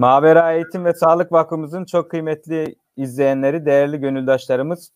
Mavera 0.00 0.52
Eğitim 0.52 0.84
ve 0.84 0.94
Sağlık 0.94 1.32
Vakfımızın 1.32 1.84
çok 1.84 2.10
kıymetli 2.10 2.74
izleyenleri, 2.96 3.66
değerli 3.66 4.00
gönüldaşlarımız. 4.00 4.92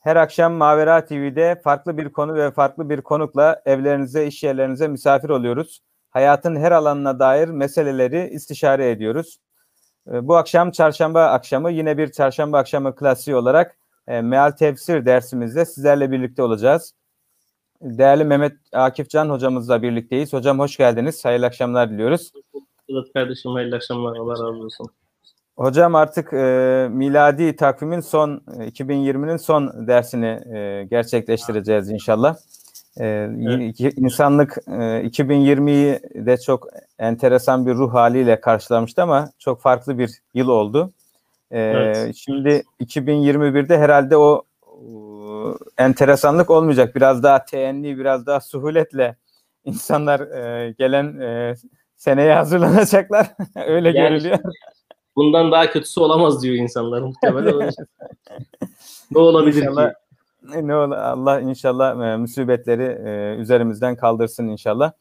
Her 0.00 0.16
akşam 0.16 0.52
Mavera 0.52 1.04
TV'de 1.04 1.60
farklı 1.64 1.98
bir 1.98 2.12
konu 2.12 2.34
ve 2.34 2.50
farklı 2.50 2.90
bir 2.90 3.00
konukla 3.00 3.62
evlerinize, 3.64 4.26
iş 4.26 4.42
yerlerinize 4.42 4.88
misafir 4.88 5.28
oluyoruz. 5.28 5.80
Hayatın 6.10 6.56
her 6.56 6.72
alanına 6.72 7.18
dair 7.18 7.48
meseleleri 7.48 8.28
istişare 8.28 8.90
ediyoruz. 8.90 9.38
Ee, 10.12 10.28
bu 10.28 10.36
akşam 10.36 10.70
çarşamba 10.70 11.24
akşamı 11.24 11.70
yine 11.70 11.98
bir 11.98 12.12
çarşamba 12.12 12.58
akşamı 12.58 12.94
klasiği 12.94 13.36
olarak 13.36 13.76
e, 14.08 14.20
meal 14.20 14.50
tefsir 14.50 15.06
dersimizde 15.06 15.64
sizlerle 15.64 16.10
birlikte 16.10 16.42
olacağız. 16.42 16.94
Değerli 17.82 18.24
Mehmet 18.24 18.56
Akif 18.72 19.10
Can 19.10 19.30
hocamızla 19.30 19.82
birlikteyiz. 19.82 20.32
Hocam 20.32 20.58
hoş 20.58 20.76
geldiniz. 20.76 21.24
Hayırlı 21.24 21.46
akşamlar 21.46 21.90
diliyoruz. 21.90 22.32
Evet 22.88 23.12
kardeşim 23.14 23.52
hayırlı 23.52 23.76
akşamlar. 23.76 24.16
Allah 24.16 24.32
razı 24.32 24.44
olsun. 24.44 24.86
Hocam 25.56 25.94
artık 25.94 26.32
e, 26.32 26.88
miladi 26.90 27.56
takvimin 27.56 28.00
son 28.00 28.42
2020'nin 28.46 29.36
son 29.36 29.86
dersini 29.86 30.56
e, 30.56 30.84
gerçekleştireceğiz 30.90 31.90
inşallah. 31.90 32.36
E, 33.00 33.06
evet. 33.06 33.80
İnsanlık 33.80 34.58
e, 34.66 34.70
2020'yi 34.70 36.00
de 36.26 36.36
çok 36.36 36.68
enteresan 36.98 37.66
bir 37.66 37.74
ruh 37.74 37.94
haliyle 37.94 38.40
karşılamıştı 38.40 39.02
ama 39.02 39.30
çok 39.38 39.60
farklı 39.60 39.98
bir 39.98 40.10
yıl 40.34 40.48
oldu. 40.48 40.92
E, 41.50 41.60
evet. 41.60 42.16
Şimdi 42.16 42.62
2021'de 42.80 43.78
herhalde 43.78 44.16
o 44.16 44.44
enteresanlık 45.78 46.50
olmayacak. 46.50 46.96
Biraz 46.96 47.22
daha 47.22 47.44
teenni, 47.44 47.98
biraz 47.98 48.26
daha 48.26 48.40
suhuletle 48.40 49.16
insanlar 49.64 50.20
e, 50.20 50.74
gelen 50.78 51.20
e, 51.20 51.54
seneye 51.98 52.34
hazırlanacaklar. 52.34 53.26
Öyle 53.66 53.88
yani, 53.88 54.08
görülüyor. 54.08 54.38
Bundan 55.16 55.52
daha 55.52 55.70
kötüsü 55.70 56.00
olamaz 56.00 56.42
diyor 56.42 56.54
insanlar 56.54 57.02
muhtemelen. 57.02 57.70
ne 59.10 59.18
olabilir 59.18 59.62
inşallah, 59.62 59.90
ki? 59.90 59.96
Ne 60.68 60.76
ol 60.76 60.90
Allah 60.90 61.40
inşallah 61.40 62.12
e, 62.12 62.16
musibetleri 62.16 63.08
e, 63.08 63.36
üzerimizden 63.40 63.96
kaldırsın 63.96 64.48
inşallah. 64.48 64.92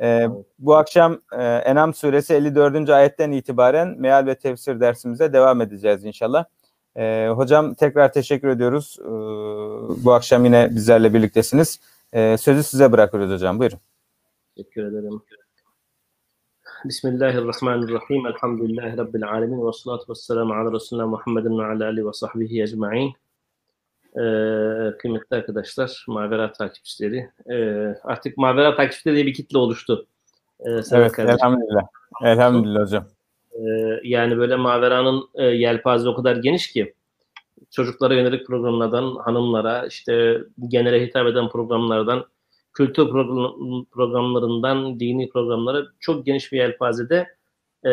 E, 0.00 0.28
bu 0.58 0.76
akşam 0.76 1.18
e, 1.38 1.42
Enam 1.44 1.94
suresi 1.94 2.34
54. 2.34 2.90
ayetten 2.90 3.30
itibaren 3.30 4.00
meal 4.00 4.26
ve 4.26 4.34
tefsir 4.34 4.80
dersimize 4.80 5.32
devam 5.32 5.60
edeceğiz 5.60 6.04
inşallah. 6.04 6.44
E, 6.96 7.28
hocam 7.28 7.74
tekrar 7.74 8.12
teşekkür 8.12 8.48
ediyoruz. 8.48 8.98
E, 9.00 9.10
bu 10.04 10.12
akşam 10.12 10.44
yine 10.44 10.68
bizlerle 10.70 11.14
birliktesiniz. 11.14 11.80
E, 12.12 12.36
sözü 12.38 12.62
size 12.62 12.92
bırakıyoruz 12.92 13.30
hocam. 13.30 13.58
Buyurun. 13.58 13.78
Teşekkür 14.56 14.84
ederim. 14.84 15.22
Bismillahirrahmanirrahim. 16.84 18.26
Elhamdülillahi 18.26 18.96
Rabbil 18.96 19.28
alemin. 19.28 19.66
Ve 19.66 19.72
salatu 19.72 20.10
ve 20.10 20.14
selamu 20.14 20.54
ala 20.54 20.72
Resulullah 20.72 21.06
Muhammedin 21.06 21.58
ve 21.58 21.64
ala 21.64 21.84
alihi 21.84 22.06
ve 22.06 22.12
sahbihi 22.12 22.62
ecma'in. 22.62 23.14
Ee, 24.16 24.96
kıymetli 24.98 25.36
arkadaşlar, 25.36 26.04
Mavera 26.08 26.52
takipçileri. 26.52 27.30
Ee, 27.50 27.94
artık 28.04 28.38
Mavera 28.38 28.76
takipçileri 28.76 29.16
diye 29.16 29.26
bir 29.26 29.34
kitle 29.34 29.58
oluştu. 29.58 30.06
Ee, 30.60 30.70
evet, 30.70 31.12
kardeşim. 31.12 31.28
elhamdülillah. 31.28 31.86
Elhamdülillah 32.24 32.80
hocam. 32.80 33.06
Ee, 33.52 34.00
yani 34.04 34.38
böyle 34.38 34.56
Mavera'nın 34.56 35.28
e, 35.34 35.44
yelpaze 35.44 36.08
o 36.08 36.14
kadar 36.14 36.36
geniş 36.36 36.72
ki 36.72 36.94
çocuklara 37.70 38.14
yönelik 38.14 38.46
programlardan 38.46 39.16
hanımlara, 39.16 39.86
işte 39.86 40.38
genele 40.68 41.06
hitap 41.06 41.26
eden 41.26 41.48
programlardan 41.48 42.24
kültür 42.74 43.08
program, 43.08 43.84
programlarından 43.84 45.00
dini 45.00 45.28
programlara 45.28 45.86
çok 46.00 46.26
geniş 46.26 46.52
bir 46.52 46.58
yelpazede 46.58 47.28
e, 47.86 47.92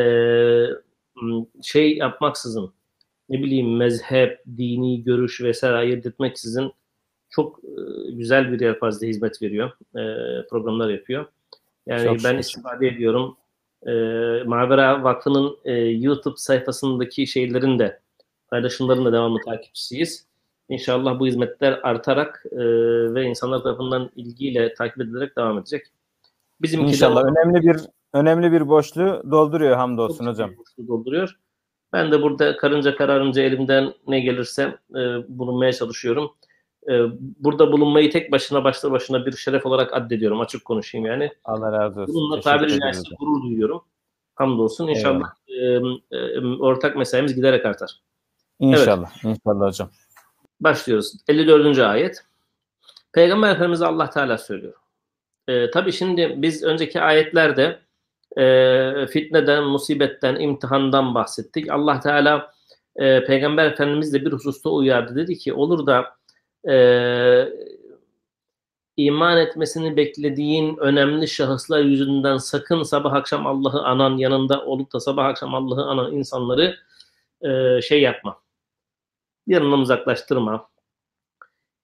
şey 1.62 1.98
yapmaksızın 1.98 2.74
ne 3.30 3.44
bileyim 3.44 3.78
mezhep, 3.78 4.40
dini 4.58 5.04
görüş 5.04 5.42
vesaire 5.42 5.76
ayırt 5.76 6.06
etmeksizin 6.06 6.72
çok 7.30 7.60
e, 7.64 8.12
güzel 8.12 8.52
bir 8.52 8.60
yelpazede 8.60 9.08
hizmet 9.08 9.42
veriyor. 9.42 9.72
E, 9.96 10.04
programlar 10.48 10.90
yapıyor. 10.90 11.26
Yani 11.86 12.04
çok 12.04 12.24
ben 12.24 12.38
istifade 12.38 12.88
ediyorum. 12.88 13.38
E, 13.86 13.92
Mavera 14.46 15.04
Vakfı'nın 15.04 15.58
e, 15.66 15.74
YouTube 15.74 16.38
sayfasındaki 16.38 17.28
şeylerin 17.28 17.80
de 17.80 18.00
paylaşımların 18.48 19.06
da 19.06 19.14
devamlı 19.14 19.40
takipçisiyiz. 19.46 20.28
İnşallah 20.70 21.20
bu 21.20 21.28
hizmetler 21.28 21.80
artarak 21.84 22.44
e, 22.52 22.60
ve 23.14 23.24
insanlar 23.24 23.64
tarafından 23.64 24.10
ilgiyle 24.16 24.74
takip 24.74 25.02
edilerek 25.02 25.38
devam 25.38 25.58
edecek. 25.58 25.86
Bizim 26.62 26.82
İnşallah 26.82 27.24
de, 27.24 27.28
önemli 27.28 27.68
bir 27.68 27.78
önemli 28.14 28.52
bir 28.52 28.68
boşluğu 28.68 29.24
dolduruyor 29.32 29.76
hamdolsun 29.76 30.26
hocam. 30.26 30.50
Boşluğu 30.58 30.88
dolduruyor. 30.88 31.40
Ben 31.94 32.12
de 32.12 32.22
burada 32.22 32.58
karınca 32.58 32.96
kararınca 32.96 33.42
elimden 33.42 33.94
ne 34.08 34.20
gelirse 34.20 34.78
e, 34.92 35.00
bulunmaya 35.28 35.74
çalışıyorum. 35.74 36.32
E, 36.90 36.94
burada 37.40 37.72
bulunmayı 37.72 38.12
tek 38.12 38.32
başına 38.32 38.64
başta 38.64 38.92
başına 38.92 39.26
bir 39.26 39.32
şeref 39.32 39.66
olarak 39.66 39.94
addediyorum. 39.94 40.42
Açık 40.42 40.66
konuşayım 40.66 41.08
yani. 41.08 41.32
Allah 41.46 41.72
razı 41.72 42.02
olsun. 42.02 42.16
Bununla 42.16 42.40
tabiri 42.40 42.80
caizse 42.80 43.16
gurur 43.20 43.44
duyuyorum. 43.44 43.84
Hamdolsun. 44.36 44.88
İnşallah 44.88 45.28
e, 45.48 45.66
e, 46.12 46.40
ortak 46.60 46.96
mesaimiz 46.96 47.36
giderek 47.36 47.66
artar. 47.66 48.02
İnşallah. 48.60 49.12
Evet. 49.26 49.38
İnşallah 49.38 49.68
hocam. 49.68 49.90
Başlıyoruz. 50.62 51.14
54. 51.28 51.80
ayet. 51.80 52.24
Peygamber 53.14 53.52
Efendimiz 53.52 53.82
Allah 53.82 54.10
Teala 54.10 54.38
söylüyor. 54.38 54.74
Ee, 55.48 55.72
tabii 55.72 55.92
şimdi 55.92 56.34
biz 56.38 56.64
önceki 56.64 57.02
ayetlerde 57.02 57.80
e, 58.38 59.08
fitneden, 59.08 59.64
musibetten, 59.64 60.36
imtihandan 60.36 61.16
bahsettik. 61.16 61.70
Allah 61.72 62.00
Teala 62.00 62.54
e, 62.96 63.24
Peygamber 63.24 63.72
Efendimiz 63.72 64.14
de 64.14 64.26
bir 64.26 64.32
hususta 64.32 64.70
uyardı. 64.70 65.16
Dedi 65.16 65.38
ki 65.38 65.54
olur 65.54 65.88
da 65.88 66.16
e, 66.70 66.76
iman 68.98 69.38
etmesini 69.38 69.98
beklediğin 69.98 70.78
önemli 70.78 71.28
şahıslar 71.28 71.80
yüzünden 71.80 72.38
sakın 72.38 72.84
sabah 72.84 73.14
akşam 73.14 73.48
Allah'ı 73.48 73.84
anan 73.84 74.18
yanında 74.18 74.66
olup 74.66 74.94
da 74.94 75.00
sabah 75.00 75.26
akşam 75.26 75.56
Allah'ı 75.56 75.86
anan 75.86 76.12
insanları 76.12 76.76
e, 77.42 77.82
şey 77.82 78.02
yapma 78.02 78.41
yanından 79.48 79.80
uzaklaştırma. 79.80 80.70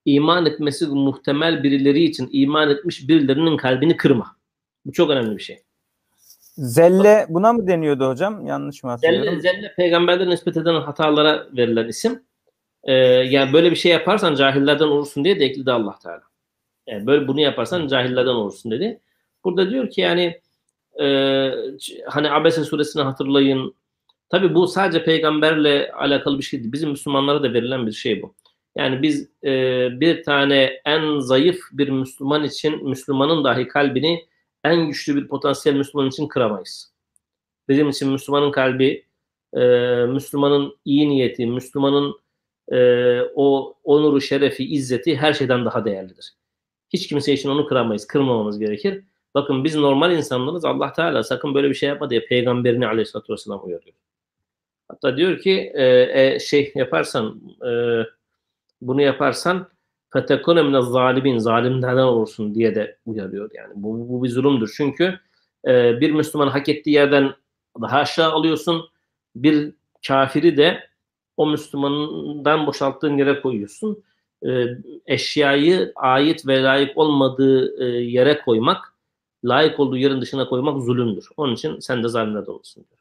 İman 0.05 0.45
etmesi 0.45 0.87
muhtemel 0.87 1.63
birileri 1.63 2.03
için 2.03 2.29
iman 2.31 2.69
etmiş 2.69 3.07
birilerinin 3.07 3.57
kalbini 3.57 3.97
kırma. 3.97 4.35
Bu 4.85 4.91
çok 4.91 5.09
önemli 5.09 5.37
bir 5.37 5.43
şey. 5.43 5.63
Zelle 6.57 7.25
buna 7.29 7.53
mı 7.53 7.67
deniyordu 7.67 8.09
hocam? 8.09 8.45
Yanlış 8.45 8.83
mı 8.83 8.89
hatırlıyorum? 8.89 9.41
Zelle, 9.41 9.41
zelle 9.41 9.73
peygamberden 9.75 10.29
nispet 10.29 10.57
edilen 10.57 10.81
hatalara 10.81 11.47
verilen 11.57 11.87
isim. 11.87 12.23
Ee, 12.83 12.93
yani 12.93 13.53
böyle 13.53 13.71
bir 13.71 13.75
şey 13.75 13.91
yaparsan 13.91 14.35
cahillerden 14.35 14.87
olursun 14.87 15.23
diye 15.23 15.39
de 15.39 15.45
ekledi 15.45 15.71
Allah 15.71 15.99
Teala. 16.03 16.21
Yani 16.87 17.07
böyle 17.07 17.27
bunu 17.27 17.41
yaparsan 17.41 17.87
cahillerden 17.87 18.31
olursun 18.31 18.71
dedi. 18.71 18.99
Burada 19.43 19.69
diyor 19.69 19.89
ki 19.89 20.01
yani 20.01 20.41
e, 21.01 21.05
hani 22.05 22.31
Abese 22.31 22.63
suresini 22.63 23.01
hatırlayın, 23.01 23.75
Tabi 24.29 24.55
bu 24.55 24.67
sadece 24.67 25.03
peygamberle 25.03 25.91
alakalı 25.91 26.37
bir 26.37 26.43
şey 26.43 26.59
değil. 26.59 26.73
Bizim 26.73 26.89
Müslümanlara 26.89 27.43
da 27.43 27.53
verilen 27.53 27.87
bir 27.87 27.91
şey 27.91 28.21
bu. 28.21 28.35
Yani 28.75 29.01
biz 29.01 29.29
e, 29.43 29.51
bir 29.99 30.23
tane 30.23 30.81
en 30.85 31.19
zayıf 31.19 31.59
bir 31.71 31.89
Müslüman 31.89 32.43
için 32.43 32.89
Müslümanın 32.89 33.43
dahi 33.43 33.67
kalbini 33.67 34.25
en 34.63 34.87
güçlü 34.87 35.15
bir 35.15 35.27
potansiyel 35.27 35.75
Müslüman 35.75 36.07
için 36.07 36.27
kıramayız. 36.27 36.93
Bizim 37.69 37.89
için 37.89 38.11
Müslümanın 38.11 38.51
kalbi, 38.51 39.05
e, 39.53 39.59
Müslümanın 40.05 40.77
iyi 40.85 41.09
niyeti, 41.09 41.45
Müslümanın 41.45 42.15
e, 42.71 43.21
o 43.35 43.75
onuru, 43.83 44.21
şerefi, 44.21 44.65
izzeti 44.65 45.17
her 45.17 45.33
şeyden 45.33 45.65
daha 45.65 45.85
değerlidir. 45.85 46.33
Hiç 46.89 47.07
kimse 47.07 47.33
için 47.33 47.49
onu 47.49 47.67
kıramayız, 47.67 48.07
kırmamamız 48.07 48.59
gerekir. 48.59 49.03
Bakın 49.35 49.63
biz 49.63 49.75
normal 49.75 50.11
insanlarız. 50.11 50.65
Allah 50.65 50.93
Teala 50.93 51.23
sakın 51.23 51.55
böyle 51.55 51.69
bir 51.69 51.75
şey 51.75 51.89
yapma 51.89 52.09
diye 52.09 52.25
peygamberini 52.25 52.87
aleyhissalatü 52.87 53.33
vesselam 53.33 53.65
uyarıyor. 53.65 53.95
Hatta 54.89 55.17
diyor 55.17 55.39
ki 55.39 55.71
e, 55.73 55.85
e, 56.21 56.39
şey 56.39 56.71
yaparsan 56.75 57.41
e, 57.67 57.71
bunu 58.81 59.01
yaparsan 59.01 59.67
fetekune 60.13 60.63
mine 60.63 60.81
zalimin 60.81 61.37
zalimlerden 61.37 62.03
olursun 62.03 62.55
diye 62.55 62.75
de 62.75 62.97
uyarıyor 63.05 63.51
yani. 63.53 63.73
Bu, 63.75 64.09
bu 64.09 64.23
bir 64.23 64.29
zulümdür. 64.29 64.73
Çünkü 64.77 65.19
e, 65.67 66.01
bir 66.01 66.11
Müslüman 66.11 66.47
hak 66.47 66.69
ettiği 66.69 66.91
yerden 66.91 67.33
daha 67.81 67.97
aşağı 67.97 68.31
alıyorsun. 68.31 68.89
Bir 69.35 69.73
kafiri 70.07 70.57
de 70.57 70.83
o 71.37 71.47
Müslümandan 71.47 72.67
boşalttığın 72.67 73.17
yere 73.17 73.41
koyuyorsun. 73.41 74.03
E, 74.47 74.65
eşyayı 75.05 75.91
ait 75.95 76.47
ve 76.47 76.63
layık 76.63 76.97
olmadığı 76.97 77.83
e, 77.83 77.85
yere 78.03 78.41
koymak, 78.41 78.93
layık 79.45 79.79
olduğu 79.79 79.97
yerin 79.97 80.21
dışına 80.21 80.49
koymak 80.49 80.81
zulümdür. 80.81 81.29
Onun 81.37 81.53
için 81.53 81.79
sen 81.79 82.03
de 82.03 82.07
zalimlerden 82.07 82.51
olursun 82.51 82.85
diyor. 82.89 82.99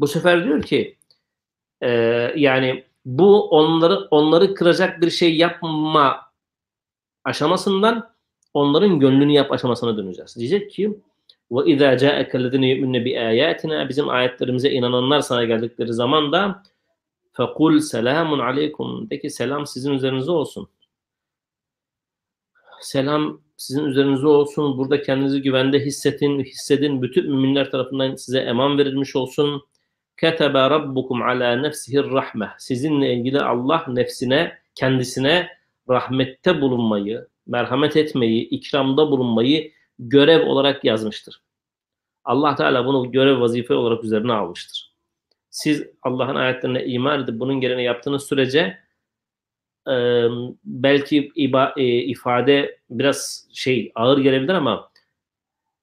Bu 0.00 0.06
sefer 0.06 0.44
diyor 0.44 0.62
ki 0.62 0.96
e, 1.82 1.88
yani 2.36 2.84
bu 3.04 3.48
onları 3.48 4.08
onları 4.10 4.54
kıracak 4.54 5.00
bir 5.00 5.10
şey 5.10 5.36
yapma 5.36 6.20
aşamasından 7.24 8.12
onların 8.54 9.00
gönlünü 9.00 9.32
yap 9.32 9.52
aşamasına 9.52 9.96
döneceğiz. 9.96 10.36
Diyecek 10.36 10.70
ki 10.70 10.98
Ve 11.52 11.70
izâ 11.70 11.98
câekellezîne 11.98 12.68
yu'minne 12.68 13.04
bi 13.04 13.20
âyâtina 13.20 13.88
bizim 13.88 14.08
ayetlerimize 14.08 14.70
inananlar 14.70 15.20
sana 15.20 15.44
geldikleri 15.44 15.92
zaman 15.92 16.32
da 16.32 16.62
fekul 17.32 17.78
selamun 17.78 18.38
aleykum 18.38 19.10
de 19.10 19.20
ki 19.20 19.30
selam 19.30 19.66
sizin 19.66 19.92
üzerinize 19.92 20.30
olsun. 20.30 20.68
Selam 22.80 23.40
sizin 23.56 23.84
üzerinize 23.84 24.26
olsun. 24.26 24.78
Burada 24.78 25.02
kendinizi 25.02 25.42
güvende 25.42 25.80
hissedin, 25.80 26.40
hissedin. 26.44 27.02
Bütün 27.02 27.30
müminler 27.30 27.70
tarafından 27.70 28.14
size 28.14 28.38
eman 28.38 28.78
verilmiş 28.78 29.16
olsun. 29.16 29.62
Ketebe 30.22 30.70
rabbukum 30.70 31.22
ala 31.22 31.56
nefsihir 31.56 32.10
rahme. 32.10 32.50
Sizinle 32.58 33.14
ilgili 33.14 33.40
Allah 33.40 33.84
nefsine, 33.88 34.58
kendisine 34.74 35.48
rahmette 35.88 36.60
bulunmayı, 36.60 37.28
merhamet 37.46 37.96
etmeyi, 37.96 38.48
ikramda 38.48 39.10
bulunmayı 39.10 39.72
görev 39.98 40.46
olarak 40.46 40.84
yazmıştır. 40.84 41.42
Allah 42.24 42.54
Teala 42.54 42.86
bunu 42.86 43.12
görev 43.12 43.40
vazife 43.40 43.74
olarak 43.74 44.04
üzerine 44.04 44.32
almıştır. 44.32 44.92
Siz 45.50 45.86
Allah'ın 46.02 46.34
ayetlerine 46.34 46.84
iman 46.84 47.24
edip 47.24 47.40
bunun 47.40 47.60
gereğini 47.60 47.84
yaptığınız 47.84 48.26
sürece 48.26 48.78
e, 49.88 50.26
belki 50.64 51.32
iba, 51.34 51.74
e, 51.76 51.84
ifade 51.84 52.78
biraz 52.90 53.48
şey 53.52 53.92
ağır 53.94 54.18
gelebilir 54.18 54.54
ama 54.54 54.90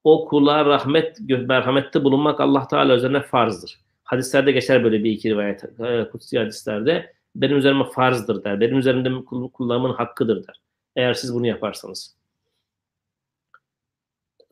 o 0.04 0.28
kula 0.28 0.64
rahmet 0.64 1.20
merhamette 1.30 2.04
bulunmak 2.04 2.40
Allah 2.40 2.68
Teala 2.68 2.96
üzerine 2.96 3.22
farzdır. 3.22 3.89
Hadislerde 4.10 4.52
geçer 4.52 4.84
böyle 4.84 5.04
bir 5.04 5.10
iki 5.10 5.30
rivayet 5.30 5.64
e, 5.80 6.08
kutsi 6.12 6.38
hadislerde 6.38 7.14
benim 7.36 7.56
üzerime 7.56 7.84
farzdır 7.84 8.44
der. 8.44 8.60
Benim 8.60 8.78
üzerimde 8.78 9.24
kullanımın 9.52 9.92
hakkıdır 9.92 10.46
der. 10.46 10.60
Eğer 10.96 11.14
siz 11.14 11.34
bunu 11.34 11.46
yaparsanız. 11.46 12.16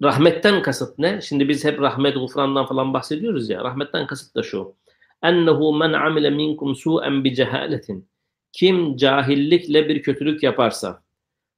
Rahmetten 0.03 0.63
kasıt 0.63 0.99
ne? 0.99 1.21
Şimdi 1.21 1.49
biz 1.49 1.65
hep 1.65 1.81
rahmet, 1.81 2.15
gufrandan 2.15 2.67
falan 2.67 2.95
bahsediyoruz 2.95 3.51
ya. 3.51 3.65
Rahmetten 3.65 4.07
kasıt 4.07 4.37
da 4.37 4.43
şu. 4.43 4.75
Ennehu 5.23 5.77
men 5.77 5.93
amile 5.93 6.31
minkum 6.31 6.77
su'en 6.77 7.25
bi 7.25 7.35
cehaletin. 7.35 8.09
Kim 8.53 8.97
cahillikle 8.97 9.89
bir 9.89 10.03
kötülük 10.03 10.43
yaparsa 10.43 11.03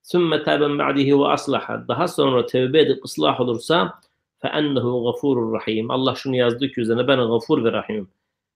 sümme 0.02 0.42
tâben 0.42 0.78
ba'dihi 0.78 1.18
ve 1.18 1.26
aslaha 1.26 1.88
daha 1.88 2.08
sonra 2.08 2.46
tevbe 2.46 2.80
edip 2.80 3.04
ıslah 3.04 3.40
olursa 3.40 4.00
fe 4.42 4.48
ennehu 4.48 5.04
gafurur 5.04 5.52
rahim. 5.52 5.90
Allah 5.90 6.14
şunu 6.14 6.36
yazdı 6.36 6.68
ki 6.68 6.80
üzerine 6.80 7.08
ben 7.08 7.16
gafur 7.16 7.64
ve 7.64 7.72
rahimim. 7.72 8.08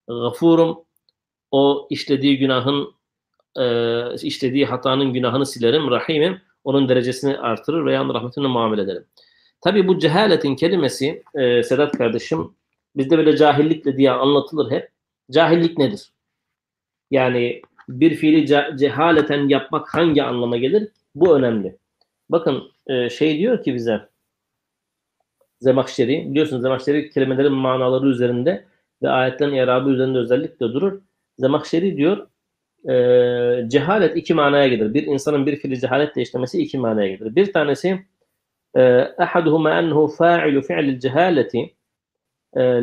Gafurum 0.09 0.85
o 1.51 1.87
işlediği 1.91 2.39
günahın 2.39 2.95
e, 3.57 4.15
işlediği 4.23 4.67
hatanın 4.67 5.13
günahını 5.13 5.47
silerim. 5.47 5.91
Rahimim 5.91 6.41
onun 6.65 6.89
derecesini 6.89 7.39
artırır 7.39 7.87
veya 7.87 8.05
rahmetine 8.05 8.47
muamele 8.47 8.83
ederim. 8.83 9.05
Tabi 9.61 9.89
bu 9.89 9.99
cehaletin 9.99 10.57
kelimesi 10.57 11.23
e, 11.35 11.63
Sedat 11.63 11.99
kardeşim 11.99 12.55
bizde 12.97 13.19
böyle 13.19 13.37
cahillikle 13.37 13.97
diye 13.97 14.11
anlatılır 14.11 14.71
hep. 14.71 14.91
Cahillik 15.31 15.79
nedir? 15.79 16.13
Yani 17.11 17.63
bir 17.89 18.15
fiili 18.15 18.47
cehaleten 18.79 19.49
yapmak 19.49 19.95
hangi 19.95 20.23
anlama 20.23 20.57
gelir? 20.57 20.89
Bu 21.15 21.37
önemli. 21.37 21.77
Bakın 22.29 22.73
e, 22.87 23.11
şey 23.11 23.39
diyor 23.39 23.63
ki 23.63 23.75
bize 23.75 24.09
Zemakşeri, 25.62 26.32
biliyorsunuz 26.32 26.62
Zemakşeri 26.62 27.10
kelimelerin 27.10 27.54
manaları 27.54 28.08
üzerinde 28.08 28.66
ve 29.04 29.10
ayetlerin 29.10 29.54
irabı 29.54 29.90
üzerinde 29.90 30.18
özellikle 30.18 30.66
durur. 30.74 31.02
Zemakşeri 31.38 31.98
diyor 31.98 32.28
e, 32.90 33.70
cehalet 33.70 34.18
iki 34.18 34.34
manaya 34.34 34.68
gelir. 34.68 34.94
Bir 34.94 35.04
insanın 35.04 35.46
bir 35.46 35.56
fiili 35.56 35.80
cehaletle 35.80 36.22
işlemesi 36.22 36.62
iki 36.62 36.78
manaya 36.78 37.16
gelir. 37.16 37.36
Bir 37.36 37.54
tanesi 37.54 38.00
أحدهما 39.26 39.80
أنه 39.80 40.08
فاعل 40.08 40.64
فعل 40.64 40.86
الجهالة 40.90 41.70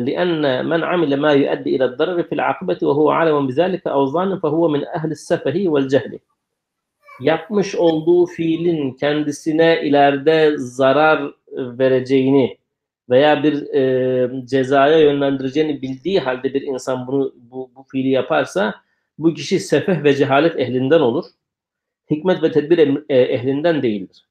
لأن 0.07 0.65
من 0.65 0.83
عمل 0.83 1.17
ما 1.17 1.31
يؤدي 1.33 1.75
إلى 1.75 1.85
الضرر 1.85 2.23
في 2.23 2.35
العاقبة 2.35 2.77
وهو 2.81 3.09
عالم 3.09 3.47
بذلك 3.47 3.87
أو 3.87 4.05
ظان 4.05 4.39
فهو 4.39 4.67
من 4.67 4.87
أهل 4.87 5.11
السفه 5.11 5.63
والجهل 5.67 6.19
yapmış 7.19 7.75
olduğu 7.75 8.25
fiilin 8.25 8.93
kendisine 8.93 9.81
ileride 9.83 10.53
zarar 10.57 11.31
vereceğini 11.51 12.57
veya 13.10 13.42
bir 13.42 13.74
e, 13.74 14.46
cezaya 14.46 14.98
yönlendireceğini 14.98 15.82
bildiği 15.82 16.20
halde 16.20 16.54
bir 16.54 16.62
insan 16.62 17.06
bunu 17.06 17.34
bu, 17.36 17.70
bu 17.76 17.82
fiili 17.82 18.08
yaparsa 18.08 18.74
bu 19.18 19.34
kişi 19.34 19.60
sefeh 19.60 20.04
ve 20.04 20.14
cehalet 20.14 20.60
ehlinden 20.60 21.00
olur. 21.00 21.24
Hikmet 22.10 22.42
ve 22.42 22.52
tedbir 22.52 22.78
ehlinden 23.08 23.82
değildir 23.82 24.26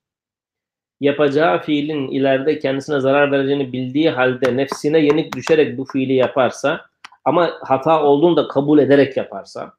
yapacağı 1.02 1.62
fiilin 1.62 2.08
ileride 2.08 2.60
kendisine 2.60 3.00
zarar 3.00 3.32
vereceğini 3.32 3.74
bildiği 3.74 4.10
halde 4.10 4.58
nefsine 4.58 5.00
yenik 5.00 5.36
düşerek 5.36 5.78
bu 5.78 5.86
fiili 5.86 6.14
yaparsa 6.14 6.86
ama 7.26 7.52
hata 7.62 8.04
olduğunu 8.04 8.38
da 8.38 8.48
kabul 8.48 8.80
ederek 8.80 9.18
yaparsa 9.18 9.74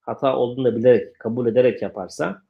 hata 0.00 0.36
olduğunu 0.36 0.64
da 0.64 0.76
bilerek 0.76 1.18
kabul 1.18 1.46
ederek 1.46 1.82
yaparsa 1.82 2.42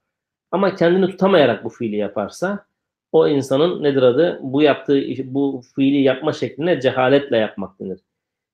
ama 0.50 0.74
kendini 0.74 1.10
tutamayarak 1.10 1.64
bu 1.64 1.68
fiili 1.68 1.96
yaparsa 1.96 2.66
o 3.14 3.28
insanın 3.28 3.82
nedir 3.82 4.02
adı? 4.02 4.40
Bu 4.42 4.62
yaptığı 4.62 5.02
bu 5.24 5.62
fiili 5.76 6.02
yapma 6.02 6.32
şekline 6.32 6.80
cehaletle 6.80 7.36
yapmak 7.36 7.80
denir. 7.80 8.00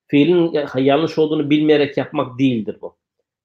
Fiilin 0.07 0.59
yanlış 0.77 1.19
olduğunu 1.19 1.51
bilmeyerek 1.51 1.97
yapmak 1.97 2.39
değildir 2.39 2.77
bu. 2.83 2.97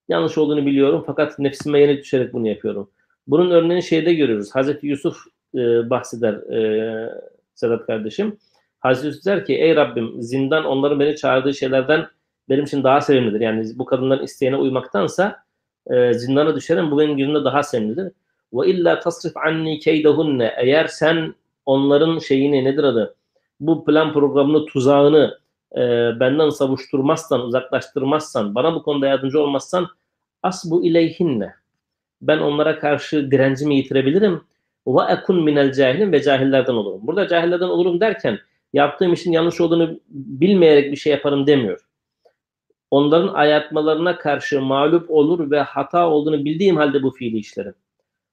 Yanlış 0.10 0.38
olduğunu 0.38 0.66
biliyorum 0.66 1.04
fakat 1.08 1.40
nefsime 1.40 1.80
yenik 1.80 2.04
düşerek 2.04 2.34
bunu 2.34 2.48
yapıyorum. 2.48 2.90
Bunun 3.28 3.52
örneğini 3.52 3.84
şeyde 3.84 4.14
görüyoruz. 4.14 4.56
Hazreti 4.56 4.88
Yusuf 4.88 5.18
e, 5.56 5.90
bahseder 5.90 6.34
e, 6.34 7.10
Sedat 7.54 7.86
kardeşim. 7.86 8.38
Hazreti 8.80 9.08
Yusuf 9.08 9.26
der 9.26 9.46
ki 9.46 9.54
ey 9.54 9.76
Rabbim 9.76 10.22
zindan 10.22 10.66
onların 10.66 11.00
beni 11.00 11.16
çağırdığı 11.16 11.54
şeylerden 11.54 12.08
benim 12.50 12.64
için 12.64 12.84
daha 12.84 13.02
sevimlidir. 13.02 13.40
Yani 13.40 13.66
bu 13.76 13.86
kadınların 13.86 14.24
isteğine 14.24 14.56
uymaktansa 14.56 15.44
e, 15.88 16.14
zindana 16.14 16.56
düşerim 16.56 16.92
bu 16.92 17.00
benim 17.00 17.18
gözümde 17.18 17.44
daha 17.44 17.64
sevimlidir. 17.64 18.12
Ve 18.56 18.68
illa 18.68 19.00
tasrif 19.00 19.38
anni 19.38 19.80
keydehunne 19.80 20.54
eğer 20.57 20.88
sen 20.88 21.36
onların 21.66 22.19
şeyini 22.19 22.63
nedir 22.63 22.84
adı 22.84 23.16
bu 23.60 23.86
plan 23.86 24.13
programını 24.13 24.66
tuzağını 24.66 25.40
e, 25.75 25.80
benden 26.19 26.50
savuşturmazsan 26.50 27.42
uzaklaştırmazsan 27.42 28.56
bana 28.56 28.75
bu 28.75 28.84
konuda 28.84 29.07
yardımcı 29.07 29.42
olmazsan 29.42 29.88
asbu 30.44 30.86
ileyhinne 30.86 31.54
ben 32.21 32.38
onlara 32.38 32.80
karşı 32.80 33.31
direncimi 33.31 33.76
yitirebilirim 33.76 34.42
ve 34.88 35.02
ekun 35.14 35.44
minel 35.44 35.74
cahilin 35.74 36.12
ve 36.12 36.21
cahillerden 36.21 36.74
olurum. 36.74 37.07
Burada 37.07 37.28
cahillerden 37.28 37.68
olurum 37.68 38.00
derken 38.00 38.40
yaptığım 38.74 39.14
işin 39.14 39.31
yanlış 39.31 39.62
olduğunu 39.62 40.00
bilmeyerek 40.09 40.92
bir 40.92 40.97
şey 40.97 41.12
yaparım 41.12 41.47
demiyor. 41.47 41.80
Onların 42.92 43.33
ayatmalarına 43.33 44.18
karşı 44.18 44.62
mağlup 44.62 45.12
olur 45.12 45.52
ve 45.52 45.62
hata 45.62 46.09
olduğunu 46.09 46.45
bildiğim 46.45 46.76
halde 46.76 47.04
bu 47.04 47.12
fiili 47.12 47.38
işlerim. 47.38 47.74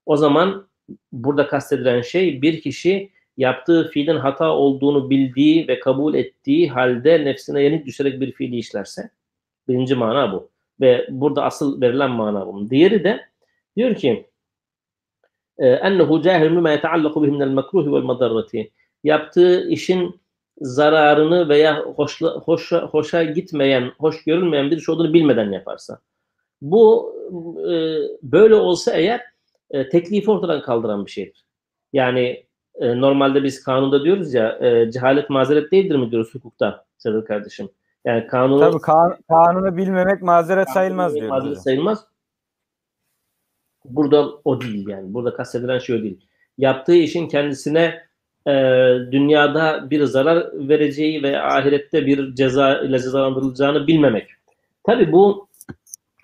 O 0.07 0.17
zaman 0.17 0.67
burada 1.13 1.47
kastedilen 1.47 2.01
şey 2.01 2.43
bir 2.43 2.61
kişi 2.61 3.11
yaptığı 3.37 3.89
fiilin 3.89 4.17
hata 4.17 4.51
olduğunu 4.51 5.11
bildiği 5.11 5.69
ve 5.69 5.81
kabul 5.81 6.15
ettiği 6.15 6.71
halde 6.71 7.25
nefsine 7.25 7.63
yenik 7.63 7.87
düşerek 7.87 8.21
bir 8.21 8.33
fiili 8.33 8.57
işlerse. 8.57 9.11
Birinci 9.69 9.95
mana 9.95 10.33
bu. 10.33 10.51
Ve 10.81 11.07
burada 11.11 11.45
asıl 11.45 11.81
verilen 11.81 12.11
mana 12.11 12.47
bu. 12.47 12.71
Diğeri 12.71 13.05
de 13.05 13.21
diyor 13.77 13.95
ki 13.95 14.27
ennehu 15.59 16.23
cahil 16.23 16.51
mimma 16.51 16.71
yetaallaku 16.71 17.23
bihi 17.23 17.31
minel 17.31 17.49
mekruhi 17.49 17.93
vel. 17.93 18.67
Yaptığı 19.05 19.69
işin 19.69 20.21
zararını 20.61 21.49
veya 21.49 21.81
hoşla, 21.81 22.31
hoşa, 22.31 22.87
hoşa 22.87 23.23
gitmeyen, 23.25 23.93
hoş 23.99 24.25
görülmeyen 24.25 24.71
bir 24.71 24.77
iş 24.77 24.89
olduğunu 24.89 25.15
bilmeden 25.15 25.53
yaparsa. 25.53 25.99
Bu 26.63 27.15
e, 27.59 27.73
böyle 28.23 28.55
olsa 28.55 28.93
eğer 28.93 29.32
e, 29.73 29.89
teklifi 29.89 30.31
ortadan 30.31 30.63
kaldıran 30.63 31.07
bir 31.07 31.11
şeydir. 31.11 31.45
Yani 31.93 32.47
e, 32.75 33.01
normalde 33.01 33.43
biz 33.43 33.65
kanunda 33.65 34.05
diyoruz 34.05 34.35
ya 34.35 34.59
e, 34.61 34.91
cehalet 34.91 35.31
mazeret 35.31 35.73
değildir 35.73 35.97
mi 35.97 36.11
diyoruz 36.11 36.35
hukukta 36.35 36.85
Sedat 36.99 37.25
kardeşim. 37.25 37.69
Yani 38.05 38.27
kanunu 38.27 38.61
Tabii 38.61 38.81
kan, 38.81 39.17
kanunu 39.29 39.77
bilmemek 39.77 40.23
mazeret 40.23 40.71
sayılmaz 40.71 41.15
diyor. 41.15 41.29
Mazeret 41.29 41.63
sayılmaz. 41.63 42.07
Burada 43.85 44.29
o 44.45 44.61
değil 44.61 44.89
yani. 44.89 45.15
Burada 45.15 45.35
kastedilen 45.35 45.79
şey 45.79 45.97
o 45.97 46.03
değil. 46.03 46.27
Yaptığı 46.59 46.95
işin 46.95 47.29
kendisine 47.29 48.03
e, 48.47 48.53
dünyada 49.13 49.91
bir 49.91 50.05
zarar 50.05 50.69
vereceği 50.69 51.23
ve 51.23 51.41
ahirette 51.41 52.07
bir 52.07 52.35
ceza 52.35 52.79
ile 52.79 52.99
cezalandırılacağını 52.99 53.87
bilmemek. 53.87 54.31
Tabi 54.85 55.13
bu 55.13 55.49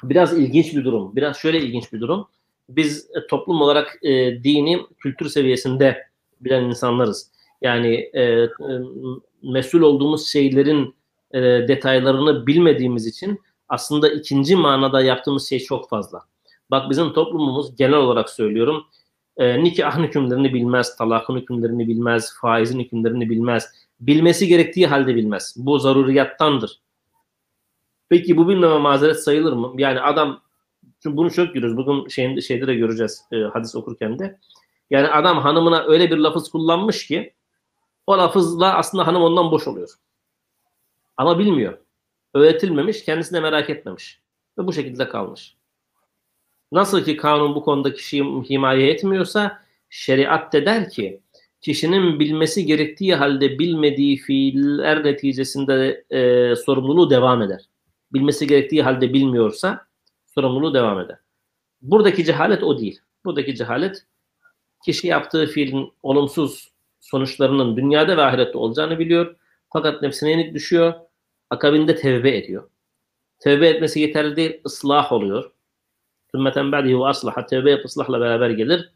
biraz 0.03 0.39
ilginç 0.39 0.77
bir 0.77 0.85
durum. 0.85 1.17
Biraz 1.17 1.37
şöyle 1.37 1.59
ilginç 1.59 1.93
bir 1.93 2.01
durum. 2.01 2.29
Biz 2.69 3.11
e, 3.15 3.27
toplum 3.27 3.63
olarak 3.63 3.99
e, 4.03 4.43
dini 4.45 4.87
kültür 4.99 5.29
seviyesinde 5.29 6.07
bilen 6.41 6.65
insanlarız. 6.65 7.31
Yani 7.63 8.11
e, 8.13 8.23
e, 8.23 8.49
mesul 9.43 9.81
olduğumuz 9.81 10.29
şeylerin 10.29 10.95
e, 11.31 11.41
detaylarını 11.41 12.47
bilmediğimiz 12.47 13.07
için 13.07 13.41
aslında 13.69 14.09
ikinci 14.09 14.57
manada 14.57 15.03
yaptığımız 15.03 15.49
şey 15.49 15.59
çok 15.59 15.89
fazla. 15.89 16.21
Bak 16.71 16.91
bizim 16.91 17.13
toplumumuz 17.13 17.77
genel 17.77 17.97
olarak 17.97 18.31
söylüyorum 18.31 18.85
e, 19.37 19.65
nikahın 19.65 20.03
hükümlerini 20.03 20.55
bilmez, 20.55 20.97
talakın 20.97 21.37
hükümlerini 21.37 21.89
bilmez, 21.89 22.35
faizin 22.41 22.81
hükümlerini 22.81 23.31
bilmez, 23.31 23.73
Bilmesi 24.01 24.47
gerektiği 24.47 24.87
halde 24.87 25.15
bilmez. 25.15 25.55
Bu 25.57 25.79
zaruriyattandır. 25.79 26.81
Peki 28.09 28.37
bu 28.37 28.49
bilmeme 28.49 28.79
mazeret 28.79 29.23
sayılır 29.23 29.53
mı? 29.53 29.73
Yani 29.77 30.01
adam 30.01 30.41
çünkü 31.03 31.17
bunu 31.17 31.31
çok 31.31 31.55
görüyoruz. 31.55 31.77
Bugün 31.77 32.09
şeyinde, 32.09 32.41
şeyde 32.41 32.67
de 32.67 32.75
göreceğiz 32.75 33.25
e, 33.33 33.37
hadis 33.37 33.77
okurken 33.77 34.19
de. 34.19 34.39
Yani 34.91 35.09
adam 35.09 35.39
hanımına 35.39 35.85
öyle 35.85 36.11
bir 36.11 36.17
lafız 36.17 36.51
kullanmış 36.51 37.07
ki 37.07 37.35
o 38.07 38.19
lafızla 38.19 38.75
aslında 38.75 39.07
hanım 39.07 39.23
ondan 39.23 39.51
boş 39.51 39.69
oluyor. 39.69 39.89
Ama 41.17 41.39
bilmiyor. 41.39 41.79
Öğretilmemiş, 42.35 43.05
kendisi 43.05 43.35
de 43.35 43.41
merak 43.41 43.71
etmemiş. 43.71 44.21
Ve 44.59 44.67
bu 44.67 44.73
şekilde 44.73 45.09
kalmış. 45.09 45.57
Nasıl 46.73 47.05
ki 47.05 47.17
kanun 47.17 47.55
bu 47.55 47.63
konuda 47.63 47.95
kişiyi 47.95 48.25
himaye 48.25 48.91
etmiyorsa 48.91 49.63
şeriat 49.91 50.53
de 50.53 50.67
der 50.67 50.91
ki 50.91 51.21
kişinin 51.61 52.21
bilmesi 52.21 52.67
gerektiği 52.67 53.15
halde 53.15 53.59
bilmediği 53.59 54.17
fiiller 54.17 55.05
neticesinde 55.05 56.05
e, 56.11 56.57
sorumluluğu 56.57 57.11
devam 57.11 57.43
eder. 57.43 57.61
Bilmesi 58.13 58.47
gerektiği 58.47 58.83
halde 58.83 59.13
bilmiyorsa 59.15 59.88
sorumluluğu 60.39 60.75
devam 60.75 61.01
eder. 61.01 61.19
Buradaki 61.83 62.25
cehalet 62.25 62.63
o 62.63 62.79
değil. 62.79 63.01
Buradaki 63.25 63.57
cehalet 63.57 64.07
kişi 64.85 65.07
yaptığı 65.07 65.47
fiilin 65.47 65.93
olumsuz 66.03 66.73
sonuçlarının 67.01 67.77
dünyada 67.77 68.17
ve 68.17 68.23
ahirette 68.23 68.59
olacağını 68.59 68.99
biliyor. 68.99 69.37
Fakat 69.73 70.03
nefsine 70.03 70.31
yenik 70.31 70.55
düşüyor. 70.55 70.95
Akabinde 71.51 71.97
tevbe 71.97 72.37
ediyor. 72.37 72.71
Tevbe 73.39 73.69
etmesi 73.69 74.01
yeterli 74.01 74.37
değil, 74.37 74.61
ıslah 74.67 75.13
oluyor. 75.13 75.51
Sümmeten 76.31 76.73
ba'dihi 76.73 76.99
ve 77.01 77.07
aslaha. 77.07 77.47
Tevbe 77.47 77.71
yap, 77.71 77.85
ıslahla 77.85 78.21
beraber 78.21 78.51
gelir. 78.51 78.93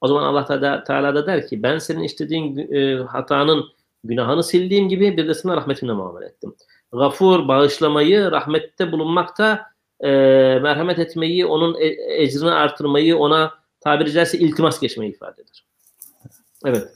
O 0.00 0.08
zaman 0.08 0.22
Allah 0.22 0.44
Teala 0.84 1.14
da 1.14 1.26
der 1.26 1.48
ki 1.48 1.62
ben 1.62 1.78
senin 1.78 2.02
işlediğin 2.02 2.72
e, 2.74 3.02
hatanın 3.02 3.64
günahını 4.04 4.42
sildiğim 4.42 4.88
gibi 4.88 5.16
bir 5.16 5.28
de 5.28 5.34
sana 5.34 5.56
rahmetimle 5.56 5.92
muamele 5.92 6.26
ettim. 6.26 6.54
Gafur, 6.92 7.48
bağışlamayı, 7.48 8.30
rahmette 8.30 8.92
bulunmakta 8.92 9.75
e, 9.99 10.09
merhamet 10.59 10.99
etmeyi, 10.99 11.45
onun 11.45 11.81
e, 11.81 11.85
ecrini 12.23 12.51
artırmayı, 12.51 13.17
ona 13.17 13.53
tabiri 13.79 14.11
caizse 14.11 14.37
iltimas 14.37 14.79
geçmeyi 14.79 15.11
ifade 15.11 15.41
eder. 15.41 15.65
Evet. 16.65 16.87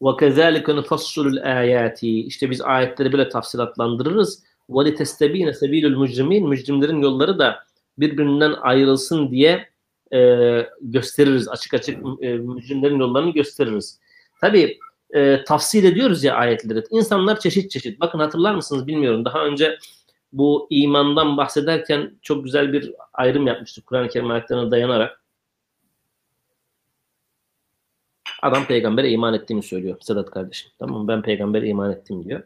وَكَذَٰلِكَ 0.00 0.64
نُفَصُّلُ 0.64 1.38
الْآيَاتِ 1.38 2.06
İşte 2.06 2.50
biz 2.50 2.60
ayetleri 2.60 3.12
böyle 3.12 3.28
tafsilatlandırırız. 3.28 4.42
وَلِتَسْتَب۪ينَ 4.70 5.50
سَب۪يلُ 5.52 5.94
الْمُجْرِم۪ينَ 5.94 6.48
Mücrimlerin 6.48 7.02
yolları 7.02 7.38
da 7.38 7.64
birbirinden 7.98 8.52
ayrılsın 8.52 9.30
diye 9.30 9.68
e, 10.14 10.18
gösteririz. 10.80 11.48
Açık 11.48 11.74
açık 11.74 11.98
e, 12.20 12.32
mücrimlerin 12.32 12.98
yollarını 12.98 13.30
gösteririz. 13.30 14.00
Tabi 14.40 14.78
e, 15.14 15.44
tafsil 15.44 15.84
ediyoruz 15.84 16.24
ya 16.24 16.34
ayetleri. 16.34 16.84
İnsanlar 16.90 17.40
çeşit 17.40 17.70
çeşit. 17.70 18.00
Bakın 18.00 18.18
hatırlar 18.18 18.54
mısınız 18.54 18.86
bilmiyorum. 18.86 19.24
Daha 19.24 19.44
önce 19.44 19.78
bu 20.31 20.67
imandan 20.69 21.37
bahsederken 21.37 22.11
çok 22.21 22.43
güzel 22.43 22.73
bir 22.73 22.93
ayrım 23.13 23.47
yapmıştık 23.47 23.85
Kur'an-ı 23.85 24.09
Kerim 24.09 24.31
ayetlerine 24.31 24.71
dayanarak. 24.71 25.23
Adam 28.41 28.65
peygambere 28.65 29.09
iman 29.09 29.33
ettiğini 29.33 29.63
söylüyor 29.63 29.97
Sedat 30.01 30.31
kardeşim. 30.31 30.71
Tamam 30.79 31.07
ben 31.07 31.21
peygambere 31.21 31.67
iman 31.67 31.91
ettim 31.91 32.23
diyor. 32.23 32.43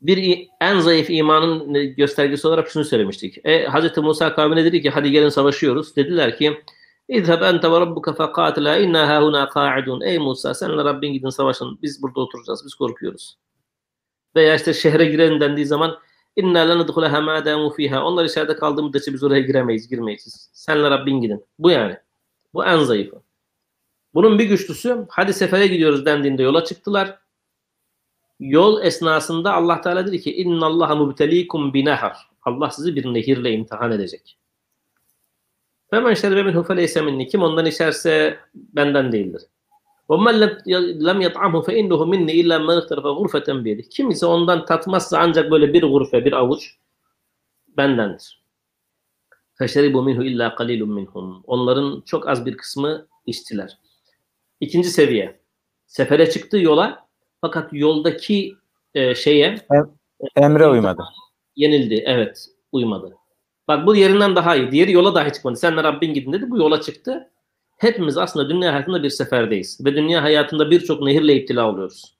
Bir 0.00 0.48
en 0.60 0.80
zayıf 0.80 1.10
imanın 1.10 1.74
göstergesi 1.96 2.48
olarak 2.48 2.68
şunu 2.68 2.84
söylemiştik. 2.84 3.46
E, 3.46 3.68
Hz. 3.68 3.98
Musa 3.98 4.34
kavmine 4.34 4.64
dedi 4.64 4.82
ki 4.82 4.90
hadi 4.90 5.10
gelin 5.10 5.28
savaşıyoruz. 5.28 5.96
Dediler 5.96 6.38
ki 6.38 6.60
İzheb 7.08 7.42
ente 7.42 7.72
ve 7.72 7.80
rabbuka 7.80 8.12
fekatila 8.14 8.78
inna 8.78 9.08
hahuna 9.08 9.48
qa'idun. 9.48 10.00
Ey 10.00 10.18
Musa 10.18 10.54
senle 10.54 10.84
Rabbin 10.84 11.12
gidin 11.12 11.28
savaşın. 11.28 11.78
Biz 11.82 12.02
burada 12.02 12.20
oturacağız. 12.20 12.62
Biz 12.64 12.74
korkuyoruz. 12.74 13.38
Veya 14.36 14.54
işte 14.54 14.74
şehre 14.74 15.04
girelim 15.04 15.40
dendiği 15.40 15.66
zaman 15.66 15.98
inna 16.36 16.58
lenedhuleha 16.60 17.20
ma 17.20 17.44
damu 17.44 17.70
fiha. 17.70 18.04
Onlar 18.04 18.24
içeride 18.24 18.56
kaldığı 18.56 18.82
müddetçe 18.82 19.12
biz 19.12 19.24
oraya 19.24 19.40
giremeyiz, 19.40 19.88
girmeyiz. 19.88 20.50
Senle 20.52 20.90
Rabbin 20.90 21.20
gidin. 21.20 21.44
Bu 21.58 21.70
yani. 21.70 21.96
Bu 22.54 22.64
en 22.64 22.78
zayıfı. 22.78 23.22
Bunun 24.14 24.38
bir 24.38 24.44
güçlüsü 24.44 25.06
hadi 25.08 25.34
sefere 25.34 25.66
gidiyoruz 25.66 26.06
dendiğinde 26.06 26.42
yola 26.42 26.64
çıktılar. 26.64 27.18
Yol 28.40 28.82
esnasında 28.82 29.52
Allah 29.52 29.80
Teala 29.80 30.06
dedi 30.06 30.20
ki 30.20 30.36
inna 30.36 30.66
Allaha 30.66 30.94
mubtelikum 30.94 31.74
binahar. 31.74 32.16
Allah 32.42 32.70
sizi 32.70 32.96
bir 32.96 33.14
nehirle 33.14 33.52
imtihan 33.52 33.92
edecek. 33.92 34.38
Femen 35.90 36.14
şerbe 36.14 36.42
minhu 36.42 36.62
feleyse 36.62 37.02
minni. 37.02 37.28
Kim 37.28 37.42
ondan 37.42 37.66
içerse 37.66 38.38
benden 38.54 39.12
değildir. 39.12 39.42
وَمَنْ 40.09 40.35
لَمْ 41.07 41.17
يَطْعَمْهُ 41.27 41.61
فَاِنَّهُ 41.67 42.01
مِنِّي 42.13 42.33
اِلَّا 42.41 42.57
مَنْ 42.67 42.75
اِخْتَرَفَ 42.81 43.05
غُرْفَةً 43.17 43.47
بِيَدِهِ 43.65 43.89
Kim 43.89 44.09
ise 44.09 44.25
ondan 44.25 44.65
tatmazsa 44.65 45.17
ancak 45.19 45.51
böyle 45.51 45.73
bir 45.73 45.83
gurfe, 45.83 46.25
bir 46.25 46.33
avuç 46.33 46.75
bendendir. 47.77 48.41
فَشَرِبُوا 49.59 50.03
مِنْهُ 50.09 50.19
اِلَّا 50.29 50.55
قَلِيلٌ 50.55 50.81
مِنْهُمْ 50.83 51.41
Onların 51.47 52.01
çok 52.05 52.27
az 52.27 52.45
bir 52.45 52.57
kısmı 52.57 53.07
içtiler. 53.25 53.77
İkinci 54.59 54.89
seviye. 54.89 55.39
Sefere 55.87 56.29
çıktı 56.29 56.57
yola 56.57 57.07
fakat 57.41 57.73
yoldaki 57.73 58.55
e, 58.93 59.15
şeye 59.15 59.55
emre 60.35 60.67
uymadı. 60.67 61.03
Yenildi. 61.55 62.03
Evet. 62.05 62.45
Uymadı. 62.71 63.15
Bak 63.67 63.87
bu 63.87 63.95
yerinden 63.95 64.35
daha 64.35 64.55
iyi. 64.55 64.71
Diğeri 64.71 64.91
yola 64.91 65.15
dahi 65.15 65.33
çıkmadı. 65.33 65.55
Senle 65.55 65.83
Rabbin 65.83 66.13
gidin 66.13 66.33
dedi. 66.33 66.49
Bu 66.49 66.57
yola 66.57 66.81
çıktı. 66.81 67.31
Hepimiz 67.84 68.18
aslında 68.18 68.48
dünya 68.48 68.72
hayatında 68.72 69.02
bir 69.02 69.10
seferdeyiz. 69.10 69.84
Ve 69.84 69.94
dünya 69.94 70.22
hayatında 70.22 70.70
birçok 70.70 71.02
nehirle 71.02 71.36
iptila 71.36 71.70
oluyoruz. 71.70 72.14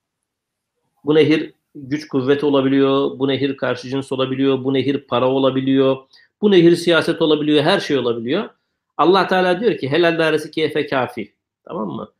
Bu 1.04 1.14
nehir 1.14 1.52
güç 1.74 2.08
kuvveti 2.08 2.46
olabiliyor. 2.46 3.18
Bu 3.18 3.28
nehir 3.28 3.56
karşı 3.56 3.88
cins 3.88 4.12
olabiliyor. 4.12 4.64
Bu 4.64 4.74
nehir 4.74 4.98
para 4.98 5.28
olabiliyor. 5.28 5.96
Bu 6.42 6.50
nehir 6.50 6.76
siyaset 6.76 7.22
olabiliyor. 7.22 7.62
Her 7.62 7.80
şey 7.80 7.98
olabiliyor. 7.98 8.48
Allah 8.96 9.26
Teala 9.26 9.60
diyor 9.60 9.78
ki 9.78 9.88
helal 9.88 10.18
dairesi 10.18 10.50
keyfe 10.50 10.86
kafi. 10.86 11.34
Tamam 11.64 11.88
mı? 11.88 12.12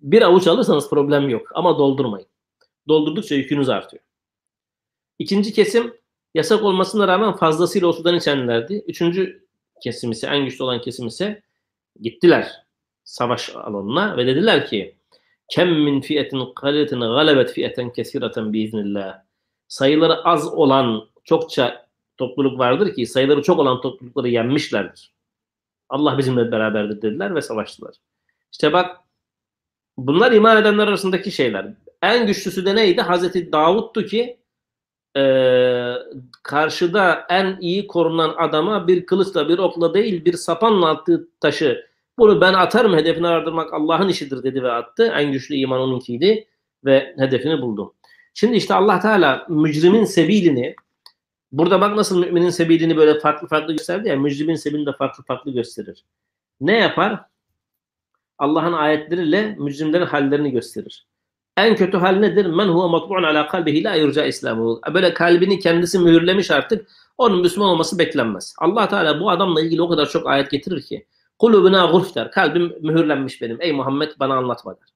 Bir 0.00 0.22
avuç 0.22 0.46
alırsanız 0.46 0.90
problem 0.90 1.28
yok. 1.28 1.48
Ama 1.54 1.78
doldurmayın. 1.78 2.28
Doldurdukça 2.88 3.34
yükünüz 3.34 3.68
artıyor. 3.68 4.02
İkinci 5.18 5.52
kesim 5.52 5.94
yasak 6.34 6.62
olmasına 6.62 7.08
rağmen 7.08 7.32
fazlasıyla 7.32 7.88
o 7.88 7.92
sudan 7.92 8.16
içenlerdi. 8.16 8.84
Üçüncü 8.86 9.46
kesim 9.82 10.10
ise 10.10 10.26
en 10.26 10.44
güçlü 10.44 10.64
olan 10.64 10.80
kesim 10.80 11.06
ise 11.06 11.42
gittiler 12.00 12.65
savaş 13.06 13.56
alanına 13.56 14.16
ve 14.16 14.26
dediler 14.26 14.66
ki 14.66 14.96
kem 15.48 15.68
min 15.68 16.00
fiyetin 16.00 16.54
kaliyetin 16.54 17.00
galebet 17.00 17.52
fiyeten 17.52 17.92
kesireten 17.92 18.52
biiznillah. 18.52 19.18
Sayıları 19.68 20.24
az 20.24 20.52
olan 20.52 21.08
çokça 21.24 21.86
topluluk 22.16 22.58
vardır 22.58 22.94
ki 22.94 23.06
sayıları 23.06 23.42
çok 23.42 23.58
olan 23.58 23.80
toplulukları 23.80 24.28
yenmişlerdir. 24.28 25.12
Allah 25.88 26.18
bizimle 26.18 26.52
beraberdir 26.52 27.02
dediler 27.02 27.34
ve 27.34 27.42
savaştılar. 27.42 27.94
İşte 28.52 28.72
bak 28.72 28.96
bunlar 29.96 30.32
iman 30.32 30.56
edenler 30.56 30.88
arasındaki 30.88 31.30
şeyler. 31.30 31.66
En 32.02 32.26
güçlüsü 32.26 32.66
de 32.66 32.74
neydi? 32.74 33.02
Hazreti 33.02 33.52
Davut'tu 33.52 34.04
ki 34.04 34.38
e, 35.16 35.22
karşıda 36.42 37.26
en 37.28 37.58
iyi 37.60 37.86
korunan 37.86 38.34
adama 38.36 38.88
bir 38.88 39.06
kılıçla 39.06 39.48
bir 39.48 39.58
okla 39.58 39.94
değil 39.94 40.24
bir 40.24 40.32
sapanla 40.32 40.88
attığı 40.88 41.28
taşı 41.40 41.86
bunu 42.18 42.40
ben 42.40 42.54
atarım 42.54 42.96
hedefini 42.96 43.26
ardırmak 43.26 43.74
Allah'ın 43.74 44.08
işidir 44.08 44.42
dedi 44.42 44.62
ve 44.62 44.72
attı. 44.72 45.12
En 45.16 45.32
güçlü 45.32 45.54
iman 45.54 45.80
onunkiydi 45.80 46.46
ve 46.84 47.14
hedefini 47.18 47.62
buldu. 47.62 47.94
Şimdi 48.34 48.56
işte 48.56 48.74
Allah 48.74 49.00
Teala 49.00 49.46
mücrimin 49.48 50.04
sebilini 50.04 50.76
burada 51.52 51.80
bak 51.80 51.96
nasıl 51.96 52.20
müminin 52.20 52.50
sebilini 52.50 52.96
böyle 52.96 53.20
farklı 53.20 53.48
farklı 53.48 53.72
gösterdi 53.72 54.08
ya 54.08 54.16
mücrimin 54.16 54.54
sebilini 54.54 54.86
de 54.86 54.92
farklı 54.92 55.24
farklı 55.24 55.50
gösterir. 55.50 56.04
Ne 56.60 56.78
yapar? 56.78 57.20
Allah'ın 58.38 58.72
ayetleriyle 58.72 59.56
mücrimlerin 59.58 60.06
hallerini 60.06 60.50
gösterir. 60.50 61.06
En 61.56 61.76
kötü 61.76 61.96
hal 61.96 62.16
nedir? 62.16 62.46
Men 62.46 62.68
huve 62.68 62.88
matbu'un 62.90 63.22
ala 63.22 63.48
kalbihi 63.48 63.84
la 63.84 63.94
yurca 63.94 64.24
İslamu. 64.24 64.80
Böyle 64.94 65.14
kalbini 65.14 65.58
kendisi 65.58 65.98
mühürlemiş 65.98 66.50
artık. 66.50 66.88
Onun 67.18 67.40
Müslüman 67.40 67.68
olması 67.68 67.98
beklenmez. 67.98 68.56
Allah 68.58 68.88
Teala 68.88 69.20
bu 69.20 69.30
adamla 69.30 69.60
ilgili 69.60 69.82
o 69.82 69.88
kadar 69.88 70.08
çok 70.08 70.26
ayet 70.26 70.50
getirir 70.50 70.82
ki. 70.82 71.06
Kulubuna 71.38 71.86
gurf 71.86 72.14
der. 72.14 72.30
Kalbim 72.30 72.72
mühürlenmiş 72.80 73.42
benim. 73.42 73.56
Ey 73.60 73.72
Muhammed 73.72 74.12
bana 74.20 74.36
anlatma 74.36 74.76
der. 74.76 74.88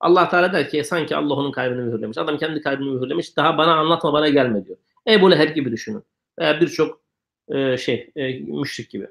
Allah 0.00 0.28
Teala 0.28 0.52
der 0.52 0.68
ki 0.68 0.84
sanki 0.84 1.16
Allah 1.16 1.34
onun 1.34 1.52
kalbini 1.52 1.80
mühürlemiş. 1.80 2.18
Adam 2.18 2.38
kendi 2.38 2.62
kalbini 2.62 2.90
mühürlemiş. 2.90 3.36
Daha 3.36 3.58
bana 3.58 3.76
anlatma 3.76 4.12
bana 4.12 4.28
gelme 4.28 4.66
diyor. 4.66 4.78
Ebu 5.08 5.30
Leheb 5.30 5.54
gibi 5.54 5.72
düşünün. 5.72 6.02
Veya 6.38 6.60
birçok 6.60 7.00
e, 7.48 7.76
şey 7.76 8.10
e, 8.16 8.38
müşrik 8.38 8.90
gibi. 8.90 9.06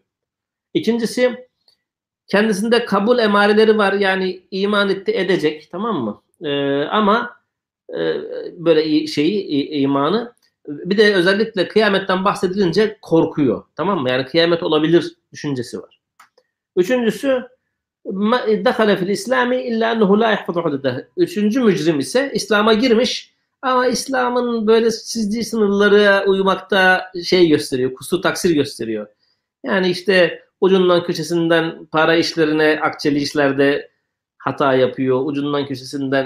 İkincisi 0.73 1.47
kendisinde 2.27 2.85
kabul 2.85 3.19
emareleri 3.19 3.77
var. 3.77 3.93
Yani 3.93 4.41
iman 4.51 4.89
etti 4.89 5.11
edecek. 5.11 5.69
Tamam 5.71 6.03
mı? 6.03 6.21
E, 6.49 6.83
ama 6.83 7.35
e, 7.89 7.97
böyle 8.57 9.07
şeyi 9.07 9.69
imanı 9.69 10.33
bir 10.67 10.97
de 10.97 11.15
özellikle 11.15 11.67
kıyametten 11.67 12.25
bahsedilince 12.25 12.97
korkuyor. 13.01 13.63
Tamam 13.75 14.01
mı? 14.01 14.09
Yani 14.09 14.25
kıyamet 14.25 14.63
olabilir 14.63 15.15
düşüncesi 15.31 15.79
var. 15.81 16.00
Üçüncüsü 16.75 17.47
dakale 18.65 18.97
fil 18.97 19.07
İslami 19.07 19.61
illa 19.61 19.91
ennehu 19.91 20.19
la 20.19 20.31
yahfazu 20.31 20.61
hududah. 20.61 20.97
Üçüncü 21.17 21.61
mücrim 21.61 21.99
ise 21.99 22.31
İslam'a 22.33 22.73
girmiş 22.73 23.33
ama 23.61 23.87
İslam'ın 23.87 24.67
böyle 24.67 24.91
çizdiği 24.91 25.43
sınırlara 25.43 26.25
uymakta 26.25 27.11
şey 27.23 27.47
gösteriyor, 27.47 27.93
kusur 27.93 28.21
taksir 28.21 28.55
gösteriyor. 28.55 29.07
Yani 29.63 29.89
işte 29.89 30.43
ucundan 30.61 31.03
köşesinden 31.03 31.85
para 31.85 32.15
işlerine, 32.15 32.79
akçeli 32.81 33.19
işlerde 33.19 33.91
hata 34.37 34.73
yapıyor. 34.73 35.25
Ucundan 35.25 35.65
köşesinden 35.65 36.25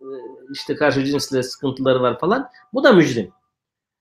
e, 0.00 0.08
işte 0.52 0.76
karşı 0.76 1.04
cinsle 1.04 1.42
sıkıntıları 1.42 2.02
var 2.02 2.18
falan. 2.18 2.48
Bu 2.72 2.84
da 2.84 2.92
mücrim. 2.92 3.30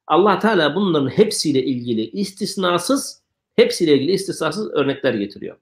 Allah 0.08 0.40
Teala 0.40 0.76
bunların 0.76 1.10
hepsiyle 1.10 1.64
ilgili 1.64 2.02
istisnasız 2.02 3.22
hepsiyle 3.56 3.94
ilgili 3.94 4.12
istisnasız 4.12 4.72
örnekler 4.72 5.14
getiriyor. 5.14 5.58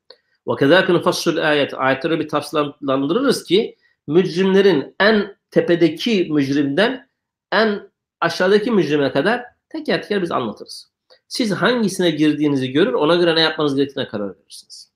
Kezâkı 0.60 0.94
nufassul 0.94 1.38
ayet. 1.38 1.74
Ayetleri 1.74 2.20
bir 2.20 2.28
tafsilandırırız 2.28 3.44
ki 3.44 3.78
mücrimlerin 4.08 4.96
en 5.00 5.36
tepedeki 5.52 6.28
mücrimden 6.32 7.10
en 7.52 7.90
aşağıdaki 8.22 8.72
mücrime 8.72 9.12
kadar 9.12 9.44
teker 9.70 10.02
teker 10.02 10.22
biz 10.22 10.32
anlatırız. 10.32 10.94
Siz 11.28 11.52
hangisine 11.52 12.12
girdiğinizi 12.12 12.72
görür, 12.72 12.94
ona 12.94 13.16
göre 13.16 13.36
ne 13.36 13.42
yapmanız 13.42 13.76
gerektiğine 13.76 14.08
karar 14.08 14.38
verirsiniz. 14.38 14.94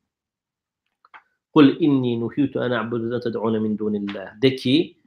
Kul 1.53 1.75
inni 1.79 2.19
nuhitu 2.19 2.59
en 2.59 2.71
a'budu 2.71 3.11
la 3.11 3.19
ted'une 3.19 3.59
min 3.59 3.77
dunillah. 3.77 4.41
De 4.41 4.55
ki 4.55 4.97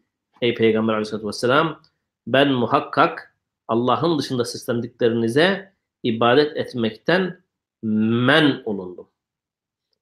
ey 0.41 0.55
Peygamber 0.55 0.93
Aleyhisselatü 0.93 1.27
Vesselam 1.27 1.83
ben 2.27 2.53
muhakkak 2.53 3.37
Allah'ın 3.69 4.19
dışında 4.19 4.45
seslendiklerinize 4.45 5.73
ibadet 6.03 6.57
etmekten 6.57 7.41
men 7.83 8.63
olundum. 8.65 9.09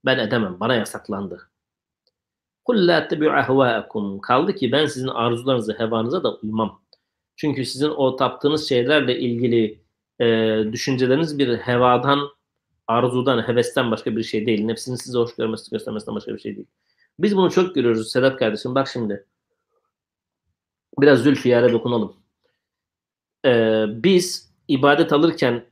Ben 0.04 0.18
edemem. 0.18 0.60
Bana 0.60 0.74
yasaklandı. 0.74 1.50
Kul 2.64 2.88
la 2.88 3.08
tebi'u. 3.08 4.20
Kaldı 4.20 4.54
ki 4.54 4.72
ben 4.72 4.86
sizin 4.86 5.08
arzularınıza, 5.08 5.72
hevanıza 5.78 6.22
da 6.22 6.34
uymam. 6.34 6.80
Çünkü 7.36 7.64
sizin 7.64 7.88
o 7.88 8.16
taptığınız 8.16 8.68
şeylerle 8.68 9.18
ilgili 9.18 9.80
e, 10.20 10.26
düşünceleriniz 10.72 11.38
bir 11.38 11.56
hevadan, 11.56 12.28
arzudan, 12.86 13.48
hevesten 13.48 13.90
başka 13.90 14.16
bir 14.16 14.22
şey 14.22 14.46
değil. 14.46 14.64
Nefsinin 14.64 14.96
size 14.96 15.18
hoş 15.18 15.34
görmesi, 15.34 15.70
göstermesinden 15.70 16.16
başka 16.16 16.34
bir 16.34 16.38
şey 16.38 16.56
değil. 16.56 16.66
Biz 17.18 17.36
bunu 17.36 17.50
çok 17.50 17.74
görüyoruz 17.74 18.10
Sedat 18.10 18.38
kardeşim. 18.38 18.74
Bak 18.74 18.88
şimdi. 18.88 19.26
Biraz 20.98 21.22
Zülfiyar'a 21.22 21.72
dokunalım. 21.72 22.16
Ee, 23.44 23.86
biz 23.88 24.52
ibadet 24.68 25.12
alırken 25.12 25.64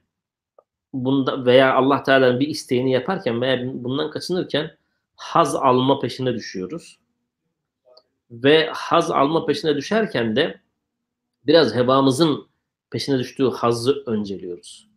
bunda 1.04 1.46
veya 1.46 1.74
Allah 1.74 2.02
Teala'nın 2.02 2.40
bir 2.40 2.48
isteğini 2.48 2.92
yaparken 2.92 3.40
veya 3.40 3.84
bundan 3.84 4.10
kaçınırken 4.10 4.76
haz 5.16 5.54
alma 5.54 6.00
peşine 6.00 6.34
düşüyoruz. 6.34 6.98
Ve 8.30 8.70
haz 8.72 9.10
alma 9.10 9.46
peşine 9.46 9.76
düşerken 9.76 10.36
de 10.36 10.60
biraz 11.46 11.74
hevamızın 11.74 12.46
peşine 12.90 13.18
düştüğü 13.18 13.50
hazzı 13.50 14.02
önceliyoruz. 14.06 14.88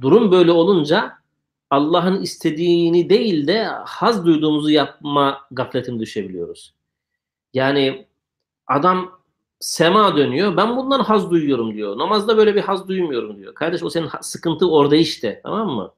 Durum 0.00 0.32
böyle 0.32 0.52
olunca 0.52 1.12
Allah'ın 1.70 2.22
istediğini 2.22 3.10
değil 3.10 3.46
de 3.46 3.64
haz 3.84 4.26
duyduğumuzu 4.26 4.70
yapma 4.70 5.40
gafletine 5.50 6.00
düşebiliyoruz. 6.00 6.74
Yani 7.54 8.06
adam 8.66 9.17
sema 9.60 10.16
dönüyor. 10.16 10.56
Ben 10.56 10.76
bundan 10.76 11.00
haz 11.00 11.30
duyuyorum 11.30 11.74
diyor. 11.74 11.98
Namazda 11.98 12.36
böyle 12.36 12.54
bir 12.54 12.60
haz 12.60 12.88
duymuyorum 12.88 13.38
diyor. 13.38 13.54
Kardeş 13.54 13.82
o 13.82 13.90
senin 13.90 14.08
sıkıntı 14.20 14.70
orada 14.70 14.96
işte. 14.96 15.40
Tamam 15.42 15.70
mı? 15.70 15.94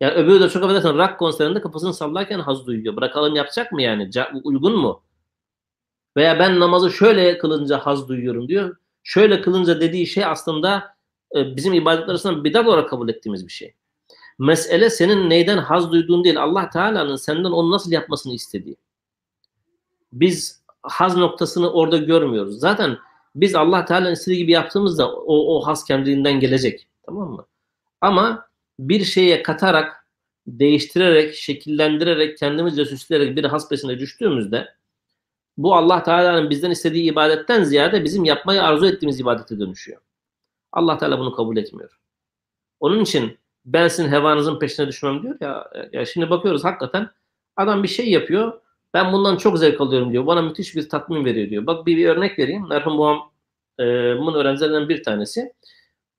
Yani 0.00 0.12
öbürü 0.12 0.40
de 0.40 0.48
çok 0.48 0.64
affedersin 0.64 0.98
rock 0.98 1.18
konserinde 1.18 1.60
kafasını 1.60 1.94
sallarken 1.94 2.38
haz 2.38 2.66
duyuyor. 2.66 2.96
Bırakalım 2.96 3.34
yapacak 3.36 3.72
mı 3.72 3.82
yani? 3.82 4.10
Uygun 4.44 4.76
mu? 4.76 5.02
Veya 6.16 6.38
ben 6.38 6.60
namazı 6.60 6.90
şöyle 6.90 7.38
kılınca 7.38 7.78
haz 7.78 8.08
duyuyorum 8.08 8.48
diyor. 8.48 8.76
Şöyle 9.02 9.40
kılınca 9.40 9.80
dediği 9.80 10.06
şey 10.06 10.24
aslında 10.24 10.94
e, 11.36 11.56
bizim 11.56 11.72
ibadetler 11.72 12.08
arasında 12.08 12.44
bidat 12.44 12.66
olarak 12.66 12.90
kabul 12.90 13.08
ettiğimiz 13.08 13.46
bir 13.46 13.52
şey. 13.52 13.74
Mesele 14.38 14.90
senin 14.90 15.30
neyden 15.30 15.58
haz 15.58 15.92
duyduğun 15.92 16.24
değil. 16.24 16.42
Allah 16.42 16.70
Teala'nın 16.70 17.16
senden 17.16 17.50
onu 17.50 17.70
nasıl 17.70 17.92
yapmasını 17.92 18.32
istediği. 18.32 18.76
Biz 20.12 20.61
haz 20.82 21.16
noktasını 21.16 21.72
orada 21.72 21.96
görmüyoruz. 21.96 22.58
Zaten 22.58 22.98
biz 23.34 23.54
Allah 23.54 23.84
Teala'nın 23.84 24.12
istediği 24.12 24.38
gibi 24.38 24.52
yaptığımızda 24.52 25.12
o, 25.12 25.56
o 25.56 25.66
haz 25.66 25.84
kendiliğinden 25.84 26.40
gelecek. 26.40 26.86
Tamam 27.06 27.30
mı? 27.30 27.46
Ama 28.00 28.46
bir 28.78 29.04
şeye 29.04 29.42
katarak, 29.42 30.06
değiştirerek, 30.46 31.34
şekillendirerek, 31.34 32.38
kendimizce 32.38 32.84
süsleyerek 32.84 33.36
bir 33.36 33.44
has 33.44 33.68
peşine 33.68 33.98
düştüğümüzde 33.98 34.68
bu 35.56 35.74
Allah 35.74 36.02
Teala'nın 36.02 36.50
bizden 36.50 36.70
istediği 36.70 37.12
ibadetten 37.12 37.64
ziyade 37.64 38.04
bizim 38.04 38.24
yapmayı 38.24 38.62
arzu 38.62 38.86
ettiğimiz 38.86 39.20
ibadete 39.20 39.60
dönüşüyor. 39.60 40.00
Allah 40.72 40.98
Teala 40.98 41.18
bunu 41.18 41.32
kabul 41.32 41.56
etmiyor. 41.56 41.98
Onun 42.80 43.00
için 43.00 43.38
ben 43.64 43.88
sizin 43.88 44.08
hevanızın 44.08 44.58
peşine 44.58 44.88
düşmem 44.88 45.22
diyor 45.22 45.36
ya, 45.40 45.70
ya 45.92 46.06
şimdi 46.06 46.30
bakıyoruz 46.30 46.64
hakikaten 46.64 47.10
adam 47.56 47.82
bir 47.82 47.88
şey 47.88 48.10
yapıyor 48.10 48.60
ben 48.94 49.12
bundan 49.12 49.36
çok 49.36 49.58
zevk 49.58 49.80
alıyorum 49.80 50.12
diyor. 50.12 50.26
Bana 50.26 50.42
müthiş 50.42 50.76
bir 50.76 50.88
tatmin 50.88 51.24
veriyor 51.24 51.50
diyor. 51.50 51.66
Bak 51.66 51.86
bir, 51.86 51.96
bir 51.96 52.08
örnek 52.08 52.38
vereyim. 52.38 52.68
Merhum 52.68 52.98
babamın 52.98 53.22
e, 53.78 53.82
öğrencilerinden 54.36 54.88
bir 54.88 55.02
tanesi. 55.02 55.52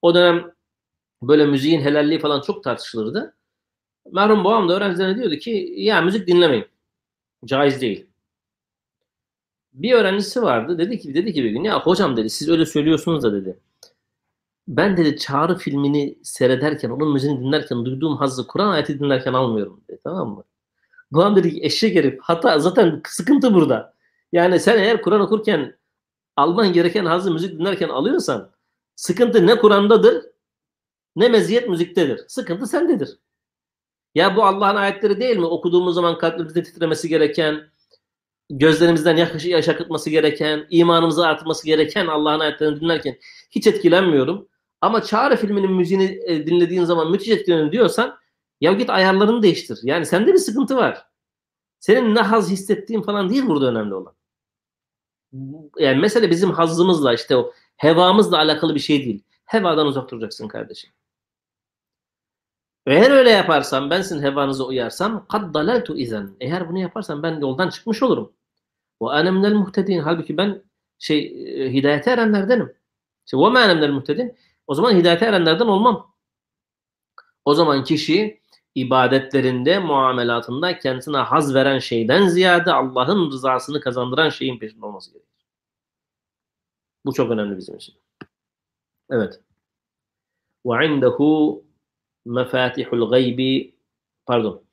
O 0.02 0.16
dönem 0.16 0.52
böyle 1.24 1.46
müziğin 1.46 1.82
helalliği 1.82 2.20
falan 2.20 2.42
çok 2.42 2.64
tartışılırdı. 2.64 3.36
Merhum 4.12 4.44
babam 4.44 4.70
da 4.70 4.78
öğrencilerine 4.78 5.18
diyordu 5.18 5.36
ki 5.36 5.74
ya 5.78 6.02
müzik 6.02 6.28
dinlemeyin. 6.28 6.66
Caiz 7.46 7.82
değil. 7.82 8.08
Bir 9.74 9.94
öğrencisi 9.94 10.42
vardı. 10.42 10.78
Dedi 10.78 11.00
ki 11.00 11.16
dedi 11.16 11.34
ki 11.34 11.44
bir 11.44 11.50
gün 11.50 11.64
ya 11.64 11.82
hocam 11.82 12.18
dedi 12.18 12.30
siz 12.30 12.50
öyle 12.50 12.66
söylüyorsunuz 12.66 13.24
da 13.24 13.34
dedi. 13.34 13.60
Ben 14.68 14.98
dedi 14.98 15.18
Çağrı 15.18 15.58
filmini 15.58 16.18
seyrederken, 16.24 16.90
onun 16.90 17.14
müziğini 17.14 17.40
dinlerken 17.40 17.86
duyduğum 17.86 18.18
hazzı 18.18 18.48
Kur'an 18.48 18.70
ayeti 18.70 19.00
dinlerken 19.00 19.34
almıyorum 19.34 19.82
dedi. 19.90 20.00
Tamam 20.04 20.30
mı? 20.30 20.44
Ulan 21.14 21.36
dedik 21.36 21.64
eşek 21.64 21.96
herif. 21.96 22.20
Hatta 22.22 22.60
zaten 22.60 23.02
sıkıntı 23.08 23.54
burada. 23.54 23.94
Yani 24.32 24.60
sen 24.60 24.78
eğer 24.78 25.02
Kur'an 25.02 25.22
okurken 25.22 25.78
alman 26.36 26.74
gereken 26.74 27.06
hazzı 27.06 27.32
müzik 27.32 27.60
dinlerken 27.60 27.90
alıyorsan 27.90 28.52
sıkıntı 28.96 29.48
ne 29.48 29.58
Kur'an'dadır 29.58 30.26
ne 31.16 31.30
meziyet 31.30 31.70
müziktedir. 31.70 32.22
Sıkıntı 32.28 32.68
sendedir. 32.68 33.18
Ya 34.16 34.36
bu 34.36 34.46
Allah'ın 34.46 34.76
ayetleri 34.76 35.20
değil 35.20 35.38
mi? 35.38 35.46
Okuduğumuz 35.46 35.96
zaman 35.96 36.18
kalbimizde 36.18 36.64
titremesi 36.64 37.10
gereken, 37.10 37.70
gözlerimizden 38.50 39.18
yaş 39.18 39.46
yaş 39.46 39.70
akıtması 39.70 40.10
gereken, 40.10 40.68
imanımızı 40.70 41.28
artması 41.28 41.66
gereken 41.66 42.08
Allah'ın 42.08 42.40
ayetlerini 42.40 42.82
dinlerken 42.82 43.18
hiç 43.52 43.68
etkilenmiyorum. 43.68 44.48
Ama 44.82 45.04
Çağrı 45.04 45.36
filminin 45.36 45.72
müziğini 45.72 46.22
e, 46.26 46.48
dinlediğin 46.48 46.84
zaman 46.84 47.12
müthiş 47.12 47.30
etkileniyorum 47.30 47.72
diyorsan 47.72 48.18
ya 48.64 48.74
git 48.74 48.90
ayarlarını 48.90 49.44
değiştir. 49.44 49.80
Yani 49.84 50.06
sende 50.06 50.34
bir 50.34 50.38
sıkıntı 50.38 50.76
var. 50.76 51.06
Senin 51.80 52.16
ne 52.16 52.20
haz 52.20 52.52
hissettiğin 52.52 53.02
falan 53.02 53.30
değil 53.30 53.48
burada 53.48 53.72
önemli 53.72 53.94
olan. 53.94 54.16
Yani 55.80 56.00
mesele 56.00 56.30
bizim 56.30 56.52
hazzımızla 56.52 57.14
işte 57.14 57.38
o 57.38 57.54
hevamızla 57.78 58.38
alakalı 58.38 58.76
bir 58.76 58.80
şey 58.80 59.06
değil. 59.06 59.24
Hevadan 59.46 59.88
uzak 59.88 60.12
duracaksın 60.12 60.48
kardeşim. 60.48 60.92
Eğer 62.86 63.12
öyle 63.12 63.30
yaparsan 63.30 63.90
ben 63.90 64.02
sizin 64.02 64.24
hevanıza 64.24 64.64
uyarsam 64.64 65.26
kad 65.28 65.54
dalaltu 65.54 65.98
izen. 65.98 66.36
Eğer 66.40 66.70
bunu 66.70 66.80
yaparsam 66.80 67.24
ben 67.24 67.40
yoldan 67.40 67.70
çıkmış 67.70 68.04
olurum. 68.04 68.34
Ve 69.02 69.20
ene 69.20 69.32
minel 69.32 69.54
muhtedin. 69.54 70.00
Halbuki 70.00 70.38
ben 70.38 70.64
şey 71.00 71.20
e, 71.66 71.74
hidayete 71.74 72.12
erenlerdenim. 72.12 72.74
Ve 73.34 73.38
ma 73.38 73.50
minel 73.50 73.92
muhtedin. 73.92 74.38
O 74.68 74.76
zaman 74.76 74.96
hidayete 74.96 75.26
erenlerden 75.26 75.68
olmam. 75.68 76.14
O 77.46 77.54
zaman 77.54 77.84
kişi 77.84 78.43
ibadetlerinde, 78.76 79.80
muamelatında 79.80 80.80
kendisine 80.80 81.18
haz 81.18 81.56
veren 81.56 81.80
şeyden 81.80 82.28
ziyade 82.28 82.74
Allah'ın 82.74 83.32
rızasını 83.32 83.82
kazandıran 83.82 84.30
şeyin 84.30 84.60
peşinde 84.60 84.86
olması 84.86 85.12
gerekir. 85.12 85.30
Bu 87.06 87.14
çok 87.14 87.32
önemli 87.32 87.58
bizim 87.58 87.76
için. 87.76 87.96
Evet. 89.10 89.40
Ve 90.66 90.86
indehu 90.86 91.64
mefatihul 92.26 93.10
gaybi 93.10 93.76
pardon. 94.26 94.64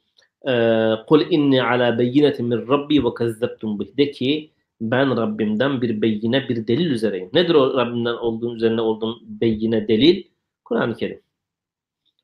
Kul 1.07 1.21
inni 1.31 1.63
ala 1.63 1.99
beyinetin 1.99 2.47
min 2.47 2.69
rabbi 2.69 3.05
ve 3.05 3.09
kezzeptum 3.19 3.81
bih. 3.81 3.97
De 3.97 4.11
ki 4.11 4.51
ben 4.81 5.17
Rabbimden 5.17 5.83
bir 5.83 6.03
beyine 6.03 6.49
bir 6.49 6.67
delil 6.67 6.91
üzereyim. 6.91 7.31
Nedir 7.35 7.55
o 7.55 7.77
Rabbimden 7.77 8.15
olduğum 8.15 8.57
üzerine 8.57 8.81
olduğum 8.81 9.19
beyine 9.23 9.89
delil? 9.89 10.25
Kur'an-ı 10.65 10.97
Kerim. 10.97 11.21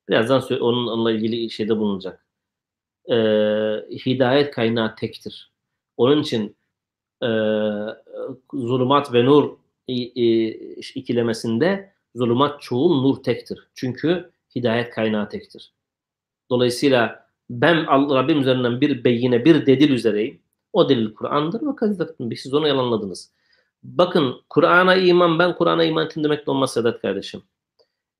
Birazdan 0.08 0.60
onunla 0.60 1.12
ilgili 1.12 1.50
şeyde 1.50 1.76
bulunacak. 1.78 2.26
Ee, 3.10 3.14
hidayet 4.06 4.50
kaynağı 4.50 4.96
tektir. 4.96 5.52
Onun 5.96 6.22
için 6.22 6.56
e, 7.22 7.28
zulümat 8.52 9.12
ve 9.12 9.24
nur 9.24 9.56
ikilemesinde 10.94 11.92
zulümat 12.14 12.62
çoğul, 12.62 13.02
nur 13.02 13.22
tektir. 13.22 13.68
Çünkü 13.74 14.30
hidayet 14.54 14.90
kaynağı 14.90 15.28
tektir. 15.28 15.72
Dolayısıyla 16.50 17.26
Ben 17.50 17.86
Rabbim 17.86 18.40
üzerinden 18.40 18.80
bir 18.80 19.04
beyine, 19.04 19.44
bir 19.44 19.66
delil 19.66 19.90
üzereyim. 19.90 20.40
O 20.72 20.88
delil 20.88 21.14
Kur'an'dır 21.14 21.66
ve 21.66 21.76
kazıdattım. 21.76 22.36
Siz 22.36 22.54
onu 22.54 22.68
yalanladınız. 22.68 23.32
Bakın 23.82 24.42
Kur'an'a 24.48 24.94
iman, 24.94 25.38
ben 25.38 25.54
Kur'an'a 25.56 25.84
iman 25.84 26.06
ettim 26.06 26.24
demek 26.24 26.46
de 26.46 26.50
olmaz 26.50 26.72
Sedat 26.72 27.00
kardeşim. 27.02 27.42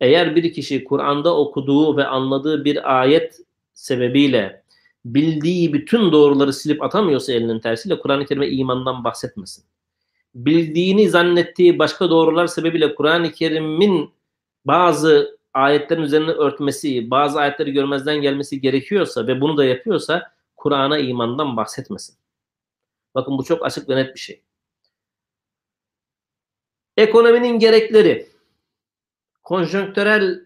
Eğer 0.01 0.37
bir 0.37 0.53
kişi 0.53 0.85
Kur'an'da 0.85 1.37
okuduğu 1.37 1.97
ve 1.97 2.07
anladığı 2.07 2.65
bir 2.65 3.01
ayet 3.01 3.41
sebebiyle 3.75 4.63
bildiği 5.05 5.73
bütün 5.73 6.13
doğruları 6.13 6.53
silip 6.53 6.83
atamıyorsa 6.83 7.33
elinin 7.33 7.61
tersiyle 7.61 7.99
Kur'an-ı 7.99 8.27
Kerim'e 8.27 8.49
imandan 8.49 9.05
bahsetmesin. 9.05 9.65
Bildiğini 10.35 11.11
zannettiği 11.11 11.79
başka 11.79 12.11
doğrular 12.11 12.47
sebebiyle 12.47 12.95
Kur'an-ı 12.95 13.33
Kerim'in 13.33 14.11
bazı 14.65 15.39
ayetlerin 15.55 16.03
üzerine 16.03 16.31
örtmesi, 16.31 17.11
bazı 17.11 17.41
ayetleri 17.41 17.73
görmezden 17.73 18.17
gelmesi 18.17 18.61
gerekiyorsa 18.61 19.27
ve 19.27 19.41
bunu 19.41 19.57
da 19.57 19.65
yapıyorsa 19.65 20.33
Kur'an'a 20.57 20.99
imandan 20.99 21.57
bahsetmesin. 21.57 22.17
Bakın 23.15 23.39
bu 23.39 23.45
çok 23.45 23.67
açık 23.67 23.89
ve 23.89 23.97
net 23.97 24.15
bir 24.15 24.21
şey. 24.21 24.43
Ekonominin 26.97 27.59
gerekleri, 27.59 28.29
konjonktürel 29.47 30.45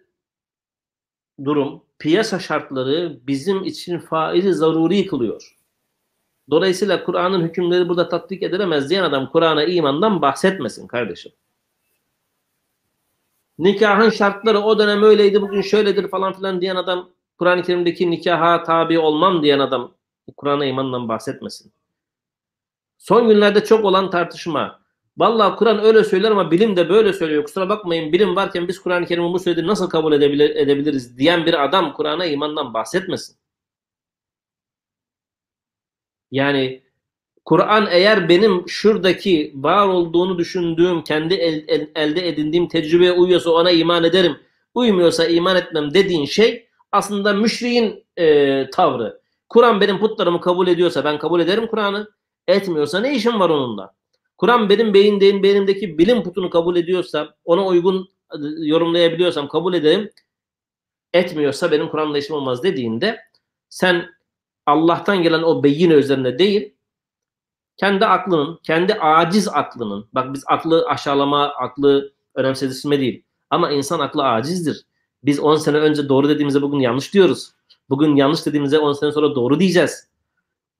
durum, 1.44 1.84
piyasa 1.98 2.38
şartları 2.38 3.20
bizim 3.26 3.64
için 3.64 3.98
faizi 3.98 4.54
zaruri 4.54 5.06
kılıyor. 5.06 5.56
Dolayısıyla 6.50 7.04
Kur'an'ın 7.04 7.42
hükümleri 7.42 7.88
burada 7.88 8.08
tatbik 8.08 8.42
edilemez 8.42 8.90
diyen 8.90 9.02
adam 9.02 9.30
Kur'an'a 9.30 9.64
imandan 9.64 10.22
bahsetmesin 10.22 10.86
kardeşim. 10.86 11.32
Nikahın 13.58 14.10
şartları 14.10 14.60
o 14.60 14.78
dönem 14.78 15.02
öyleydi 15.02 15.42
bugün 15.42 15.60
şöyledir 15.60 16.08
falan 16.08 16.32
filan 16.32 16.60
diyen 16.60 16.76
adam 16.76 17.10
Kur'an-ı 17.38 17.62
Kerim'deki 17.62 18.10
nikaha 18.10 18.62
tabi 18.62 18.98
olmam 18.98 19.42
diyen 19.42 19.58
adam 19.58 19.92
Kur'an'a 20.36 20.64
imandan 20.64 21.08
bahsetmesin. 21.08 21.72
Son 22.98 23.28
günlerde 23.28 23.64
çok 23.64 23.84
olan 23.84 24.10
tartışma. 24.10 24.79
Vallahi 25.20 25.56
Kur'an 25.56 25.84
öyle 25.84 26.04
söyler 26.04 26.30
ama 26.30 26.50
bilim 26.50 26.76
de 26.76 26.88
böyle 26.88 27.12
söylüyor. 27.12 27.44
Kusura 27.44 27.68
bakmayın 27.68 28.12
bilim 28.12 28.36
varken 28.36 28.68
biz 28.68 28.78
Kur'an-ı 28.80 29.06
Kerim'i 29.06 29.32
bu 29.32 29.38
söylediğini 29.38 29.68
nasıl 29.68 29.90
kabul 29.90 30.12
edebilir, 30.12 30.56
edebiliriz 30.56 31.18
diyen 31.18 31.46
bir 31.46 31.64
adam 31.64 31.92
Kur'an'a 31.92 32.26
imandan 32.26 32.74
bahsetmesin. 32.74 33.36
Yani 36.30 36.82
Kur'an 37.44 37.88
eğer 37.90 38.28
benim 38.28 38.68
şuradaki 38.68 39.52
var 39.54 39.88
olduğunu 39.88 40.38
düşündüğüm, 40.38 41.04
kendi 41.04 41.34
el, 41.34 41.64
el, 41.68 41.88
elde 41.94 42.28
edindiğim 42.28 42.68
tecrübeye 42.68 43.12
uyuyorsa 43.12 43.50
ona 43.50 43.70
iman 43.70 44.04
ederim. 44.04 44.36
Uymuyorsa 44.74 45.26
iman 45.26 45.56
etmem 45.56 45.94
dediğin 45.94 46.24
şey 46.26 46.68
aslında 46.92 47.32
müşriğin 47.32 48.04
e, 48.16 48.70
tavrı. 48.70 49.20
Kur'an 49.48 49.80
benim 49.80 49.98
putlarımı 49.98 50.40
kabul 50.40 50.68
ediyorsa 50.68 51.04
ben 51.04 51.18
kabul 51.18 51.40
ederim 51.40 51.66
Kur'an'ı. 51.66 52.10
Etmiyorsa 52.48 53.00
ne 53.00 53.14
işim 53.14 53.40
var 53.40 53.50
onunla? 53.50 53.99
Kur'an 54.40 54.68
benim 54.68 54.94
beyindeyim, 54.94 55.42
beynimdeki 55.42 55.98
bilim 55.98 56.22
putunu 56.22 56.50
kabul 56.50 56.76
ediyorsa, 56.76 57.34
ona 57.44 57.66
uygun 57.66 58.08
e, 58.32 58.36
yorumlayabiliyorsam 58.66 59.48
kabul 59.48 59.74
ederim. 59.74 60.10
Etmiyorsa 61.12 61.70
benim 61.70 61.88
Kur'an'la 61.88 62.18
işim 62.18 62.36
olmaz 62.36 62.62
dediğinde 62.62 63.20
sen 63.68 64.06
Allah'tan 64.66 65.22
gelen 65.22 65.42
o 65.42 65.62
beyin 65.64 65.90
üzerinde 65.90 66.38
değil, 66.38 66.74
kendi 67.76 68.06
aklının, 68.06 68.60
kendi 68.62 68.94
aciz 68.94 69.48
aklının, 69.48 70.06
bak 70.12 70.34
biz 70.34 70.44
aklı 70.46 70.86
aşağılama, 70.86 71.48
aklı 71.48 72.12
önemsizleştirme 72.34 73.00
değil. 73.00 73.22
Ama 73.50 73.70
insan 73.70 74.00
aklı 74.00 74.24
acizdir. 74.28 74.84
Biz 75.22 75.40
10 75.40 75.56
sene 75.56 75.76
önce 75.76 76.08
doğru 76.08 76.28
dediğimizde 76.28 76.62
bugün 76.62 76.78
yanlış 76.78 77.14
diyoruz. 77.14 77.52
Bugün 77.90 78.16
yanlış 78.16 78.46
dediğimizde 78.46 78.78
10 78.78 78.92
sene 78.92 79.12
sonra 79.12 79.34
doğru 79.34 79.60
diyeceğiz. 79.60 80.08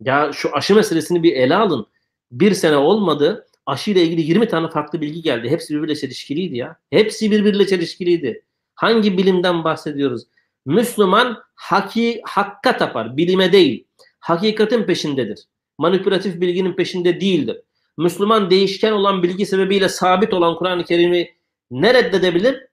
Ya 0.00 0.30
şu 0.32 0.56
aşı 0.56 0.74
meselesini 0.74 1.22
bir 1.22 1.32
ele 1.32 1.56
alın. 1.56 1.86
Bir 2.32 2.54
sene 2.54 2.76
olmadı. 2.76 3.46
Aşı 3.70 3.90
ile 3.90 4.02
ilgili 4.02 4.20
20 4.20 4.48
tane 4.48 4.68
farklı 4.68 5.00
bilgi 5.00 5.22
geldi. 5.22 5.48
Hepsi 5.48 5.74
birbiriyle 5.74 5.96
çelişkiliydi 5.96 6.56
ya. 6.56 6.76
Hepsi 6.90 7.30
birbiriyle 7.30 7.66
çelişkiliydi. 7.66 8.44
Hangi 8.74 9.18
bilimden 9.18 9.64
bahsediyoruz? 9.64 10.22
Müslüman 10.66 11.42
haki, 11.54 12.20
hakka 12.24 12.76
tapar. 12.76 13.16
Bilime 13.16 13.52
değil. 13.52 13.86
Hakikatin 14.20 14.84
peşindedir. 14.84 15.38
Manipülatif 15.78 16.40
bilginin 16.40 16.72
peşinde 16.72 17.20
değildir. 17.20 17.60
Müslüman 17.98 18.50
değişken 18.50 18.92
olan 18.92 19.22
bilgi 19.22 19.46
sebebiyle 19.46 19.88
sabit 19.88 20.34
olan 20.34 20.56
Kur'an-ı 20.56 20.84
Kerim'i 20.84 21.34
ne 21.70 21.94
reddedebilir 21.94 22.66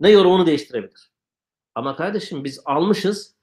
ne 0.00 0.10
yorumunu 0.10 0.46
değiştirebilir. 0.46 1.10
Ama 1.74 1.96
kardeşim 1.96 2.44
biz 2.44 2.60
almışız 2.64 3.34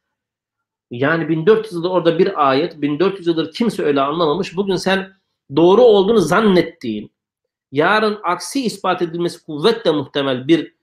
yani 0.91 1.29
1400 1.29 1.73
yıldır 1.73 1.89
orada 1.89 2.19
bir 2.19 2.49
ayet, 2.49 2.81
1400 2.81 3.27
yıldır 3.27 3.51
kimse 3.51 3.83
öyle 3.83 4.01
anlamamış. 4.01 4.55
Bugün 4.55 4.75
sen 4.75 5.17
doğru 5.55 5.81
olduğunu 5.81 6.19
zannettiğin, 6.19 7.11
yarın 7.71 8.19
aksi 8.23 8.65
ispat 8.65 9.01
edilmesi 9.01 9.45
kuvvetle 9.45 9.91
muhtemel 9.91 10.47
bir 10.47 10.75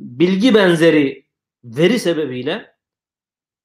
bilgi 0.00 0.54
benzeri 0.54 1.26
veri 1.64 1.98
sebebiyle 1.98 2.74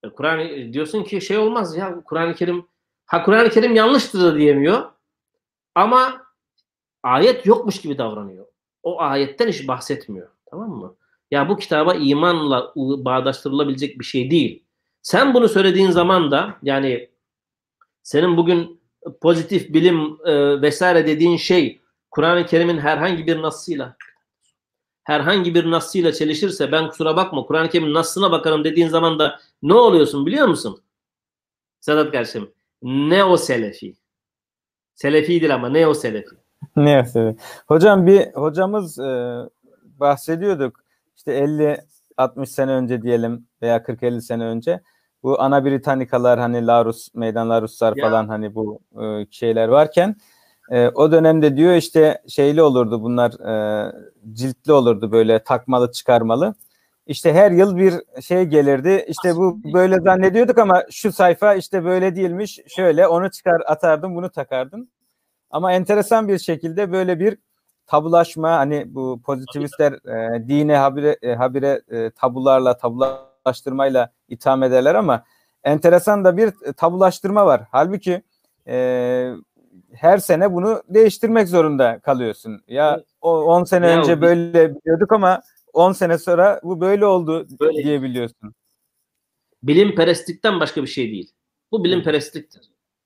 e, 0.03 0.09
Kur'an 0.09 0.73
diyorsun 0.73 1.03
ki 1.03 1.21
şey 1.21 1.37
olmaz 1.37 1.77
ya 1.77 2.01
Kur'an-ı 2.05 2.35
Kerim 2.35 2.67
ha 3.05 3.23
Kur'an-ı 3.23 3.49
Kerim 3.49 3.75
yanlıştır 3.75 4.21
da 4.21 4.35
diyemiyor 4.35 4.91
ama 5.75 6.27
ayet 7.03 7.45
yokmuş 7.45 7.81
gibi 7.81 7.97
davranıyor. 7.97 8.45
O 8.83 9.01
ayetten 9.01 9.47
hiç 9.47 9.67
bahsetmiyor. 9.67 10.27
Tamam 10.45 10.69
mı? 10.69 10.95
Ya 11.31 11.49
bu 11.49 11.57
kitaba 11.57 11.93
imanla 11.93 12.73
bağdaştırılabilecek 12.75 13.99
bir 13.99 14.05
şey 14.05 14.31
değil. 14.31 14.63
Sen 15.01 15.33
bunu 15.33 15.49
söylediğin 15.49 15.91
zaman 15.91 16.31
da 16.31 16.57
yani 16.63 17.09
senin 18.03 18.37
bugün 18.37 18.81
pozitif 19.21 19.73
bilim 19.73 20.17
e, 20.25 20.61
vesaire 20.61 21.07
dediğin 21.07 21.37
şey 21.37 21.81
Kur'an-ı 22.11 22.45
Kerim'in 22.45 22.77
herhangi 22.77 23.27
bir 23.27 23.41
nasıyla 23.41 23.95
herhangi 25.03 25.55
bir 25.55 25.71
nasıyla 25.71 26.13
çelişirse 26.13 26.71
ben 26.71 26.89
kusura 26.89 27.15
bakma 27.15 27.45
Kur'an-ı 27.45 27.69
Kerim'in 27.69 27.93
nasına 27.93 28.31
bakarım 28.31 28.63
dediğin 28.63 28.87
zaman 28.87 29.19
da 29.19 29.39
ne 29.63 29.73
oluyorsun 29.73 30.25
biliyor 30.25 30.47
musun? 30.47 30.81
Sedat 31.79 32.11
kardeşim 32.11 32.51
ne 32.81 33.23
o 33.23 33.37
selefi. 33.37 33.95
Selefi 34.95 35.53
ama 35.53 35.69
ne 35.69 35.87
o 35.87 35.93
selefi. 35.93 36.35
Ne 36.75 37.01
o 37.01 37.05
selefi. 37.05 37.39
Hocam 37.67 38.07
bir 38.07 38.33
hocamız 38.33 38.99
e, 38.99 39.37
bahsediyorduk 39.83 40.83
işte 41.15 41.33
50 41.33 41.77
60 42.17 42.49
sene 42.49 42.71
önce 42.71 43.01
diyelim 43.01 43.47
veya 43.61 43.77
40-50 43.77 44.21
sene 44.21 44.43
önce 44.43 44.81
bu 45.27 45.41
ana 45.41 45.65
Britanikalar 45.65 46.39
hani 46.39 46.67
Larus, 46.67 47.15
Meydan 47.15 47.49
Laruslar 47.49 47.93
ya. 47.95 48.05
falan 48.05 48.27
hani 48.27 48.55
bu 48.55 48.79
e, 49.03 49.25
şeyler 49.31 49.67
varken 49.67 50.15
e, 50.71 50.89
o 50.89 51.11
dönemde 51.11 51.57
diyor 51.57 51.73
işte 51.75 52.21
şeyli 52.27 52.61
olurdu 52.61 53.01
bunlar 53.01 53.31
e, 53.31 53.91
ciltli 54.33 54.73
olurdu 54.73 55.11
böyle 55.11 55.43
takmalı 55.43 55.91
çıkarmalı. 55.91 56.55
İşte 57.07 57.33
her 57.33 57.51
yıl 57.51 57.77
bir 57.77 58.21
şey 58.21 58.43
gelirdi. 58.43 59.05
İşte 59.07 59.35
bu 59.35 59.59
böyle 59.73 59.95
zannediyorduk 59.99 60.57
ama 60.57 60.83
şu 60.91 61.11
sayfa 61.11 61.53
işte 61.53 61.83
böyle 61.83 62.15
değilmiş. 62.15 62.59
Şöyle 62.67 63.07
onu 63.07 63.31
çıkar 63.31 63.61
atardım 63.65 64.15
bunu 64.15 64.29
takardım. 64.29 64.87
Ama 65.51 65.73
enteresan 65.73 66.27
bir 66.27 66.39
şekilde 66.39 66.91
böyle 66.91 67.19
bir 67.19 67.37
tabulaşma 67.87 68.51
hani 68.51 68.95
bu 68.95 69.21
pozitivistler 69.25 69.93
e, 69.93 70.47
dine 70.47 70.77
habire 70.77 71.17
e, 71.21 71.35
habire 71.35 71.81
e, 71.91 72.09
tabularla 72.09 72.77
tabulaştırmayla 73.47 74.11
itham 74.29 74.63
ederler 74.63 74.95
ama 74.95 75.23
enteresan 75.63 76.25
da 76.25 76.37
bir 76.37 76.51
tabulaştırma 76.77 77.45
var. 77.45 77.61
Halbuki 77.71 78.21
e, 78.67 79.33
her 79.93 80.17
sene 80.17 80.53
bunu 80.53 80.83
değiştirmek 80.89 81.47
zorunda 81.47 81.99
kalıyorsun. 81.99 82.61
Ya 82.67 83.03
o 83.21 83.41
10 83.41 83.63
sene 83.63 83.87
ya, 83.87 83.99
önce 83.99 84.21
böyle 84.21 84.75
biliyorduk 84.75 85.11
ama 85.11 85.41
10 85.73 85.91
sene 85.91 86.17
sonra 86.17 86.59
bu 86.63 86.81
böyle 86.81 87.05
oldu 87.05 87.47
böyle. 87.59 87.83
diyebiliyorsun. 87.83 88.53
Bilim 89.63 89.95
perestlikten 89.95 90.59
başka 90.59 90.81
bir 90.81 90.87
şey 90.87 91.11
değil. 91.11 91.31
Bu 91.71 91.83
bilim 91.83 92.03
perestliktir. 92.03 92.61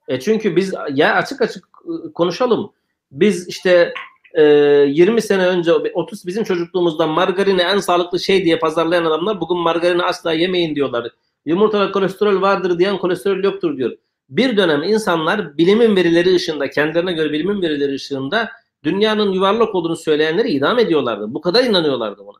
E 0.08 0.20
çünkü 0.20 0.56
biz 0.56 0.74
ya 0.94 1.16
açık 1.16 1.42
açık 1.42 1.66
ıı, 1.88 2.14
konuşalım. 2.14 2.72
Biz 3.12 3.48
işte 3.48 3.94
e, 4.34 4.44
20 4.44 5.22
sene 5.22 5.48
önce 5.48 5.72
30 5.74 6.28
bizim 6.28 6.44
çocukluğumuzda 6.44 7.08
margarini 7.08 7.62
en 7.62 7.78
sağlıklı 7.78 8.20
şey 8.20 8.46
diye 8.46 8.60
pazarlayan 8.60 9.06
adamlar 9.06 9.42
bugün 9.42 9.58
margarini 9.58 10.04
asla 10.04 10.34
yemeyin 10.34 10.76
diyorlar. 10.76 11.12
Yumurtada 11.46 11.92
kolesterol 11.92 12.42
vardır 12.42 12.80
diyen 12.80 12.98
kolesterol 12.98 13.44
yoktur 13.44 13.78
diyor. 13.78 13.98
Bir 14.30 14.58
dönem 14.58 14.84
insanlar 14.84 15.58
bilimin 15.58 15.96
verileri 15.96 16.36
ışığında, 16.36 16.70
kendilerine 16.70 17.14
göre 17.14 17.32
bilimin 17.32 17.62
verileri 17.62 17.94
ışığında 17.96 18.50
dünyanın 18.84 19.32
yuvarlak 19.32 19.76
olduğunu 19.76 19.96
söyleyenleri 19.96 20.50
idam 20.50 20.80
ediyorlardı. 20.80 21.34
Bu 21.34 21.42
kadar 21.42 21.64
inanıyorlardı 21.64 22.26
buna. 22.26 22.38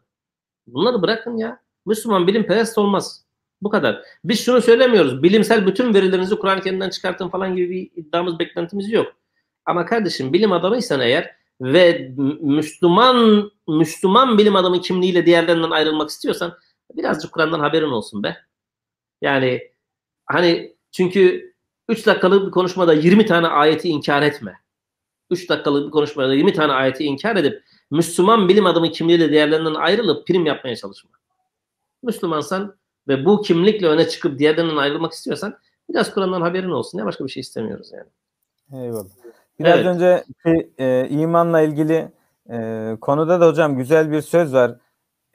Bunları 0.68 1.02
bırakın 1.02 1.38
ya. 1.38 1.60
Müslüman 1.86 2.28
bilim 2.28 2.48
perest 2.48 2.78
olmaz. 2.78 3.26
Bu 3.62 3.70
kadar. 3.70 4.02
Biz 4.24 4.46
şunu 4.46 4.62
söylemiyoruz. 4.62 5.24
Bilimsel 5.24 5.68
bütün 5.68 5.94
verilerinizi 5.94 6.36
Kur'an-ı 6.36 6.62
Kerim'den 6.62 6.90
çıkartın 6.90 7.30
falan 7.30 7.56
gibi 7.56 7.70
bir 7.70 8.02
iddiamız, 8.02 8.40
beklentimiz 8.40 8.92
yok. 8.92 9.14
Ama 9.66 9.86
kardeşim 9.86 10.34
bilim 10.34 10.52
adamıysan 10.52 11.02
eğer 11.02 11.36
ve 11.62 12.14
Müslüman 12.42 13.52
Müslüman 13.68 14.38
bilim 14.38 14.56
adamı 14.56 14.82
kimliğiyle 14.82 15.26
diğerlerinden 15.26 15.72
ayrılmak 15.72 16.10
istiyorsan 16.10 16.58
birazcık 16.98 17.32
Kur'an'dan 17.32 17.60
haberin 17.60 17.92
olsun 17.92 18.24
be. 18.24 18.38
Yani 19.22 19.72
Hani 20.32 20.76
çünkü 20.92 21.54
3 21.90 22.06
dakikalık 22.06 22.46
bir 22.46 22.52
konuşmada 22.52 22.94
20 22.94 23.26
tane 23.26 23.48
ayeti 23.48 23.90
inkar 23.90 24.22
etme. 24.22 24.54
3 25.30 25.50
dakikalık 25.50 25.88
bir 25.88 25.92
konuşmada 25.92 26.34
20 26.34 26.54
tane 26.54 26.74
ayeti 26.74 27.04
inkar 27.04 27.36
edip 27.36 27.64
Müslüman 27.92 28.50
bilim 28.50 28.66
adamı 28.66 28.92
kimliğiyle 28.92 29.32
diğerlerinden 29.32 29.74
ayrılıp 29.74 30.28
prim 30.28 30.46
yapmaya 30.46 30.76
çalışma. 30.76 31.12
Müslümansan 32.04 32.76
ve 33.08 33.26
bu 33.26 33.42
kimlikle 33.42 33.88
öne 33.88 34.10
çıkıp 34.10 34.40
diğerlerinden 34.40 34.78
ayrılmak 34.78 35.14
istiyorsan 35.14 35.58
biraz 35.90 36.14
Kur'an'dan 36.14 36.42
haberin 36.42 36.70
olsun. 36.70 36.98
Ne 36.98 37.06
başka 37.06 37.26
bir 37.26 37.30
şey 37.30 37.42
istemiyoruz 37.42 37.92
yani. 37.92 38.10
Eyvallah. 38.84 39.10
Biraz 39.60 39.80
evet. 39.80 39.86
önce 39.86 40.24
e, 40.78 41.08
imanla 41.10 41.62
ilgili 41.62 42.12
e, 42.52 42.98
konuda 43.02 43.42
da 43.42 43.48
hocam 43.48 43.78
güzel 43.78 44.12
bir 44.12 44.22
söz 44.22 44.54
var. 44.54 44.76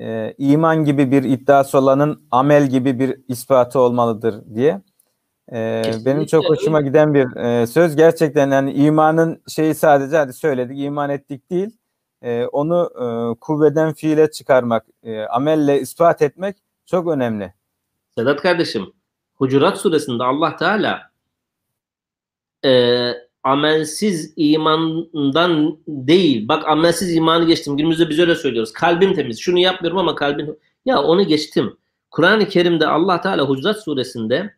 E, 0.00 0.34
iman 0.38 0.84
gibi 0.84 1.10
bir 1.10 1.22
iddiası 1.22 1.78
olanın 1.78 2.26
amel 2.30 2.66
gibi 2.66 2.98
bir 2.98 3.20
ispatı 3.28 3.80
olmalıdır 3.80 4.54
diye. 4.54 4.82
E, 5.52 5.82
benim 6.04 6.26
çok 6.26 6.44
hoşuma 6.44 6.80
giden 6.80 7.14
bir 7.14 7.36
e, 7.36 7.66
söz. 7.66 7.96
Gerçekten 7.96 8.50
yani 8.50 8.72
imanın 8.72 9.42
şeyi 9.48 9.74
sadece 9.74 10.16
hadi 10.16 10.32
söyledik 10.32 10.78
iman 10.80 11.10
ettik 11.10 11.50
değil. 11.50 11.76
E, 12.22 12.46
onu 12.46 12.90
e, 12.94 13.06
kuvveden 13.40 13.92
fiile 13.94 14.30
çıkarmak, 14.30 14.86
e, 15.02 15.22
amelle 15.22 15.80
ispat 15.80 16.22
etmek 16.22 16.56
çok 16.86 17.08
önemli. 17.08 17.54
Sedat 18.18 18.40
kardeşim, 18.42 18.92
Hucurat 19.34 19.78
suresinde 19.78 20.24
Allah 20.24 20.56
Teala 20.56 21.10
e, 22.64 23.12
amelsiz 23.46 24.32
imandan 24.36 25.78
değil. 25.86 26.48
Bak 26.48 26.68
amelsiz 26.68 27.14
imanı 27.14 27.44
geçtim. 27.46 27.76
Günümüzde 27.76 28.08
biz 28.08 28.18
öyle 28.18 28.34
söylüyoruz. 28.34 28.72
Kalbim 28.72 29.14
temiz. 29.14 29.40
Şunu 29.40 29.58
yapmıyorum 29.58 29.98
ama 29.98 30.14
kalbim 30.14 30.56
ya 30.84 31.02
onu 31.02 31.26
geçtim. 31.26 31.76
Kur'an-ı 32.10 32.48
Kerim'de 32.48 32.86
Allah 32.86 33.20
Teala 33.20 33.42
Hucurat 33.42 33.84
suresinde 33.84 34.54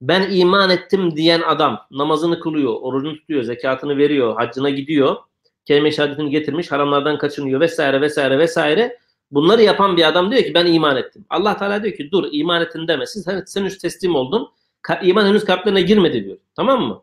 ben 0.00 0.30
iman 0.30 0.70
ettim 0.70 1.16
diyen 1.16 1.40
adam 1.40 1.86
namazını 1.90 2.40
kılıyor, 2.40 2.74
orucunu 2.80 3.16
tutuyor, 3.16 3.42
zekatını 3.42 3.96
veriyor, 3.98 4.36
haccına 4.36 4.70
gidiyor, 4.70 5.16
kelime 5.64 5.92
şehadetini 5.92 6.30
getirmiş, 6.30 6.72
haramlardan 6.72 7.18
kaçınıyor 7.18 7.60
vesaire 7.60 8.00
vesaire 8.00 8.38
vesaire. 8.38 8.98
Bunları 9.30 9.62
yapan 9.62 9.96
bir 9.96 10.08
adam 10.08 10.30
diyor 10.30 10.42
ki 10.42 10.54
ben 10.54 10.66
iman 10.66 10.96
ettim. 10.96 11.24
Allah 11.30 11.56
Teala 11.56 11.82
diyor 11.82 11.96
ki 11.96 12.10
dur 12.10 12.28
iman 12.32 12.62
ettin 12.62 12.88
demesin. 12.88 13.22
Sen, 13.22 13.42
sen 13.46 13.60
henüz 13.60 13.78
teslim 13.78 14.14
oldun. 14.14 14.48
Ka- 14.82 15.04
iman 15.04 15.26
henüz 15.26 15.44
kalplerine 15.44 15.82
girmedi 15.82 16.24
diyor. 16.24 16.36
Tamam 16.56 16.82
mı? 16.82 17.02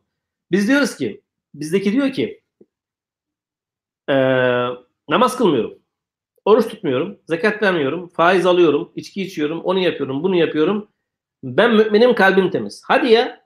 Biz 0.51 0.67
diyoruz 0.67 0.95
ki 0.95 1.23
bizdeki 1.53 1.91
diyor 1.91 2.11
ki 2.13 2.41
ee, 4.09 4.13
namaz 5.09 5.37
kılmıyorum. 5.37 5.79
Oruç 6.45 6.67
tutmuyorum. 6.67 7.19
Zekat 7.27 7.61
vermiyorum. 7.63 8.09
Faiz 8.09 8.45
alıyorum. 8.45 8.91
içki 8.95 9.21
içiyorum. 9.23 9.61
Onu 9.61 9.79
yapıyorum. 9.79 10.23
Bunu 10.23 10.35
yapıyorum. 10.35 10.91
Ben 11.43 11.75
müminim 11.75 12.15
kalbim 12.15 12.49
temiz. 12.51 12.83
Hadi 12.87 13.07
ya. 13.11 13.45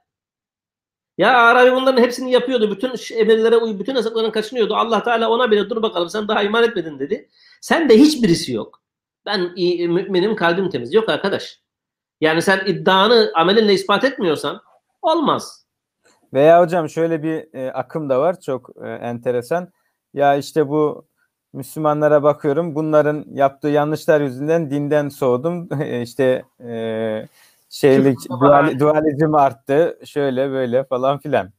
Ya 1.18 1.38
Arabi 1.38 1.72
bunların 1.76 2.02
hepsini 2.02 2.32
yapıyordu. 2.32 2.70
Bütün 2.70 3.18
emirlere 3.20 3.56
uy, 3.56 3.78
bütün 3.78 3.94
yasaklarından 3.94 4.32
kaçınıyordu. 4.32 4.74
Allah 4.74 5.02
Teala 5.02 5.30
ona 5.30 5.50
bile 5.50 5.70
dur 5.70 5.82
bakalım 5.82 6.08
sen 6.08 6.28
daha 6.28 6.42
iman 6.42 6.64
etmedin 6.64 6.98
dedi. 6.98 7.28
Sen 7.60 7.88
de 7.88 7.98
hiçbirisi 7.98 8.52
yok. 8.52 8.82
Ben 9.26 9.52
iyi, 9.56 9.88
müminim 9.88 10.36
kalbim 10.36 10.70
temiz. 10.70 10.94
Yok 10.94 11.08
arkadaş. 11.08 11.60
Yani 12.20 12.42
sen 12.42 12.66
iddianı 12.66 13.32
amelinle 13.34 13.72
ispat 13.74 14.04
etmiyorsan 14.04 14.60
olmaz. 15.02 15.66
Veya 16.32 16.62
hocam 16.62 16.88
şöyle 16.88 17.22
bir 17.22 17.54
e, 17.54 17.72
akım 17.72 18.08
da 18.08 18.20
var 18.20 18.40
çok 18.40 18.70
e, 18.84 18.88
enteresan. 18.88 19.68
Ya 20.14 20.36
işte 20.36 20.68
bu 20.68 21.06
Müslümanlara 21.52 22.22
bakıyorum 22.22 22.74
bunların 22.74 23.24
yaptığı 23.32 23.68
yanlışlar 23.68 24.20
yüzünden 24.20 24.70
dinden 24.70 25.08
soğudum. 25.08 25.68
işte 26.02 26.44
e, 26.60 27.28
şeylik 27.70 28.18
dual, 28.30 28.78
dualizm 28.78 29.34
arttı 29.34 29.98
şöyle 30.04 30.50
böyle 30.50 30.84
falan 30.84 31.18
filan. 31.18 31.50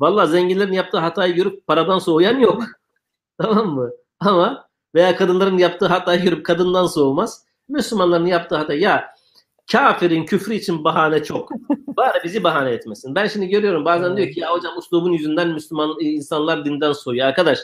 Valla 0.00 0.26
zenginlerin 0.26 0.72
yaptığı 0.72 0.98
hatayı 0.98 1.34
görüp 1.34 1.66
paradan 1.66 1.98
soğuyan 1.98 2.38
yok. 2.38 2.62
tamam 3.42 3.68
mı? 3.68 3.90
Ama 4.20 4.68
veya 4.94 5.16
kadınların 5.16 5.58
yaptığı 5.58 5.86
hatayı 5.86 6.22
görüp 6.22 6.46
kadından 6.46 6.86
soğumaz. 6.86 7.44
Müslümanların 7.68 8.26
yaptığı 8.26 8.56
hata 8.56 8.74
ya 8.74 9.14
kafirin 9.72 10.26
küfrü 10.26 10.54
için 10.54 10.84
bahane 10.84 11.24
çok. 11.24 11.50
Bari 11.96 12.24
bizi 12.24 12.44
bahane 12.44 12.70
etmesin. 12.70 13.14
Ben 13.14 13.26
şimdi 13.26 13.48
görüyorum 13.48 13.84
bazen 13.84 14.16
diyor 14.16 14.30
ki 14.30 14.40
ya 14.40 14.52
hocam 14.52 14.78
uslubun 14.78 15.12
yüzünden 15.12 15.48
Müslüman 15.48 15.96
insanlar 16.00 16.64
dinden 16.64 16.92
soğuyor. 16.92 17.26
Arkadaş 17.26 17.58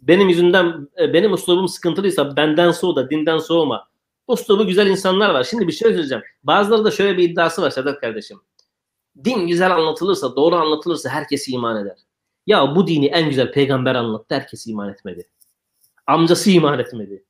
benim 0.00 0.28
yüzümden 0.28 0.88
e, 1.00 1.12
benim 1.12 1.32
uslubum 1.32 1.68
sıkıntılıysa 1.68 2.36
benden 2.36 2.70
soğu 2.70 2.96
da 2.96 3.10
dinden 3.10 3.38
soğuma. 3.38 3.88
Uslubu 4.26 4.66
güzel 4.66 4.86
insanlar 4.86 5.30
var. 5.30 5.44
Şimdi 5.44 5.66
bir 5.66 5.72
şey 5.72 5.88
söyleyeceğim. 5.88 6.24
Bazıları 6.42 6.84
da 6.84 6.90
şöyle 6.90 7.18
bir 7.18 7.30
iddiası 7.30 7.62
var 7.62 7.70
Sedat 7.70 8.00
kardeşim. 8.00 8.40
Din 9.24 9.46
güzel 9.46 9.74
anlatılırsa, 9.74 10.36
doğru 10.36 10.56
anlatılırsa 10.56 11.08
herkes 11.08 11.48
iman 11.48 11.82
eder. 11.82 11.96
Ya 12.46 12.76
bu 12.76 12.86
dini 12.86 13.06
en 13.06 13.28
güzel 13.28 13.52
peygamber 13.52 13.94
anlattı. 13.94 14.34
Herkes 14.34 14.66
iman 14.66 14.88
etmedi. 14.88 15.28
Amcası 16.06 16.50
iman 16.50 16.78
etmedi. 16.78 17.24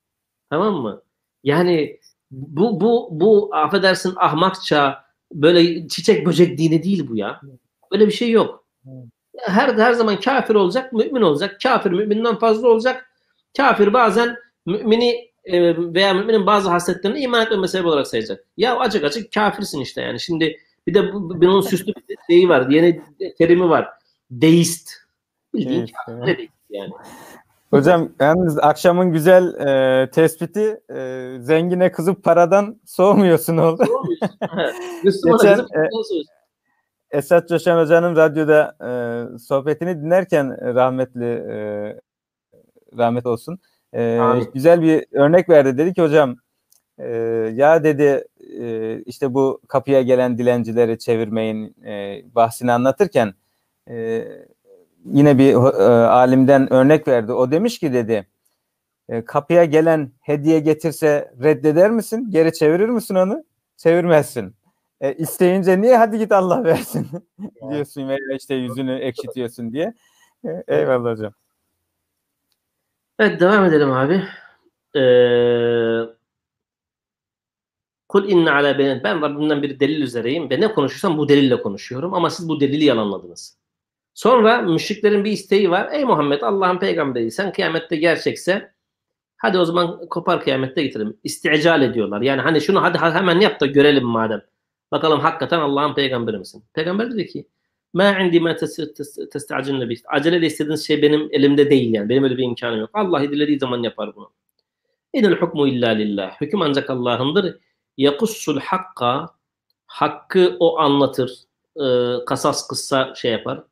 Tamam 0.51 0.75
mı? 0.75 1.03
Yani 1.45 2.01
bu 2.37 2.81
bu 2.81 3.09
bu 3.11 3.51
affedersin 3.55 4.14
ahmakça 4.16 5.05
böyle 5.33 5.88
çiçek 5.88 6.27
böcek 6.27 6.59
dini 6.59 6.83
değil 6.83 7.09
bu 7.09 7.16
ya. 7.16 7.40
Böyle 7.92 8.07
bir 8.07 8.12
şey 8.12 8.31
yok. 8.31 8.64
Her 9.38 9.75
her 9.75 9.92
zaman 9.92 10.20
kafir 10.20 10.55
olacak, 10.55 10.92
mümin 10.92 11.22
olacak. 11.22 11.61
Kafir 11.62 11.90
müminden 11.90 12.38
fazla 12.38 12.68
olacak. 12.68 13.11
Kafir 13.57 13.92
bazen 13.92 14.37
mümini 14.66 15.31
e, 15.44 15.77
veya 15.94 16.14
müminin 16.14 16.46
bazı 16.46 16.70
hasletlerini 16.70 17.20
iman 17.20 17.46
etme 17.46 17.68
sebep 17.68 17.87
olarak 17.87 18.07
sayacak. 18.07 18.44
Ya 18.57 18.79
açık 18.79 19.05
açık 19.05 19.33
kafirsin 19.33 19.81
işte 19.81 20.03
yani. 20.03 20.20
Şimdi 20.20 20.57
bir 20.87 20.94
de 20.94 21.12
bunun 21.12 21.61
süslü 21.61 21.92
bir 22.09 22.16
şeyi 22.31 22.49
var. 22.49 22.70
Yeni 22.70 23.03
terimi 23.38 23.68
var. 23.68 23.88
Deist. 24.31 24.90
Bildiğin 25.55 25.81
evet, 25.81 25.90
kafir 26.07 26.49
yani. 26.70 26.92
Hocam 27.76 28.08
yalnız 28.20 28.58
akşamın 28.58 29.12
güzel 29.12 29.54
e, 29.54 30.10
tespiti 30.10 30.80
e, 30.94 31.30
zengine 31.40 31.92
kızıp 31.92 32.24
paradan 32.24 32.80
soğumuyorsun 32.84 33.56
oldu. 33.56 33.84
Geçen, 35.04 35.58
e, 35.58 35.88
Esat 37.10 37.48
Coşan 37.48 37.82
Hoca'nın 37.82 38.16
radyoda 38.16 38.76
e, 38.80 38.90
sohbetini 39.38 40.02
dinlerken 40.02 40.74
rahmetli 40.74 41.24
e, 41.24 41.56
rahmet 42.98 43.26
olsun. 43.26 43.58
E, 43.94 44.20
güzel 44.54 44.82
bir 44.82 45.04
örnek 45.12 45.48
verdi. 45.48 45.78
Dedi 45.78 45.94
ki 45.94 46.02
hocam 46.02 46.36
e, 46.98 47.08
ya 47.54 47.84
dedi 47.84 48.24
e, 48.60 48.98
işte 49.06 49.34
bu 49.34 49.60
kapıya 49.68 50.02
gelen 50.02 50.38
dilencileri 50.38 50.98
çevirmeyin 50.98 51.84
e, 51.84 52.22
bahsini 52.34 52.72
anlatırken 52.72 53.34
e, 53.90 54.24
yine 55.12 55.38
bir 55.38 55.55
e, 55.55 55.85
alimden 56.07 56.73
örnek 56.73 57.09
verdi. 57.09 57.33
O 57.33 57.51
demiş 57.51 57.79
ki 57.79 57.92
dedi 57.92 58.27
e, 59.09 59.25
kapıya 59.25 59.64
gelen 59.64 60.12
hediye 60.21 60.61
getirse 60.61 61.35
reddeder 61.42 61.90
misin? 61.90 62.27
Geri 62.31 62.53
çevirir 62.53 62.88
misin 62.88 63.14
onu? 63.14 63.45
Çevirmezsin. 63.77 64.55
E, 65.01 65.14
isteyince 65.14 65.81
niye 65.81 65.97
hadi 65.97 66.19
git 66.19 66.33
Allah 66.33 66.64
versin 66.64 67.07
diyorsun 67.71 68.09
veya 68.09 68.19
işte 68.38 68.55
yüzünü 68.55 68.95
ekşitiyorsun 68.99 69.73
diye. 69.73 69.95
E, 70.45 70.62
eyvallah 70.69 71.12
hocam. 71.12 71.33
Evet 73.19 73.40
devam 73.40 73.64
edelim 73.64 73.92
abi. 73.92 74.23
Ee, 74.97 76.03
Kul 78.09 78.29
inne 78.29 78.51
ala. 78.51 78.79
Ben 78.79 79.23
Rabbimden 79.23 79.62
bir 79.62 79.81
delil 79.81 80.03
üzereyim 80.03 80.51
ve 80.51 80.61
ne 80.61 80.75
konuşursam 80.75 81.19
bu 81.19 81.29
delille 81.29 81.62
konuşuyorum 81.62 82.14
ama 82.14 82.31
siz 82.31 82.49
bu 82.49 82.61
delili 82.61 82.85
yalanladınız. 82.85 83.59
Sonra 84.16 84.62
müşriklerin 84.62 85.24
bir 85.24 85.33
isteği 85.33 85.70
var. 85.70 85.88
Ey 85.92 86.05
Muhammed 86.05 86.40
Allah'ın 86.40 86.79
peygamberi 86.79 87.31
sen 87.31 87.52
kıyamette 87.52 87.96
gerçekse 87.96 88.72
hadi 89.37 89.59
o 89.59 89.64
zaman 89.64 90.09
kopar 90.09 90.40
kıyamette 90.40 90.83
getirelim. 90.83 91.16
İstical 91.24 91.83
ediyorlar. 91.83 92.20
Yani 92.20 92.40
hani 92.40 92.61
şunu 92.61 92.83
hadi 92.83 92.98
hemen 92.98 93.40
yap 93.40 93.61
da 93.61 93.66
görelim 93.66 94.05
madem. 94.05 94.42
Bakalım 94.92 95.20
hakikaten 95.20 95.61
Allah'ın 95.61 95.94
peygamberi 95.94 96.38
misin? 96.38 96.64
Peygamber 96.74 97.12
dedi 97.12 97.26
ki 97.26 97.46
Ma 97.92 98.18
indi 98.18 98.40
ma 98.40 98.57
testacilne 99.33 99.88
bih. 99.88 99.98
Acele 100.07 100.46
istediğiniz 100.46 100.87
şey 100.87 101.02
benim 101.02 101.29
elimde 101.33 101.70
değil 101.70 101.94
yani. 101.94 102.09
Benim 102.09 102.24
öyle 102.24 102.37
bir 102.37 102.44
imkanım 102.44 102.81
yok. 102.81 102.90
Allah 102.92 103.22
dilediği 103.22 103.59
zaman 103.59 103.83
yapar 103.83 104.16
bunu. 104.16 104.31
İnil 105.12 105.33
hukmu 105.33 105.68
illa 105.68 105.88
lillah. 105.88 106.40
Hüküm 106.40 106.62
ancak 106.62 106.90
Allah'ındır. 106.90 107.57
Yakussul 107.96 108.61
hakka. 108.61 109.29
Hakkı 109.87 110.57
o 110.61 110.79
anlatır. 110.79 111.38
E, 111.76 111.85
kasas 112.24 112.68
kıssa 112.68 113.14
şey 113.14 113.33
yapar 113.33 113.62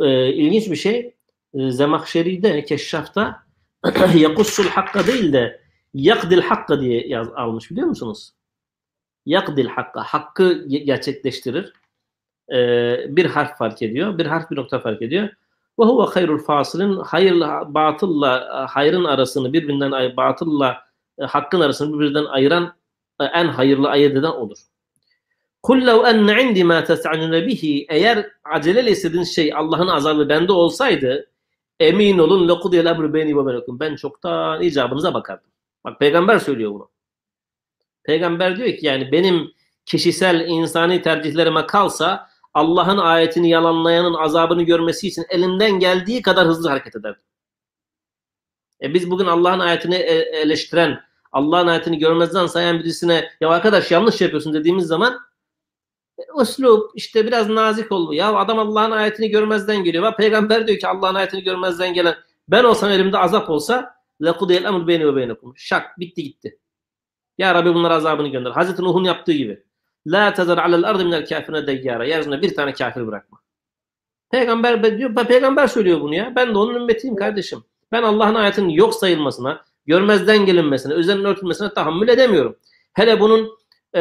e, 0.00 0.32
ilginç 0.32 0.70
bir 0.70 0.76
şey. 0.76 1.14
E, 1.54 1.70
Zemahşeri'de, 1.70 2.64
Keşşaf'ta 2.64 3.42
yakussul 4.16 4.64
hakka 4.64 5.06
değil 5.06 5.32
de 5.32 5.60
yakdil 5.94 6.40
hakka 6.40 6.80
diye 6.80 7.06
yaz, 7.08 7.28
almış 7.28 7.70
biliyor 7.70 7.86
musunuz? 7.86 8.32
Yakdil 9.26 9.66
hakka. 9.66 10.02
Hakkı 10.02 10.68
gerçekleştirir. 10.68 11.72
E, 12.52 12.56
bir 13.16 13.26
harf 13.26 13.58
fark 13.58 13.82
ediyor. 13.82 14.18
Bir 14.18 14.26
harf 14.26 14.50
bir 14.50 14.56
nokta 14.56 14.78
fark 14.78 15.02
ediyor. 15.02 15.28
Ve 15.80 15.84
huve 15.84 16.10
hayrul 16.10 16.38
fasilin 16.38 16.96
hayırla 16.96 17.74
batılla 17.74 18.66
hayrın 18.70 19.04
arasını 19.04 19.52
birbirinden 19.52 20.16
batılla 20.16 20.86
e, 21.18 21.24
hakkın 21.24 21.60
arasını 21.60 21.94
birbirinden 21.94 22.24
ayıran 22.24 22.74
e, 23.20 23.24
en 23.24 23.46
hayırlı 23.48 23.88
ayırt 23.88 24.16
eden 24.16 24.30
odur. 24.30 24.58
Kul 25.62 25.86
lev 25.86 26.04
enne 26.04 26.42
indi 26.42 26.64
ma 26.64 26.84
tes'anune 26.84 27.46
bihi 27.46 27.86
eğer 27.88 28.26
aceleyle 28.44 28.90
istediğiniz 28.90 29.34
şey 29.34 29.54
Allah'ın 29.54 29.88
azabı 29.88 30.28
bende 30.28 30.52
olsaydı 30.52 31.30
emin 31.80 32.18
olun 32.18 32.48
emru 32.72 33.14
beyni 33.14 33.36
ve 33.36 33.46
beynekum. 33.46 33.80
Ben 33.80 33.96
çoktan 33.96 34.62
icabınıza 34.62 35.14
bakardım. 35.14 35.50
Bak 35.84 36.00
peygamber 36.00 36.38
söylüyor 36.38 36.72
bunu. 36.72 36.88
Peygamber 38.04 38.56
diyor 38.56 38.68
ki 38.68 38.86
yani 38.86 39.12
benim 39.12 39.52
kişisel 39.86 40.48
insani 40.48 41.02
tercihlerime 41.02 41.66
kalsa 41.66 42.28
Allah'ın 42.54 42.98
ayetini 42.98 43.50
yalanlayanın 43.50 44.14
azabını 44.14 44.62
görmesi 44.62 45.08
için 45.08 45.24
elinden 45.28 45.72
geldiği 45.72 46.22
kadar 46.22 46.46
hızlı 46.46 46.68
hareket 46.68 46.96
ederdim. 46.96 47.22
E 48.82 48.94
biz 48.94 49.10
bugün 49.10 49.26
Allah'ın 49.26 49.60
ayetini 49.60 49.94
e- 49.94 50.40
eleştiren, 50.40 51.00
Allah'ın 51.32 51.66
ayetini 51.66 51.98
görmezden 51.98 52.46
sayan 52.46 52.78
birisine 52.78 53.30
ya 53.40 53.48
arkadaş 53.48 53.90
yanlış 53.90 54.20
yapıyorsun 54.20 54.52
dediğimiz 54.52 54.86
zaman 54.86 55.18
uslup 56.34 56.90
işte 56.94 57.26
biraz 57.26 57.48
nazik 57.48 57.92
ol. 57.92 58.12
Ya 58.12 58.34
adam 58.34 58.58
Allah'ın 58.58 58.90
ayetini 58.90 59.30
görmezden 59.30 59.84
geliyor. 59.84 60.04
Bak 60.04 60.18
peygamber 60.18 60.66
diyor 60.66 60.78
ki 60.78 60.88
Allah'ın 60.88 61.14
ayetini 61.14 61.42
görmezden 61.42 61.94
gelen 61.94 62.14
ben 62.48 62.64
olsam 62.64 62.90
elimde 62.90 63.18
azap 63.18 63.50
olsa 63.50 63.94
lekudiyel 64.24 64.64
emr 64.64 64.86
beyni 64.86 65.06
ve 65.06 65.16
beynekum. 65.16 65.52
Şak 65.56 66.00
bitti 66.00 66.22
gitti. 66.22 66.58
Ya 67.38 67.54
Rabbi 67.54 67.74
bunlara 67.74 67.94
azabını 67.94 68.28
gönder. 68.28 68.50
Hazreti 68.50 68.82
Nuh'un 68.82 69.04
yaptığı 69.04 69.32
gibi. 69.32 69.62
La 70.06 70.34
tezar 70.34 70.58
alel 70.58 70.84
ardı 70.84 71.04
minel 71.04 71.26
kafirine 71.26 71.66
deyyara. 71.66 72.04
Yeryüzünde 72.04 72.42
bir 72.42 72.54
tane 72.54 72.72
kafir 72.72 73.06
bırakma. 73.06 73.38
Peygamber 74.30 74.98
diyor, 74.98 75.14
peygamber 75.14 75.66
söylüyor 75.66 76.00
bunu 76.00 76.14
ya. 76.14 76.32
Ben 76.36 76.54
de 76.54 76.58
onun 76.58 76.74
ümmetiyim 76.74 77.16
kardeşim. 77.16 77.64
Ben 77.92 78.02
Allah'ın 78.02 78.34
ayetinin 78.34 78.68
yok 78.68 78.94
sayılmasına, 78.94 79.64
görmezden 79.86 80.46
gelinmesine, 80.46 80.94
üzerinin 80.94 81.24
örtülmesine 81.24 81.74
tahammül 81.74 82.08
edemiyorum. 82.08 82.56
Hele 82.92 83.20
bunun 83.20 83.58
e, 83.94 84.00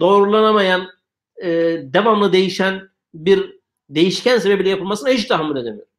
doğrulanamayan, 0.00 0.86
e, 1.42 1.48
devamlı 1.92 2.32
değişen 2.32 2.88
bir 3.14 3.56
değişken 3.88 4.38
sebebiyle 4.38 4.68
yapılmasına 4.68 5.08
hiç 5.08 5.24
tahammül 5.24 5.56
edemiyorum. 5.56 5.90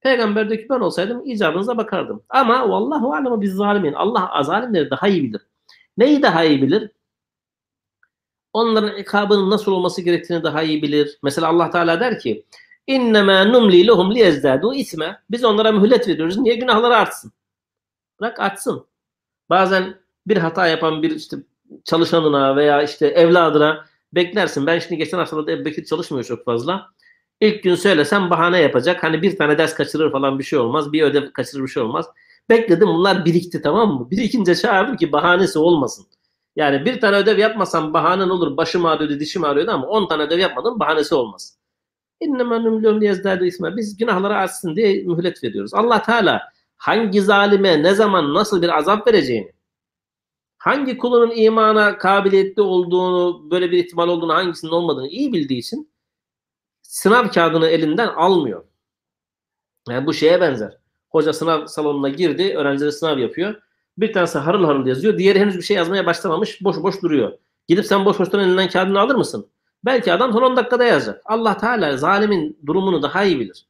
Peygamber 0.00 0.48
diyor 0.48 0.60
ki 0.60 0.66
ben 0.70 0.80
olsaydım 0.80 1.26
icabınıza 1.26 1.76
bakardım. 1.76 2.22
Ama 2.28 2.70
vallahu 2.70 3.12
alemu 3.12 3.40
biz 3.40 3.52
zalimin. 3.52 3.92
Allah 3.92 4.42
zalimleri 4.42 4.90
daha 4.90 5.08
iyi 5.08 5.22
bilir. 5.22 5.40
Neyi 5.96 6.22
daha 6.22 6.44
iyi 6.44 6.62
bilir? 6.62 6.90
Onların 8.52 8.96
ikabının 8.96 9.50
nasıl 9.50 9.72
olması 9.72 10.02
gerektiğini 10.02 10.42
daha 10.42 10.62
iyi 10.62 10.82
bilir. 10.82 11.18
Mesela 11.22 11.48
Allah 11.48 11.70
Teala 11.70 12.00
der 12.00 12.18
ki 12.18 12.44
İnnemâ 12.86 13.44
numli 13.44 13.86
lehum 13.86 14.14
liyezdâdû 14.14 14.74
isme. 14.74 15.20
Biz 15.30 15.44
onlara 15.44 15.72
mühlet 15.72 16.08
veriyoruz. 16.08 16.38
Niye 16.38 16.54
günahları 16.54 16.96
artsın? 16.96 17.32
Bırak 18.20 18.40
artsın. 18.40 18.86
Bazen 19.50 19.94
bir 20.26 20.36
hata 20.36 20.66
yapan 20.66 21.02
bir 21.02 21.10
işte 21.10 21.36
çalışanına 21.84 22.56
veya 22.56 22.82
işte 22.82 23.06
evladına 23.06 23.86
beklersin. 24.14 24.66
Ben 24.66 24.78
şimdi 24.78 24.96
geçen 24.96 25.18
haftada 25.18 25.52
Ebu 25.52 25.64
Bekir 25.64 25.84
çalışmıyor 25.84 26.24
çok 26.24 26.44
fazla. 26.44 26.86
İlk 27.40 27.62
gün 27.62 27.74
söylesem 27.74 28.30
bahane 28.30 28.60
yapacak. 28.60 29.02
Hani 29.02 29.22
bir 29.22 29.36
tane 29.36 29.58
ders 29.58 29.74
kaçırır 29.74 30.12
falan 30.12 30.38
bir 30.38 30.44
şey 30.44 30.58
olmaz. 30.58 30.92
Bir 30.92 31.02
ödev 31.02 31.32
kaçırır 31.32 31.62
bir 31.62 31.68
şey 31.68 31.82
olmaz. 31.82 32.06
Bekledim 32.48 32.88
bunlar 32.88 33.24
birikti 33.24 33.62
tamam 33.62 33.94
mı? 33.94 34.10
Birikince 34.10 34.54
çağırdım 34.54 34.96
ki 34.96 35.12
bahanesi 35.12 35.58
olmasın. 35.58 36.06
Yani 36.56 36.84
bir 36.84 37.00
tane 37.00 37.16
ödev 37.16 37.38
yapmasam 37.38 37.94
bahanen 37.94 38.28
olur. 38.28 38.56
Başım 38.56 38.86
ağrıyordu, 38.86 39.20
dişim 39.20 39.44
ağrıyordu 39.44 39.70
ama 39.70 39.86
10 39.86 40.08
tane 40.08 40.22
ödev 40.22 40.38
yapmadım 40.38 40.80
bahanesi 40.80 41.14
olmaz. 41.14 41.58
Biz 43.76 43.96
günahları 43.96 44.36
artsın 44.36 44.76
diye 44.76 45.04
mühlet 45.04 45.44
veriyoruz. 45.44 45.74
Allah 45.74 46.02
Teala 46.02 46.40
hangi 46.76 47.22
zalime 47.22 47.82
ne 47.82 47.94
zaman 47.94 48.34
nasıl 48.34 48.62
bir 48.62 48.78
azap 48.78 49.06
vereceğini, 49.06 49.52
hangi 50.64 50.98
kulunun 50.98 51.32
imana 51.36 51.98
kabiliyetli 51.98 52.62
olduğunu, 52.62 53.50
böyle 53.50 53.70
bir 53.70 53.78
ihtimal 53.84 54.08
olduğunu, 54.08 54.34
hangisinin 54.34 54.72
olmadığını 54.72 55.08
iyi 55.08 55.32
bildiği 55.32 55.58
için 55.58 55.90
sınav 56.82 57.28
kağıdını 57.28 57.68
elinden 57.68 58.08
almıyor. 58.08 58.64
Yani 59.88 60.06
bu 60.06 60.14
şeye 60.14 60.40
benzer. 60.40 60.78
Hoca 61.10 61.32
sınav 61.32 61.66
salonuna 61.66 62.08
girdi, 62.08 62.54
öğrencileri 62.56 62.92
sınav 62.92 63.18
yapıyor. 63.18 63.62
Bir 63.98 64.12
tanesi 64.12 64.38
harıl 64.38 64.64
harıl 64.64 64.86
yazıyor, 64.86 65.18
diğeri 65.18 65.40
henüz 65.40 65.56
bir 65.56 65.62
şey 65.62 65.76
yazmaya 65.76 66.06
başlamamış, 66.06 66.64
boş 66.64 66.76
boş 66.76 67.02
duruyor. 67.02 67.32
Gidip 67.68 67.86
sen 67.86 68.04
boş 68.04 68.18
boştan 68.18 68.40
elinden 68.40 68.68
kağıdını 68.68 69.00
alır 69.00 69.14
mısın? 69.14 69.48
Belki 69.84 70.12
adam 70.12 70.32
son 70.32 70.42
10 70.42 70.56
dakikada 70.56 70.84
yazacak. 70.84 71.22
Allah 71.24 71.56
Teala 71.58 71.96
zalimin 71.96 72.58
durumunu 72.66 73.02
daha 73.02 73.24
iyi 73.24 73.40
bilir. 73.40 73.66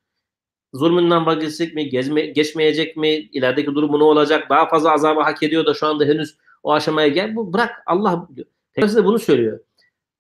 Zulmünden 0.75 1.27
vazgeçecek 1.27 1.75
mi, 1.75 1.89
gezme, 1.89 2.27
geçmeyecek 2.27 2.97
mi, 2.97 3.09
ilerideki 3.09 3.75
durumu 3.75 3.99
ne 3.99 4.05
olacak, 4.05 4.51
daha 4.51 4.69
fazla 4.69 4.93
azabı 4.93 5.21
hak 5.21 5.43
ediyor 5.43 5.67
da 5.67 5.75
şu 5.75 5.87
anda 5.87 6.05
henüz 6.05 6.45
o 6.65 6.73
aşamaya 6.73 7.09
gel. 7.09 7.37
Bu 7.37 7.53
bırak 7.53 7.83
Allah. 7.87 8.29
Peygamber 8.73 8.97
de 8.97 9.05
bunu 9.05 9.19
söylüyor. 9.19 9.61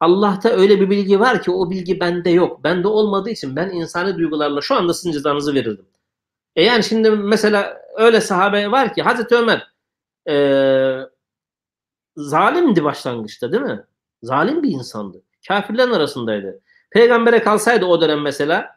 Allah'ta 0.01 0.49
öyle 0.49 0.81
bir 0.81 0.91
bilgi 0.91 1.21
var 1.21 1.43
ki 1.43 1.51
o 1.51 1.71
bilgi 1.71 2.01
bende 2.01 2.31
yok. 2.31 2.65
Bende 2.65 2.89
olmadığı 2.89 3.31
için 3.31 3.57
ben 3.57 3.71
insani 3.71 4.19
duygularla 4.19 4.61
şu 4.61 4.75
anda 4.75 4.95
sizin 4.95 5.13
cezanızı 5.13 5.55
verirdim. 5.55 5.87
E 6.57 6.63
yani 6.63 6.85
şimdi 6.85 7.11
mesela 7.11 7.81
öyle 7.97 8.21
sahabe 8.21 8.71
var 8.71 8.95
ki 8.95 9.03
Hazreti 9.03 9.35
Ömer 9.35 9.69
e, 10.29 10.37
zalimdi 12.17 12.85
başlangıçta 12.85 13.53
değil 13.53 13.63
mi? 13.63 13.85
Zalim 14.23 14.63
bir 14.63 14.71
insandı. 14.71 15.23
Kafirlerin 15.49 15.93
arasındaydı. 15.93 16.61
Peygambere 16.91 17.43
kalsaydı 17.43 17.85
o 17.87 18.01
dönem 18.01 18.21
mesela 18.23 18.71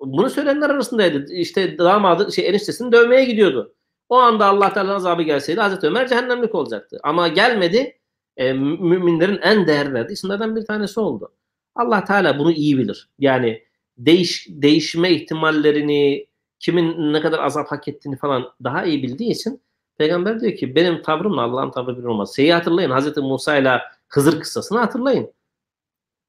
bunu 0.00 0.30
söyleyenler 0.30 0.70
arasındaydı. 0.70 1.32
İşte 1.34 1.78
damadı 1.78 2.32
şey 2.32 2.48
eniştesini 2.48 2.92
dövmeye 2.92 3.24
gidiyordu. 3.24 3.74
O 4.10 4.16
anda 4.18 4.46
Allah 4.46 4.72
Teala'nın 4.72 4.94
azabı 4.94 5.22
gelseydi 5.22 5.60
Hazreti 5.60 5.86
Ömer 5.86 6.08
cehennemlik 6.08 6.54
olacaktı. 6.54 7.00
Ama 7.02 7.28
gelmedi. 7.28 7.96
E, 8.36 8.52
müminlerin 8.52 9.38
en 9.42 9.66
değer 9.66 9.94
verdiği 9.94 10.12
isimlerden 10.12 10.56
bir 10.56 10.66
tanesi 10.66 11.00
oldu. 11.00 11.32
Allah 11.74 12.04
Teala 12.04 12.38
bunu 12.38 12.52
iyi 12.52 12.78
bilir. 12.78 13.08
Yani 13.18 13.64
değiş, 13.98 14.46
değişme 14.50 15.10
ihtimallerini, 15.10 16.26
kimin 16.58 17.12
ne 17.12 17.20
kadar 17.20 17.38
azap 17.38 17.70
hak 17.70 17.88
ettiğini 17.88 18.16
falan 18.16 18.52
daha 18.64 18.84
iyi 18.84 19.02
bildiği 19.02 19.30
için 19.30 19.62
Peygamber 19.98 20.40
diyor 20.40 20.56
ki 20.56 20.74
benim 20.74 21.02
tavrımla 21.02 21.42
Allah'ın 21.42 21.70
tavrı 21.70 21.98
bir 21.98 22.04
olmaz. 22.04 22.36
Şeyi 22.36 22.52
hatırlayın 22.52 22.90
Hazreti 22.90 23.20
Musa 23.20 23.56
ile 23.56 23.80
Hızır 24.08 24.40
kıssasını 24.40 24.78
hatırlayın. 24.78 25.32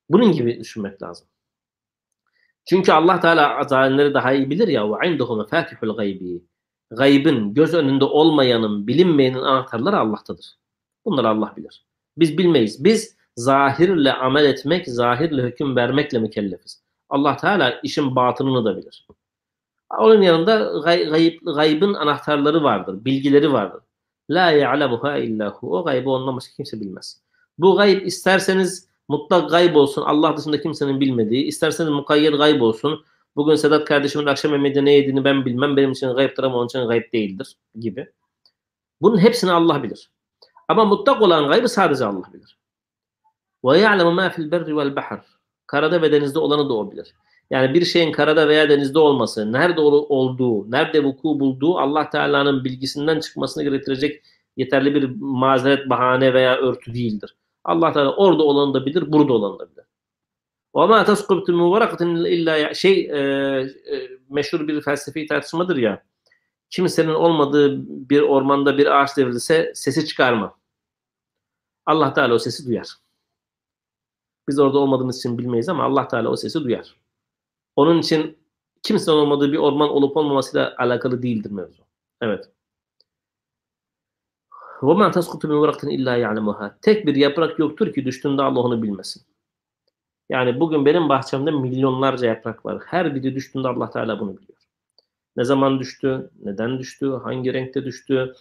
Bunun 0.10 0.32
gibi 0.32 0.60
düşünmek 0.60 1.02
lazım. 1.02 1.28
Çünkü 2.66 2.92
Allah 2.92 3.20
Teala 3.20 3.64
zalimleri 3.64 4.14
daha 4.14 4.34
iyi 4.34 4.50
bilir 4.50 4.68
ya 4.68 4.92
ve 4.92 5.08
indehu 5.08 5.36
mefatihul 5.36 5.96
gaybi. 5.98 6.42
Gaybın, 6.92 7.54
göz 7.54 7.74
önünde 7.74 8.06
olmayanın, 8.06 8.88
bilinmeyenin 8.88 9.40
anahtarları 9.40 9.98
Allah'tadır. 10.00 10.46
Bunları 11.06 11.30
Allah 11.30 11.54
bilir. 11.58 11.86
Biz 12.18 12.38
bilmeyiz. 12.38 12.84
Biz 12.84 13.16
zahirle 13.36 14.14
amel 14.14 14.46
etmek, 14.46 14.88
zahirle 14.88 15.44
hüküm 15.44 15.76
vermekle 15.76 16.20
mükellefiz. 16.20 16.84
Allah 17.10 17.38
Teala 17.38 17.80
işin 17.84 18.16
batınını 18.16 18.66
da 18.66 18.78
bilir. 18.78 19.08
Onun 20.00 20.22
yanında 20.22 20.82
gay, 20.84 21.06
gayb, 21.06 21.40
gaybın 21.46 21.94
anahtarları 21.94 22.64
vardır, 22.64 23.06
bilgileri 23.06 23.54
vardır. 23.54 23.82
La 24.30 24.52
ya'lemuha 24.52 25.18
illahu. 25.18 25.80
O 25.80 25.84
gaybı 25.86 26.10
ondan 26.10 26.36
başka 26.36 26.56
kimse 26.56 26.80
bilmez. 26.80 27.22
Bu 27.58 27.76
gayb 27.76 28.06
isterseniz 28.06 28.88
mutlak 29.08 29.50
gayb 29.50 29.76
olsun, 29.76 30.02
Allah 30.02 30.38
dışında 30.38 30.62
kimsenin 30.62 31.00
bilmediği, 31.00 31.46
isterseniz 31.46 31.90
mukayyet 31.90 32.38
gayb 32.38 32.62
olsun. 32.62 33.06
Bugün 33.36 33.56
Sedat 33.56 33.86
kardeşimin 33.86 34.26
akşam 34.26 34.52
yemeğinde 34.52 34.86
ne 34.86 34.92
yediğini 34.92 35.24
ben 35.24 35.46
bilmem, 35.46 35.78
benim 35.78 35.92
için 35.92 36.08
gayiptir 36.08 36.44
ama 36.44 36.58
onun 36.58 36.66
için 36.66 36.88
gayb 36.88 37.14
değildir 37.14 37.58
gibi. 37.80 38.08
Bunun 39.02 39.18
hepsini 39.18 39.52
Allah 39.52 39.84
bilir. 39.84 40.12
Ama 40.68 40.86
mutlak 40.86 41.22
olan 41.22 41.48
gaybı 41.48 41.70
sadece 41.70 42.06
Allah 42.06 42.34
bilir. 42.34 42.58
Ve 43.66 43.80
ya'lemu 43.80 44.12
ma 44.12 44.30
fil 44.30 44.52
berri 44.52 44.78
vel 44.78 44.96
bahr. 44.96 45.20
Karada 45.68 46.02
ve 46.02 46.12
denizde 46.12 46.40
olanı 46.40 46.70
da 46.70 46.74
o 46.74 46.92
bilir. 46.92 47.14
Yani 47.50 47.74
bir 47.74 47.86
şeyin 47.86 48.12
karada 48.12 48.48
veya 48.48 48.70
denizde 48.70 49.00
olması, 49.00 49.52
nerede 49.52 49.82
olduğu, 49.82 50.72
nerede 50.72 51.04
vuku 51.04 51.40
bulduğu 51.40 51.78
Allah 51.78 52.10
Teala'nın 52.10 52.64
bilgisinden 52.64 53.20
çıkmasını 53.20 53.64
gerektirecek 53.64 54.24
yeterli 54.58 54.96
bir 54.96 55.10
mazeret, 55.20 55.90
bahane 55.90 56.34
veya 56.34 56.58
örtü 56.58 56.94
değildir. 56.94 57.36
Allah 57.64 57.94
Teala 57.94 58.16
orada 58.16 58.44
olanı 58.44 58.74
da 58.74 58.86
bilir, 58.86 59.12
burada 59.12 59.34
olanı 59.34 59.60
da 59.60 59.72
bilir. 59.72 59.81
وَمَا 60.75 61.03
تَسْقُبْتُ 61.11 61.47
مِنْ 61.51 61.67
وَرَقَةٍ 61.75 62.29
illa 62.29 62.75
şey 62.75 63.11
e, 63.11 63.19
e, 63.93 64.09
meşhur 64.31 64.69
bir 64.69 64.81
felsefi 64.81 65.27
tartışmadır 65.27 65.77
ya. 65.77 66.03
Kimsenin 66.71 67.15
olmadığı 67.15 67.87
bir 68.11 68.21
ormanda 68.21 68.79
bir 68.79 69.01
ağaç 69.01 69.17
devrilse 69.17 69.73
sesi 69.75 70.07
çıkarma. 70.07 70.59
Allah 71.87 72.13
Teala 72.13 72.35
o 72.35 72.39
sesi 72.39 72.67
duyar. 72.67 72.89
Biz 74.49 74.59
orada 74.59 74.79
olmadığımız 74.79 75.19
için 75.19 75.39
bilmeyiz 75.39 75.69
ama 75.69 75.85
Allah 75.85 76.09
Teala 76.09 76.29
o 76.29 76.37
sesi 76.37 76.65
duyar. 76.65 76.97
Onun 77.77 77.99
için 77.99 78.39
kimsenin 78.83 79.17
olmadığı 79.17 79.53
bir 79.53 79.59
orman 79.59 79.89
olup 79.89 80.17
olmamasıyla 80.17 80.75
alakalı 80.79 81.23
değildir 81.23 81.51
mevzu. 81.51 81.83
Evet. 82.21 82.51
وَمَا 84.81 85.11
تَسْقُطُ 85.13 85.47
مِنْ 85.47 85.57
وَرَقْتٍ 85.63 85.91
illa 85.91 86.17
يَعْلَمُهَا 86.17 86.71
Tek 86.83 87.07
bir 87.07 87.15
yaprak 87.15 87.59
yoktur 87.59 87.93
ki 87.93 88.05
düştüğünde 88.05 88.43
Allah 88.43 88.61
onu 88.61 88.83
bilmesin. 88.83 89.23
Yani 90.32 90.60
bugün 90.60 90.86
benim 90.86 91.10
bahçemde 91.10 91.52
milyonlarca 91.52 92.28
yaprak 92.28 92.66
var. 92.66 92.84
Her 92.86 93.16
biri 93.16 93.36
düştüğünde 93.36 93.68
Allah 93.68 93.90
Teala 93.90 94.20
bunu 94.20 94.38
biliyor. 94.38 94.58
Ne 95.38 95.44
zaman 95.44 95.80
düştü, 95.80 96.30
neden 96.44 96.80
düştü, 96.80 97.20
hangi 97.24 97.54
renkte 97.54 97.86
düştü, 97.86 98.34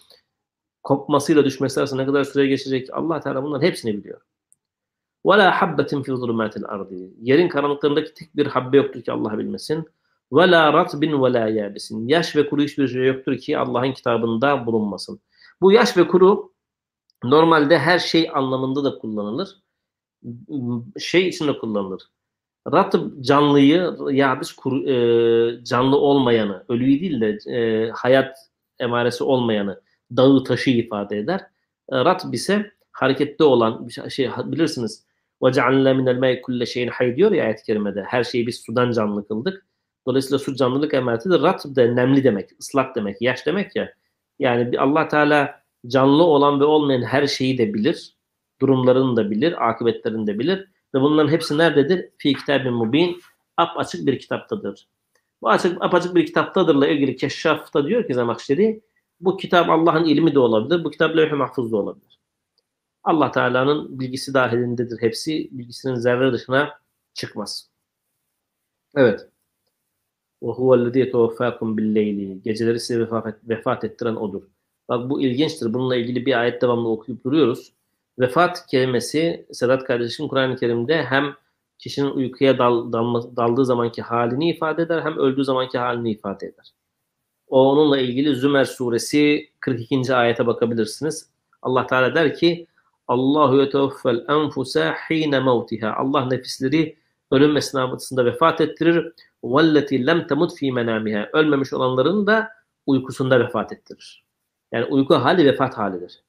kopmasıyla 0.83 1.45
düşmesi 1.45 1.81
arasında 1.81 2.01
ne 2.03 2.07
kadar 2.07 2.25
süre 2.25 2.47
geçecek 2.47 2.89
Allah 2.93 3.21
Teala 3.21 3.43
bunların 3.43 3.67
hepsini 3.67 3.99
biliyor. 3.99 4.21
La 5.27 5.63
habbetin 5.63 6.03
fi 6.03 6.13
zulumatil 6.13 6.65
ardi. 6.65 7.11
Yerin 7.21 7.49
karanlıklarındaki 7.49 8.15
tek 8.15 8.37
bir 8.37 8.47
habbe 8.47 8.77
yoktur 8.77 9.03
ki 9.03 9.13
Allah 9.13 9.39
bilmesin. 9.39 9.85
Ratbin 10.33 11.23
ve 11.23 11.33
la 11.33 11.49
yabisin. 11.49 12.09
Yaş 12.09 12.37
ve 12.37 12.51
kuru 12.51 12.63
hiçbir 12.63 12.89
şey 12.89 13.07
yoktur 13.07 13.37
ki 13.39 13.59
Allah'ın 13.59 13.93
kitabında 13.93 14.67
bulunmasın. 14.67 15.21
Bu 15.61 15.73
yaş 15.73 15.97
ve 15.97 16.09
kuru 16.09 16.53
normalde 17.25 17.79
her 17.79 17.99
şey 17.99 18.31
anlamında 18.35 18.85
da 18.85 18.99
kullanılır 18.99 19.49
Şey 21.00 21.28
için 21.28 21.48
de 21.48 21.58
kullanılır. 21.58 22.02
Ratb 22.72 23.22
canlıyı, 23.22 23.96
yabis 24.12 24.52
kuru, 24.52 24.90
e, 24.90 25.64
canlı 25.64 25.98
olmayanı, 25.98 26.64
ölüyü 26.70 27.00
değil 27.00 27.22
de 27.22 27.38
e, 27.58 27.90
hayat 27.90 28.38
emaresi 28.80 29.24
olmayanı, 29.24 29.82
dağı 30.18 30.44
taşı 30.44 30.70
ifade 30.70 31.18
eder. 31.18 31.42
E, 31.90 32.06
ratb 32.06 32.34
ise 32.34 32.72
harekette 32.92 33.44
olan 33.44 33.88
bir 33.88 33.94
şey, 33.94 34.10
şey 34.10 34.30
bilirsiniz. 34.46 35.06
وَجَعَلْنَا 35.42 35.92
مِنَ 35.94 36.10
الْمَيْ 36.10 36.42
كُلَّ 36.42 36.66
şeyin 36.66 36.88
hay 36.88 37.16
diyor 37.16 37.32
ya 37.32 37.44
ayet-i 37.44 37.64
kerimede. 37.64 38.04
Her 38.08 38.24
şeyi 38.24 38.48
biz 38.48 38.56
sudan 38.56 38.92
canlı 38.92 39.28
kıldık. 39.28 39.66
Dolayısıyla 40.08 40.40
su 40.40 40.56
canlılık 40.56 40.94
emaretidir. 40.94 41.42
Ratb 41.42 41.76
de 41.76 41.96
nemli 41.96 42.24
demek, 42.24 42.50
ıslak 42.60 42.96
demek, 42.96 43.22
yaş 43.22 43.46
demek 43.46 43.76
ya. 43.76 43.94
Yani 44.40 44.80
Allah 44.80 45.08
Teala 45.08 45.62
canlı 45.88 46.24
olan 46.24 46.60
ve 46.60 46.64
olmayan 46.64 47.02
her 47.02 47.28
şeyi 47.28 47.58
de 47.58 47.74
bilir. 47.74 48.16
Durumlarını 48.62 49.16
da 49.16 49.32
bilir, 49.32 49.70
akıbetlerini 49.70 50.28
de 50.28 50.40
bilir. 50.40 50.70
Ve 50.94 51.02
bunların 51.02 51.32
hepsi 51.32 51.58
nerededir? 51.58 52.10
Fi 52.18 52.34
kitabin 52.34 52.74
mubin. 52.74 53.22
Ap 53.58 53.80
açık 53.80 54.06
bir 54.06 54.20
kitaptadır. 54.20 54.88
Bu 55.42 55.50
açık, 55.50 55.84
apaçık 55.84 56.16
bir 56.16 56.26
kitaptadırla 56.26 56.88
ilgili 56.88 57.16
Keşşaf'ta 57.16 57.88
diyor 57.88 58.08
ki 58.08 58.14
Zemakşeri 58.14 58.82
bu 59.20 59.38
kitap 59.38 59.70
Allah'ın 59.70 60.06
ilmi 60.06 60.36
de 60.36 60.40
olabilir. 60.40 60.84
Bu 60.84 60.92
kitap 60.92 61.18
levh-i 61.18 61.36
mahfuz 61.36 61.72
da 61.72 61.78
olabilir. 61.78 62.20
Allah 63.04 63.32
Teala'nın 63.32 64.00
bilgisi 64.00 64.34
dahilindedir. 64.34 65.02
Hepsi 65.02 65.50
bilgisinin 65.52 65.96
zerre 65.96 66.34
dışına 66.34 66.80
çıkmaz. 67.14 67.70
Evet. 68.96 69.30
وَهُوَ 70.42 70.70
الَّذ۪ي 70.78 71.12
يَتَوَفَّاكُمْ 71.12 71.76
بِالْلَيْلِ 71.78 72.42
Geceleri 72.42 72.80
size 72.80 73.00
vefat, 73.00 73.36
vefat 73.44 73.84
ettiren 73.84 74.16
O'dur. 74.16 74.44
Bak 74.90 75.10
bu 75.10 75.22
ilginçtir. 75.22 75.74
Bununla 75.74 75.96
ilgili 75.96 76.26
bir 76.26 76.40
ayet 76.40 76.62
devamlı 76.62 76.90
okuyup 76.90 77.24
duruyoruz. 77.24 77.74
Vefat 78.21 78.67
kelimesi 78.67 79.47
Sedat 79.53 79.85
kardeşim 79.85 80.29
Kur'an-ı 80.29 80.57
Kerim'de 80.57 81.05
hem 81.05 81.35
kişinin 81.79 82.11
uykuya 82.11 82.59
dal, 82.59 82.93
dalma, 82.93 83.37
daldığı 83.37 83.65
zamanki 83.65 84.03
halini 84.03 84.51
ifade 84.51 84.83
eder 84.83 85.03
hem 85.03 85.19
öldüğü 85.19 85.45
zamanki 85.45 85.79
halini 85.79 86.11
ifade 86.11 86.47
eder. 86.47 86.73
O 87.49 87.73
onunla 87.73 87.99
ilgili 87.99 88.37
Zümer 88.37 88.65
suresi 88.65 89.51
42. 89.61 90.15
ayete 90.15 90.47
bakabilirsiniz. 90.47 91.31
Allah 91.63 91.87
Teala 91.87 92.15
der 92.15 92.35
ki 92.35 92.67
Allahu 93.09 93.57
yeteveffel 93.57 94.25
enfusa 94.29 94.95
hine 95.11 95.41
mevtiha. 95.41 95.97
Allah 95.97 96.27
nefisleri 96.27 96.97
ölüm 97.31 97.57
esnasında 97.57 98.25
vefat 98.25 98.61
ettirir. 98.61 99.13
Velleti 99.45 100.07
lem 100.07 100.27
temut 100.27 100.55
fi 100.55 100.73
menamiha. 100.73 101.29
Ölmemiş 101.33 101.73
olanların 101.73 102.27
da 102.27 102.51
uykusunda 102.87 103.41
vefat 103.41 103.73
ettirir. 103.73 104.25
Yani 104.73 104.85
uyku 104.85 105.15
hali 105.15 105.47
vefat 105.47 105.79
halidir. 105.79 106.23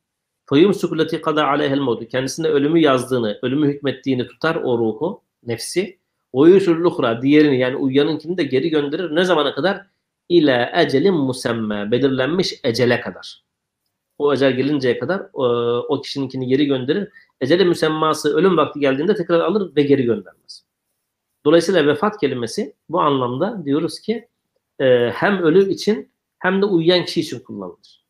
Feyumsuku 0.53 0.97
leti 0.97 1.21
kada 1.21 1.47
aleyhel 1.47 1.79
mevtu. 1.79 2.07
Kendisine 2.07 2.47
ölümü 2.47 2.79
yazdığını, 2.79 3.39
ölümü 3.41 3.67
hükmettiğini 3.67 4.27
tutar 4.27 4.55
o 4.55 4.77
ruhu, 4.77 5.21
nefsi. 5.43 5.99
O 6.31 6.45
yusul 6.45 7.21
diğerini 7.21 7.59
yani 7.59 7.75
uyuyanınkini 7.75 8.37
de 8.37 8.43
geri 8.43 8.69
gönderir. 8.69 9.15
Ne 9.15 9.25
zamana 9.25 9.55
kadar? 9.55 9.85
İle 10.29 10.71
ecelin 10.75 11.13
musemme. 11.13 11.91
Belirlenmiş 11.91 12.59
ecele 12.63 13.01
kadar. 13.01 13.43
O 14.17 14.33
ecel 14.33 14.53
gelinceye 14.53 14.99
kadar 14.99 15.21
o, 15.33 15.45
o 15.89 16.01
kişininkini 16.01 16.47
geri 16.47 16.65
gönderir. 16.65 17.09
Ecele 17.41 17.63
müsemması 17.63 18.35
ölüm 18.35 18.57
vakti 18.57 18.79
geldiğinde 18.79 19.15
tekrar 19.15 19.39
alır 19.39 19.75
ve 19.75 19.81
geri 19.81 20.03
göndermez. 20.03 20.65
Dolayısıyla 21.45 21.87
vefat 21.87 22.19
kelimesi 22.19 22.75
bu 22.89 23.01
anlamda 23.01 23.65
diyoruz 23.65 23.99
ki 23.99 24.27
e, 24.79 25.09
hem 25.09 25.43
ölü 25.43 25.71
için 25.71 26.11
hem 26.39 26.61
de 26.61 26.65
uyuyan 26.65 27.05
kişi 27.05 27.19
için 27.19 27.39
kullanılır. 27.39 28.05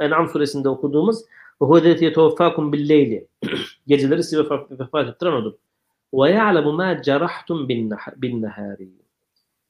En'am 0.00 0.28
suresinde 0.28 0.68
okuduğumuz 0.68 1.24
ve 1.62 1.66
huvellezî 1.66 2.04
yeteveffâkum 2.04 2.72
billeyli. 2.72 3.28
Geceleri 3.86 4.22
size 4.22 4.42
vefat 4.70 5.08
ettiren 5.08 5.32
odur. 5.32 5.52
Ve 6.14 6.30
ya'lemu 6.30 6.72
mâ 6.72 7.02
cerahtum 7.02 7.68
bin 7.68 8.42
nehâri. 8.42 8.88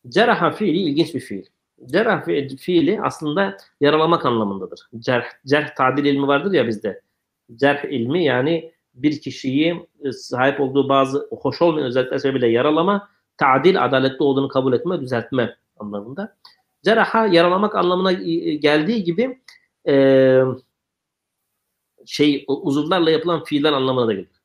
Ceraha 0.09 0.51
fiili 0.51 0.78
ilginç 0.78 1.14
bir 1.14 1.20
fiil. 1.20 1.45
Cerah 1.84 2.24
fi 2.24 2.57
fiili 2.57 3.01
aslında 3.03 3.57
yaralamak 3.80 4.26
anlamındadır. 4.26 4.80
Cerh, 4.99 5.24
cerh 5.47 5.74
tadil 5.74 6.05
ilmi 6.05 6.26
vardır 6.26 6.53
ya 6.53 6.68
bizde. 6.68 7.01
Cerh 7.57 7.84
ilmi 7.84 8.24
yani 8.24 8.72
bir 8.95 9.20
kişiyi 9.20 9.89
e, 10.05 10.12
sahip 10.12 10.61
olduğu 10.61 10.89
bazı 10.89 11.28
hoş 11.30 11.62
olmayan 11.62 11.87
özellikler 11.87 12.18
sebebiyle 12.18 12.49
yaralama, 12.49 13.09
tadil 13.37 13.84
adaletli 13.84 14.22
olduğunu 14.22 14.49
kabul 14.49 14.72
etme, 14.72 15.01
düzeltme 15.01 15.57
anlamında. 15.78 16.37
Ceraha 16.82 17.26
yaralamak 17.26 17.74
anlamına 17.74 18.12
geldiği 18.12 19.05
gibi 19.05 19.41
e, 19.89 19.95
şey 22.07 22.44
uzuvlarla 22.48 23.11
yapılan 23.11 23.44
fiiller 23.44 23.72
anlamına 23.72 24.07
da 24.09 24.12
gelir. 24.12 24.42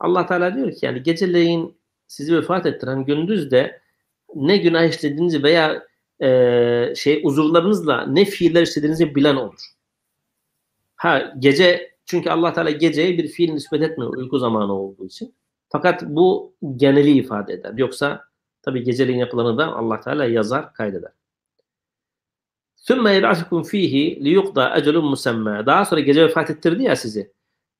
Allah 0.00 0.26
Teala 0.26 0.56
diyor 0.56 0.72
ki 0.72 0.86
yani 0.86 1.02
geceleyin 1.02 1.76
sizi 2.06 2.36
vefat 2.36 2.66
ettiren 2.66 3.04
gündüz 3.04 3.50
de 3.50 3.80
ne 4.34 4.56
günah 4.56 4.84
işlediğinizi 4.84 5.42
veya 5.42 5.86
e, 6.22 6.92
şey 6.96 7.20
uzuvlarınızla 7.24 8.06
ne 8.06 8.24
fiiller 8.24 8.62
işlediğinizi 8.62 9.14
bilen 9.14 9.36
olur. 9.36 9.60
Ha 10.96 11.34
gece 11.38 11.94
çünkü 12.06 12.30
Allah 12.30 12.52
Teala 12.52 12.70
geceye 12.70 13.18
bir 13.18 13.28
fiil 13.28 13.52
nispet 13.52 13.82
etmiyor 13.82 14.16
uyku 14.16 14.38
zamanı 14.38 14.72
olduğu 14.72 15.06
için. 15.06 15.34
Fakat 15.68 16.02
bu 16.02 16.52
geneli 16.76 17.10
ifade 17.10 17.52
eder. 17.52 17.72
Yoksa 17.76 18.24
tabi 18.62 18.82
geceleyin 18.82 19.18
yapılanı 19.18 19.58
da 19.58 19.66
Allah 19.66 20.00
Teala 20.00 20.24
yazar, 20.24 20.74
kaydeder. 20.74 21.12
ثُمَّ 22.87 23.07
يَبْعَثُكُمْ 23.17 23.59
ف۪يهِ 23.71 23.95
لِيُقْضَى 24.25 24.65
اَجَلٌ 24.77 24.95
مُسَمَّى 25.13 25.65
Daha 25.65 25.85
sonra 25.85 26.01
gece 26.01 26.23
vefat 26.25 26.49
ettirdi 26.49 26.83
ya 26.83 26.95
sizi. 26.95 27.31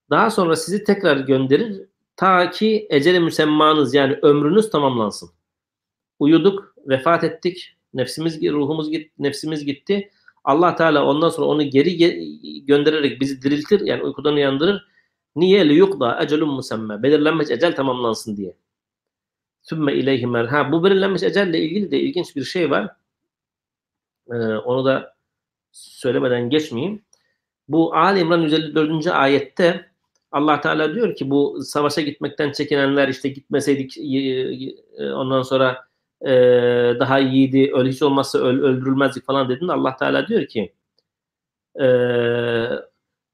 Daha 0.09 0.29
sonra 0.29 0.55
sizi 0.55 0.84
tekrar 0.84 1.17
gönderir 1.17 1.81
ta 2.15 2.51
ki 2.51 2.88
eceli 2.89 3.19
müsemmanız 3.19 3.93
yani 3.93 4.19
ömrünüz 4.21 4.69
tamamlansın. 4.69 5.29
Uyuduk, 6.19 6.75
vefat 6.88 7.23
ettik, 7.23 7.75
nefsimiz 7.93 8.41
ruhumuz 8.43 8.91
gitti, 8.91 9.11
nefsimiz 9.19 9.65
gitti. 9.65 10.09
Allah 10.43 10.75
Teala 10.75 11.05
ondan 11.05 11.29
sonra 11.29 11.47
onu 11.47 11.63
geri 11.69 11.97
göndererek 12.65 13.21
bizi 13.21 13.41
diriltir 13.41 13.81
yani 13.81 14.03
uykudan 14.03 14.34
uyandırır. 14.36 14.88
Niye? 15.36 15.69
Liyukda 15.69 16.23
ecelun 16.23 16.49
musemme. 16.49 17.03
Belirlenmiş 17.03 17.51
ecel 17.51 17.75
tamamlansın 17.75 18.38
diye. 18.38 18.55
Sümme 19.61 19.93
ileyhi 19.93 20.27
merha. 20.27 20.71
Bu 20.71 20.84
belirlenmiş 20.84 21.23
ecelle 21.23 21.59
ilgili 21.59 21.91
de 21.91 21.99
ilginç 21.99 22.36
bir 22.36 22.43
şey 22.43 22.71
var. 22.71 22.95
Ee, 24.32 24.34
onu 24.36 24.84
da 24.84 25.14
söylemeden 25.72 26.50
geçmeyeyim. 26.50 27.02
Bu 27.68 27.94
Ali 27.94 28.20
İmran 28.20 28.40
154. 28.40 29.06
ayette 29.06 29.88
Allah 30.32 30.60
Teala 30.60 30.94
diyor 30.94 31.14
ki 31.14 31.30
bu 31.30 31.62
savaşa 31.62 32.00
gitmekten 32.00 32.52
çekinenler 32.52 33.08
işte 33.08 33.28
gitmeseydik 33.28 33.98
e, 33.98 34.02
e, 34.98 35.12
ondan 35.12 35.42
sonra 35.42 35.84
e, 36.22 36.30
daha 37.00 37.20
iyiydi 37.20 37.70
öyle 37.74 37.90
hiç 37.90 38.02
olmazsa 38.02 38.38
öl, 38.38 38.62
öldürülmezdik 38.62 39.24
falan 39.24 39.48
dedin 39.48 39.68
Allah 39.68 39.96
Teala 39.96 40.28
diyor 40.28 40.46
ki 40.46 40.72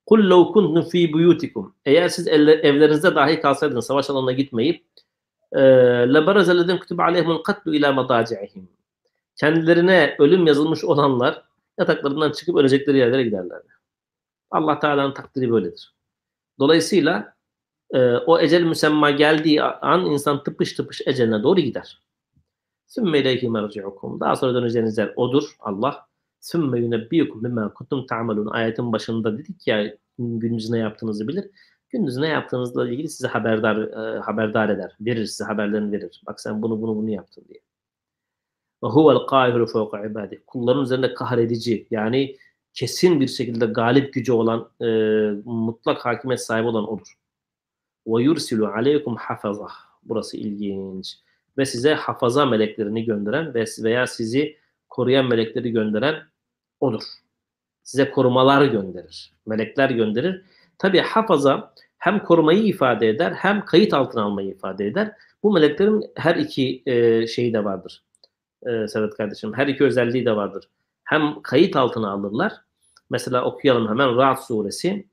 kul 0.07 0.31
lev 0.31 0.53
kuntum 0.53 0.83
fi 0.83 1.13
buyutikum 1.13 1.75
eğer 1.85 2.09
siz 2.09 2.29
evlerinizde 2.29 3.15
dahi 3.15 3.41
kalsaydınız 3.41 3.87
savaş 3.87 4.11
alanına 4.11 4.33
gitmeyip 4.33 4.85
le 6.15 6.27
barazelledin 6.27 6.77
kutub 6.79 6.99
aleyhimul 6.99 7.43
katlu 7.43 7.75
ila 7.75 7.93
madacihim 7.93 8.69
Kendilerine 9.37 10.17
ölüm 10.19 10.47
yazılmış 10.47 10.85
olanlar 10.85 11.45
yataklarından 11.79 12.33
çıkıp 12.33 12.57
ölecekleri 12.57 12.99
yerlere 12.99 13.23
giderlerdi. 13.23 13.69
Allah 14.51 14.79
Teala'nın 14.79 15.15
takdiri 15.15 15.51
böyledir. 15.51 15.95
Dolayısıyla 16.59 17.35
e, 17.91 17.99
o 18.17 18.41
ecel 18.41 18.63
müsemma 18.63 19.11
geldiği 19.11 19.63
an 19.63 20.07
insan 20.07 20.45
tıpış 20.45 20.73
tıpış 20.73 21.03
eceline 21.07 21.43
doğru 21.43 21.61
gider. 21.61 22.03
Sümme 22.87 23.19
ileyhi 23.19 23.49
merci'ukum. 23.49 24.21
Daha 24.21 24.37
sonra 24.37 24.55
döneceğiniz 24.55 24.99
yer 24.99 25.13
odur 25.17 25.57
Allah. 25.61 26.07
Sümme 26.41 26.81
yunebbiyukum 26.81 27.45
bimma 27.45 27.75
kuntum 27.75 28.07
ta'malun. 28.07 28.47
Ayetin 28.47 28.93
başında 28.93 29.39
dedik 29.39 29.67
ya 29.67 29.97
gündüz 30.19 30.71
ne 30.71 30.79
yaptığınızı 30.79 31.29
bilir. 31.29 31.51
Gündüz 31.91 32.17
ne 32.17 32.29
yaptığınızla 32.29 32.89
ilgili 32.91 33.09
size 33.09 33.29
haberdar 33.29 33.77
e, 33.77 34.19
haberdar 34.19 34.69
eder. 34.69 34.97
Verir 35.01 35.27
size 35.27 35.45
haberlerini 35.45 35.93
verir. 35.93 36.23
Bak 36.27 36.41
sen 36.41 36.63
bunu 36.63 36.83
bunu 36.83 36.97
bunu 36.97 37.11
yaptın 37.11 37.45
diye. 37.49 37.61
Ve 38.85 38.89
huvel 38.89 39.27
kahiru 39.27 39.67
fevka 39.67 40.07
ibadih. 40.07 40.39
Kulların 40.47 40.83
üzerinde 40.83 41.15
kahredici 41.15 41.87
yani 41.91 42.37
kesin 42.75 43.21
bir 43.21 43.29
şekilde 43.29 43.67
galip 43.67 44.15
gücü 44.15 44.33
olan 44.33 44.71
e, 44.81 44.87
mutlak 45.45 46.05
hakimiyet 46.07 46.41
sahibi 46.41 46.67
olan 46.69 46.89
odur. 46.89 47.15
Ve 48.07 48.23
yursilu 48.23 48.67
aleykum 48.67 49.17
hafazah. 49.17 49.73
Burası 50.03 50.37
ilginç 50.37 51.17
ve 51.59 51.67
size 51.67 51.95
hafaza 51.95 52.47
meleklerini 52.47 53.05
gönderen 53.05 53.55
ve 53.55 53.65
veya 53.83 54.07
sizi 54.07 54.57
koruyan 54.89 55.27
melekleri 55.27 55.71
gönderen 55.71 56.23
odur. 56.81 57.03
Size 57.83 58.11
korumalar 58.11 58.65
gönderir. 58.65 59.33
Melekler 59.47 59.91
gönderir. 59.91 60.45
Tabi 60.79 60.99
hafaza 60.99 61.75
hem 61.99 62.25
korumayı 62.25 62.63
ifade 62.63 63.09
eder 63.09 63.33
hem 63.33 63.65
kayıt 63.65 63.95
altına 63.95 64.23
almayı 64.23 64.49
ifade 64.49 64.87
eder. 64.87 65.13
Bu 65.43 65.53
meleklerin 65.53 66.05
her 66.17 66.37
iki 66.37 66.83
e, 66.87 67.27
şeyi 67.27 67.53
de 67.53 67.65
vardır. 67.65 68.05
E, 68.67 68.87
kardeşim 69.17 69.55
her 69.55 69.67
iki 69.67 69.85
özelliği 69.85 70.27
de 70.27 70.37
vardır. 70.37 70.69
Hem 71.05 71.43
kayıt 71.43 71.77
altına 71.77 72.11
alırlar. 72.11 72.53
Mesela 73.11 73.45
okuyalım 73.45 73.89
hemen 73.89 74.17
Ra'd 74.17 74.37
suresi 74.37 75.09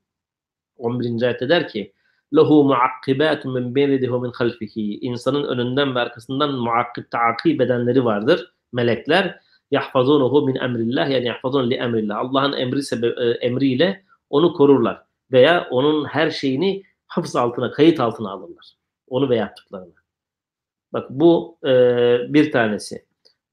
11. 0.76 1.22
ayette 1.22 1.48
der 1.48 1.68
ki 1.68 1.92
lehu 2.36 2.64
muakkibatun 2.64 3.52
min 3.54 3.74
beynihi 3.74 4.10
min 4.10 4.32
halfihi. 4.32 4.98
İnsanın 4.98 5.44
önünden 5.44 5.94
ve 5.94 6.00
arkasından 6.00 6.54
muakkib 6.54 7.04
taakib 7.10 7.60
edenleri 7.60 8.04
vardır. 8.04 8.54
Melekler 8.72 9.40
yahfazunuhu 9.70 10.46
min 10.46 10.54
emrillah 10.54 11.10
yani 11.10 11.26
yahfazun 11.26 11.70
li 11.70 11.74
emrillah. 11.74 12.18
Allah'ın 12.18 12.52
emri 12.52 12.82
sebe- 12.82 13.24
e, 13.24 13.30
emriyle 13.30 14.04
onu 14.30 14.52
korurlar 14.52 15.02
veya 15.32 15.68
onun 15.70 16.04
her 16.04 16.30
şeyini 16.30 16.82
hafız 17.06 17.36
altına, 17.36 17.70
kayıt 17.70 18.00
altına 18.00 18.30
alırlar. 18.30 18.72
Onu 19.08 19.30
ve 19.30 19.36
yaptıklarını. 19.36 19.94
Bak 20.92 21.10
bu 21.10 21.58
e, 21.64 21.70
bir 22.28 22.52
tanesi. 22.52 23.04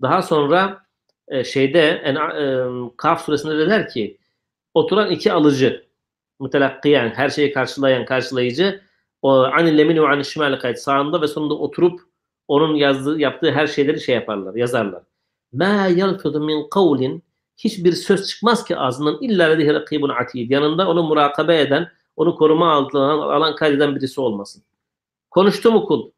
Daha 0.02 0.22
sonra 0.22 0.86
e, 1.28 1.44
şeyde 1.44 1.82
en, 1.82 2.16
e, 2.16 2.66
Kaf 2.98 3.26
suresinde 3.26 3.58
de 3.58 3.70
der 3.70 3.90
ki 3.90 4.18
oturan 4.74 5.12
iki 5.12 5.34
alıcı 5.34 5.86
mütelakkiyen, 6.40 7.10
her 7.10 7.30
şeyi 7.30 7.54
karşılayan, 7.54 8.06
karşılayıcı 8.06 8.82
o 9.22 9.32
anil 9.32 9.78
lemini 9.78 10.02
ve 10.02 10.08
anil 10.08 10.24
şimali 10.24 10.60
kayıt 10.60 10.80
sağında 10.80 11.22
ve 11.22 11.28
sonunda 11.28 11.54
oturup 11.54 12.00
onun 12.48 12.76
yazdığı, 12.76 13.20
yaptığı 13.20 13.52
her 13.52 13.68
şeyleri 13.68 14.02
şey 14.02 14.16
yaparlar, 14.16 14.56
yazarlar. 14.56 15.04
Ma 15.54 15.88
yalfidu 15.88 16.40
min 16.40 16.70
kavlin 16.70 17.24
hiçbir 17.58 17.92
söz 17.92 18.28
çıkmaz 18.28 18.66
ki 18.66 18.78
ağzından 18.78 19.18
illa 19.22 19.46
ledihi 19.46 19.74
rakibun 19.74 20.10
atid. 20.10 20.50
Yanında 20.52 20.88
onu 20.90 21.04
murakabe 21.04 21.60
eden, 21.60 21.92
onu 22.16 22.36
koruma 22.36 22.74
altına 22.74 23.12
alan, 23.12 23.56
kaydeden 23.56 23.96
birisi 23.96 24.22
olmasın. 24.22 24.64
Konuştu 25.30 25.72
mu 25.72 25.86
kul? 25.86 26.12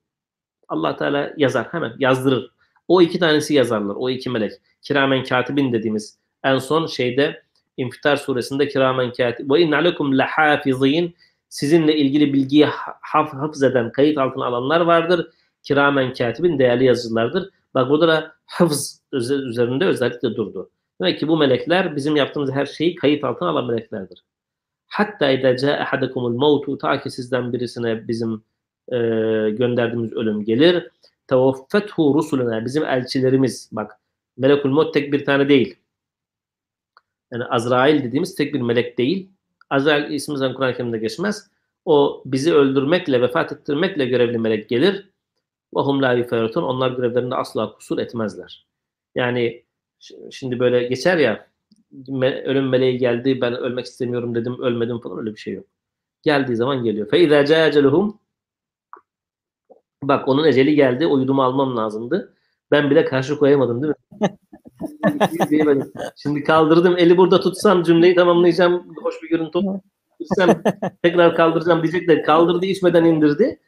Allah 0.68 0.96
Teala 0.96 1.34
yazar 1.38 1.68
hemen 1.72 1.94
yazdırır. 2.00 2.52
O 2.92 3.02
iki 3.02 3.20
tanesi 3.20 3.54
yazarlar. 3.54 3.96
O 3.96 4.10
iki 4.10 4.30
melek. 4.30 4.52
Kiramen 4.82 5.24
katibin 5.24 5.74
dediğimiz 5.74 6.18
en 6.44 6.58
son 6.58 6.88
şeyde 6.88 7.42
İnfitar 7.78 8.18
suresinde 8.18 8.68
kiramen 8.68 9.14
katib. 9.14 9.52
Ve 9.52 9.62
inne 9.62 9.76
alekum 9.76 10.18
lahafizin. 10.18 11.16
Sizinle 11.50 11.98
ilgili 11.98 12.34
bilgiyi 12.34 12.66
haf 13.02 13.34
hafız 13.34 13.64
eden, 13.64 13.92
kayıt 13.92 14.18
altına 14.18 14.46
alanlar 14.46 14.82
vardır. 14.82 15.28
Kiramen 15.64 16.14
katibin 16.14 16.60
değerli 16.60 16.86
yazıcılardır. 16.86 17.50
Bak 17.74 17.90
burada 17.90 18.08
da 18.08 18.34
hafız 18.46 19.02
üzerinde 19.14 19.86
özellikle 19.86 20.36
durdu. 20.36 20.70
Demek 21.02 21.20
ki 21.20 21.28
bu 21.28 21.38
melekler 21.38 21.96
bizim 21.96 22.16
yaptığımız 22.16 22.52
her 22.52 22.66
şeyi 22.66 22.96
kayıt 22.96 23.24
altına 23.24 23.50
alan 23.50 23.66
meleklerdir. 23.66 24.24
Hatta 24.88 25.32
idâ 25.32 25.58
câ 25.58 25.72
ehadakumul 25.72 26.32
mevtu 26.32 26.78
ta 26.78 27.02
ki 27.02 27.10
sizden 27.10 27.54
birisine 27.54 28.08
bizim 28.08 28.44
e, 28.92 28.98
gönderdiğimiz 29.50 30.14
ölüm 30.14 30.46
gelir. 30.46 30.90
Tevaffethu 31.32 32.14
rusuluna 32.14 32.66
bizim 32.66 32.86
elçilerimiz 32.86 33.70
bak 33.72 34.00
melekul 34.38 34.70
mot 34.70 34.94
tek 34.94 35.14
bir 35.14 35.26
tane 35.26 35.50
değil. 35.50 35.76
Yani 37.32 37.46
Azrail 37.46 38.04
dediğimiz 38.04 38.36
tek 38.36 38.54
bir 38.54 38.62
melek 38.62 38.98
değil. 38.98 39.30
Azrail 39.70 40.12
ismi 40.12 40.54
Kur'an-ı 40.54 40.76
Kerim'de 40.76 40.98
geçmez. 40.98 41.50
O 41.86 42.24
bizi 42.26 42.54
öldürmekle, 42.54 43.22
vefat 43.22 43.52
ettirmekle 43.52 44.06
görevli 44.06 44.38
melek 44.38 44.70
gelir. 44.70 45.10
Ve 45.76 45.82
hum 45.82 46.02
la 46.02 46.14
yuferatun. 46.14 46.64
Onlar 46.64 46.92
görevlerinde 46.92 47.36
asla 47.36 47.74
kusur 47.74 47.98
etmezler. 47.98 48.66
Yani 49.16 49.64
şimdi 50.32 50.60
böyle 50.60 50.88
geçer 50.88 51.18
ya 51.18 51.48
me, 52.08 52.44
ölüm 52.44 52.70
meleği 52.70 52.98
geldi 52.98 53.42
ben 53.42 53.54
ölmek 53.54 53.86
istemiyorum 53.86 54.36
dedim 54.36 54.62
ölmedim 54.62 55.00
falan 55.00 55.20
öyle 55.20 55.34
bir 55.34 55.40
şey 55.40 55.54
yok. 55.54 55.66
Geldiği 56.24 56.56
zaman 56.56 56.84
geliyor. 56.84 57.10
Fe 57.10 57.20
izâ 57.20 57.46
câceluhum 57.46 58.21
Bak 60.04 60.28
onun 60.28 60.44
eceli 60.44 60.76
geldi. 60.76 61.08
O 61.08 61.18
yudumu 61.18 61.44
almam 61.44 61.78
lazımdı. 61.78 62.34
Ben 62.72 62.90
bile 62.90 63.06
karşı 63.06 63.38
koyamadım 63.40 63.84
değil 63.84 63.94
mi? 63.94 64.38
Şimdi 66.16 66.44
kaldırdım. 66.44 66.98
Eli 66.98 67.18
burada 67.18 67.40
tutsam 67.40 67.84
cümleyi 67.84 68.16
tamamlayacağım. 68.16 68.96
Hoş 69.04 69.24
bir 69.24 69.30
görüntü 69.30 69.60
tutsam 70.20 70.50
tekrar 71.04 71.36
kaldıracağım 71.36 71.84
diyecekler. 71.84 72.24
Kaldırdı 72.24 72.66
içmeden 72.66 73.06
indirdi. 73.06 73.60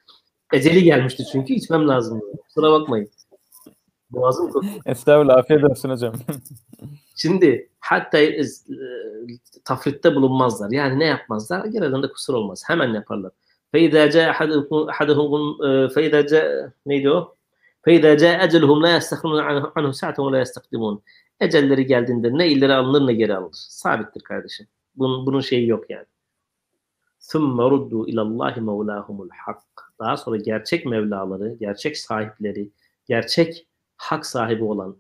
Eceli 0.54 0.84
gelmişti 0.84 1.24
çünkü 1.32 1.54
içmem 1.54 1.88
lazımdı. 1.88 2.26
Kusura 2.48 2.72
bakmayın. 2.72 3.10
Boğazım 4.12 4.52
koktu. 4.52 4.70
Estağfurullah. 4.86 5.38
Afiyet 5.38 5.64
olsun 5.64 5.90
hocam. 5.90 6.14
Şimdi 7.16 7.70
hatta 7.80 8.18
e, 8.18 8.44
tafritte 9.66 10.16
bulunmazlar. 10.16 10.72
Yani 10.72 11.00
ne 11.00 11.06
yapmazlar? 11.06 11.66
Genelde 11.66 12.08
de 12.08 12.12
kusur 12.12 12.34
olmaz. 12.34 12.64
Hemen 12.68 12.94
yaparlar. 12.94 13.32
فإذا 13.73 14.07
جاء 14.07 14.31
أحدهم 14.91 15.33
فإذا 15.89 16.21
جاء 16.21 16.73
neydi 16.87 17.11
o? 17.11 17.39
فإذا 17.87 18.15
جاء 18.15 18.45
أجلهم 18.45 18.83
لا 18.83 18.97
يستخدمون 18.97 19.41
عنه 19.77 19.91
ساعة 19.93 20.15
ولا 20.19 20.41
يستقدمون. 20.41 21.01
Ecelleri 21.41 21.87
geldiğinde 21.87 22.39
ne 22.39 22.49
ileri 22.49 22.75
alınır 22.75 23.07
ne 23.07 23.15
geri 23.15 23.37
alınır. 23.37 23.53
Sabittir 23.53 24.21
kardeşim. 24.21 24.67
Bunun, 24.95 25.27
bunun 25.27 25.41
şeyi 25.41 25.69
yok 25.69 25.91
yani. 25.91 26.07
ثُمَّ 27.21 27.59
رُدُّوا 27.75 28.05
إِلَى 28.11 28.23
اللّٰهِ 28.29 28.55
مَوْلَاهُمُ 28.71 29.29
الْحَقِّ 29.29 29.63
Daha 29.99 30.17
sonra 30.17 30.37
gerçek 30.37 30.87
mevlaları, 30.87 31.55
gerçek 31.55 31.99
sahipleri, 31.99 32.71
gerçek 33.07 33.67
hak 33.97 34.27
sahibi 34.27 34.65
olan, 34.65 34.97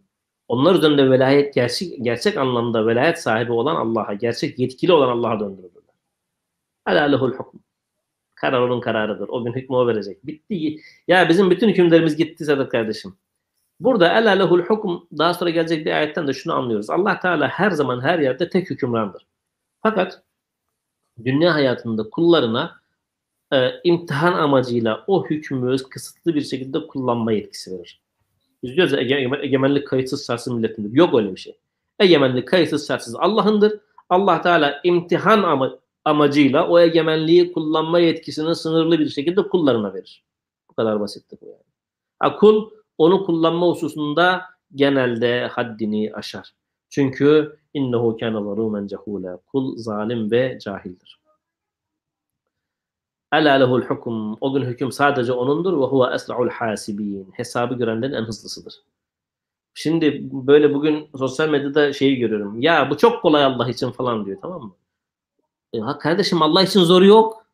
onlar 0.49 0.74
üzerinde 0.74 1.11
velayet, 1.11 1.55
gerçek, 1.55 2.05
gerçek 2.05 2.36
anlamda 2.36 2.86
velayet 2.86 3.18
sahibi 3.18 3.53
olan 3.53 3.76
Allah'a, 3.76 4.14
gerçek 4.14 4.59
yetkili 4.59 4.92
olan 4.92 5.09
Allah'a 5.09 5.40
döndürülürler. 5.40 5.94
Alâ 6.86 7.03
lehul 7.03 7.32
hukm. 7.32 7.59
Karar 8.43 8.61
onun 8.61 8.81
kararıdır. 8.81 9.29
O 9.29 9.43
gün 9.43 9.53
hükmü 9.53 9.75
o 9.75 9.87
verecek. 9.87 10.27
Bitti. 10.27 10.77
Ya 11.07 11.29
bizim 11.29 11.51
bütün 11.51 11.69
hükümlerimiz 11.69 12.15
gitti 12.15 12.45
Sedat 12.45 12.69
kardeşim. 12.69 13.15
Burada 13.79 14.13
el 14.13 14.39
lehul 14.39 14.61
hukm 14.61 15.17
daha 15.17 15.33
sonra 15.33 15.49
gelecek 15.49 15.85
bir 15.85 15.91
ayetten 15.91 16.27
de 16.27 16.33
şunu 16.33 16.53
anlıyoruz. 16.53 16.89
Allah 16.89 17.19
Teala 17.19 17.47
her 17.47 17.71
zaman 17.71 18.01
her 18.01 18.19
yerde 18.19 18.49
tek 18.49 18.69
hükümrandır. 18.69 19.25
Fakat 19.81 20.21
dünya 21.25 21.53
hayatında 21.53 22.09
kullarına 22.09 22.75
e, 23.53 23.69
imtihan 23.83 24.33
amacıyla 24.33 25.03
o 25.07 25.25
hükmü 25.25 25.77
kısıtlı 25.89 26.35
bir 26.35 26.41
şekilde 26.41 26.87
kullanma 26.87 27.31
yetkisi 27.31 27.71
verir. 27.71 28.01
Biz 28.63 28.75
diyoruz 28.75 28.93
ya 28.93 28.99
ege, 28.99 29.29
egemenlik 29.41 29.87
kayıtsız 29.87 30.27
şartsız 30.27 30.53
milletindir. 30.53 30.97
Yok 30.97 31.13
öyle 31.13 31.31
bir 31.31 31.39
şey. 31.39 31.57
Egemenlik 31.99 32.47
kayıtsız 32.47 32.87
şartsız 32.87 33.15
Allah'ındır. 33.15 33.79
Allah 34.09 34.41
Teala 34.41 34.81
imtihan 34.83 35.43
ama, 35.43 35.82
amacıyla 36.06 36.68
o 36.68 36.80
egemenliği 36.80 37.51
kullanma 37.54 37.99
yetkisini 37.99 38.56
sınırlı 38.56 38.99
bir 38.99 39.10
şekilde 39.10 39.47
kullarına 39.47 39.93
verir. 39.93 40.24
Bu 40.70 40.74
kadar 40.74 40.99
basittir 40.99 41.39
bu 41.41 41.45
yani. 41.45 41.64
Ha, 42.20 42.39
onu 42.97 43.26
kullanma 43.26 43.68
hususunda 43.68 44.41
genelde 44.76 45.47
haddini 45.47 46.14
aşar. 46.14 46.54
Çünkü 46.89 47.60
innehu 47.74 48.18
kana 48.18 48.43
zalumen 48.43 48.88
cehula. 48.88 49.38
Kul 49.38 49.78
zalim 49.78 50.32
ve 50.32 50.60
cahildir. 50.62 51.20
Ela 53.34 53.54
lehul 53.54 53.82
hukum. 53.82 54.38
O 54.41 54.54
gün 54.54 54.62
hüküm 54.62 54.91
sadece 54.91 55.32
onundur 55.32 55.82
ve 55.82 55.86
huve 55.86 56.16
esra'ul 56.16 56.49
hasibin. 56.49 57.32
Hesabı 57.34 57.74
görenlerin 57.76 58.14
en 58.14 58.24
hızlısıdır. 58.24 58.74
Şimdi 59.74 60.20
böyle 60.32 60.74
bugün 60.74 61.10
sosyal 61.18 61.49
medyada 61.49 61.93
şeyi 61.93 62.16
görüyorum. 62.16 62.62
Ya 62.62 62.89
bu 62.89 62.97
çok 62.97 63.22
kolay 63.22 63.43
Allah 63.43 63.70
için 63.70 63.91
falan 63.91 64.26
diyor 64.26 64.38
tamam 64.41 64.62
mı? 64.62 64.76
Ya 65.74 65.97
kardeşim 65.97 66.41
Allah 66.41 66.63
için 66.63 66.80
zor 66.80 67.01
yok. 67.01 67.45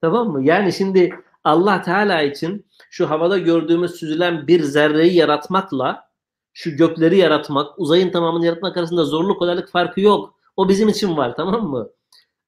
Tamam 0.00 0.28
mı? 0.28 0.44
Yani 0.44 0.72
şimdi 0.72 1.20
Allah 1.44 1.82
Teala 1.82 2.22
için 2.22 2.66
şu 2.90 3.10
havada 3.10 3.38
gördüğümüz 3.38 3.94
süzülen 3.94 4.46
bir 4.46 4.62
zerreyi 4.62 5.14
yaratmakla 5.14 6.08
şu 6.52 6.76
gökleri 6.76 7.16
yaratmak, 7.18 7.78
uzayın 7.78 8.10
tamamını 8.10 8.46
yaratmak 8.46 8.76
arasında 8.76 9.04
zorluk 9.04 9.38
kolaylık 9.38 9.68
farkı 9.68 10.00
yok. 10.00 10.34
O 10.56 10.68
bizim 10.68 10.88
için 10.88 11.16
var 11.16 11.36
tamam 11.36 11.68
mı? 11.68 11.90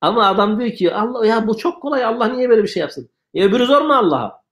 Ama 0.00 0.26
adam 0.26 0.60
diyor 0.60 0.70
ki 0.72 0.94
Allah 0.94 1.26
ya 1.26 1.46
bu 1.46 1.56
çok 1.56 1.82
kolay 1.82 2.04
Allah 2.04 2.26
niye 2.28 2.48
böyle 2.48 2.62
bir 2.62 2.68
şey 2.68 2.80
yapsın? 2.80 3.10
E 3.34 3.44
öbürü 3.44 3.66
zor 3.66 3.82
mu 3.82 3.94
Allah'a? 3.94 4.42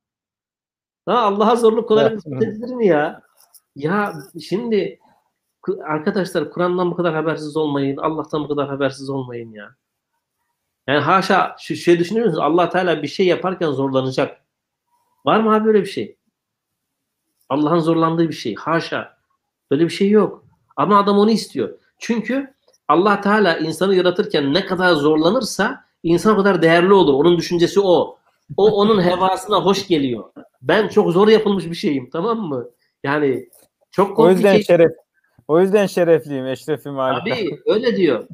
Ha 1.07 1.21
Allah'a 1.21 1.57
zorluk 1.57 1.89
kolaylık 1.89 2.27
edilir 2.27 2.75
mi 2.75 2.87
ya? 2.87 3.23
Ya 3.77 4.15
şimdi 4.49 4.99
arkadaşlar 5.85 6.51
Kur'an'dan 6.51 6.91
bu 6.91 6.97
kadar 6.97 7.15
habersiz 7.15 7.57
olmayın. 7.57 7.97
Allah'tan 7.97 8.45
bu 8.45 8.49
kadar 8.49 8.69
habersiz 8.69 9.11
olmayın 9.11 9.53
ya. 9.53 9.77
Yani 10.87 11.01
haşa 11.01 11.57
şu 11.59 11.77
şey 11.77 11.99
düşünüyor 11.99 12.27
musunuz? 12.27 12.45
Allah 12.45 12.69
Teala 12.69 13.03
bir 13.03 13.09
şey 13.09 13.27
yaparken 13.27 13.71
zorlanacak. 13.71 14.41
Var 15.25 15.41
mı 15.41 15.55
abi 15.55 15.65
böyle 15.65 15.81
bir 15.81 15.87
şey? 15.87 16.17
Allah'ın 17.49 17.79
zorlandığı 17.79 18.29
bir 18.29 18.35
şey. 18.35 18.55
Haşa. 18.55 19.17
Böyle 19.71 19.85
bir 19.85 19.91
şey 19.91 20.11
yok. 20.11 20.45
Ama 20.77 20.99
adam 20.99 21.19
onu 21.19 21.31
istiyor. 21.31 21.79
Çünkü 21.99 22.55
Allah 22.89 23.21
Teala 23.21 23.57
insanı 23.59 23.95
yaratırken 23.95 24.55
ne 24.55 24.67
kadar 24.67 24.93
zorlanırsa 24.93 25.85
insan 26.03 26.35
o 26.35 26.37
kadar 26.37 26.63
değerli 26.63 26.93
olur. 26.93 27.15
Onun 27.15 27.39
düşüncesi 27.39 27.81
o. 27.81 28.19
O 28.57 28.71
onun 28.71 29.03
hevasına 29.03 29.65
hoş 29.65 29.89
geliyor. 29.89 30.25
Ben 30.63 30.89
çok 30.89 31.13
zor 31.13 31.29
yapılmış 31.29 31.67
bir 31.67 31.75
şeyim 31.75 32.11
tamam 32.11 32.39
mı? 32.39 32.69
Yani 33.05 33.49
çok 33.91 34.19
O 34.19 34.31
yüzden 34.31 34.61
şeref. 34.61 34.93
O 35.49 35.61
yüzden 35.61 35.87
şerefliyim, 35.87 36.47
eşrefim 36.47 36.95
harika. 36.95 37.35
Abi 37.37 37.61
öyle 37.67 37.97
diyor. 37.97 38.29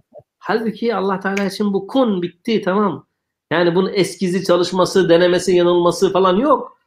Halbuki 0.45 0.95
Allah 0.95 1.21
Teala 1.21 1.45
için 1.45 1.73
bu 1.73 1.87
kun 1.87 2.23
bitti 2.23 2.63
tamam. 2.63 3.07
Yani 3.53 3.75
bunun 3.75 3.91
eskizi 3.95 4.45
çalışması, 4.45 5.09
denemesi, 5.09 5.53
yanılması 5.53 6.13
falan 6.13 6.37
yok. 6.37 6.79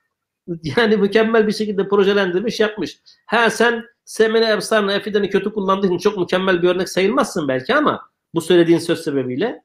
Yani 0.77 0.97
mükemmel 0.97 1.47
bir 1.47 1.51
şekilde 1.51 1.87
projelendirmiş, 1.87 2.59
yapmış. 2.59 2.99
Ha 3.25 3.49
sen 3.49 3.83
semene 4.05 4.51
ebsarına 4.51 4.93
efideni 4.93 5.29
kötü 5.29 5.53
kullandığın 5.53 5.87
için 5.87 5.97
çok 5.97 6.17
mükemmel 6.17 6.61
bir 6.61 6.69
örnek 6.69 6.89
sayılmazsın 6.89 7.47
belki 7.47 7.75
ama 7.75 8.09
bu 8.33 8.41
söylediğin 8.41 8.79
söz 8.79 9.03
sebebiyle 9.03 9.63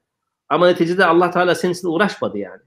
ama 0.49 0.67
neticede 0.67 1.05
Allah 1.05 1.31
Teala 1.31 1.55
senin 1.55 1.73
için 1.73 1.89
uğraşmadı 1.89 2.39
yani. 2.39 2.63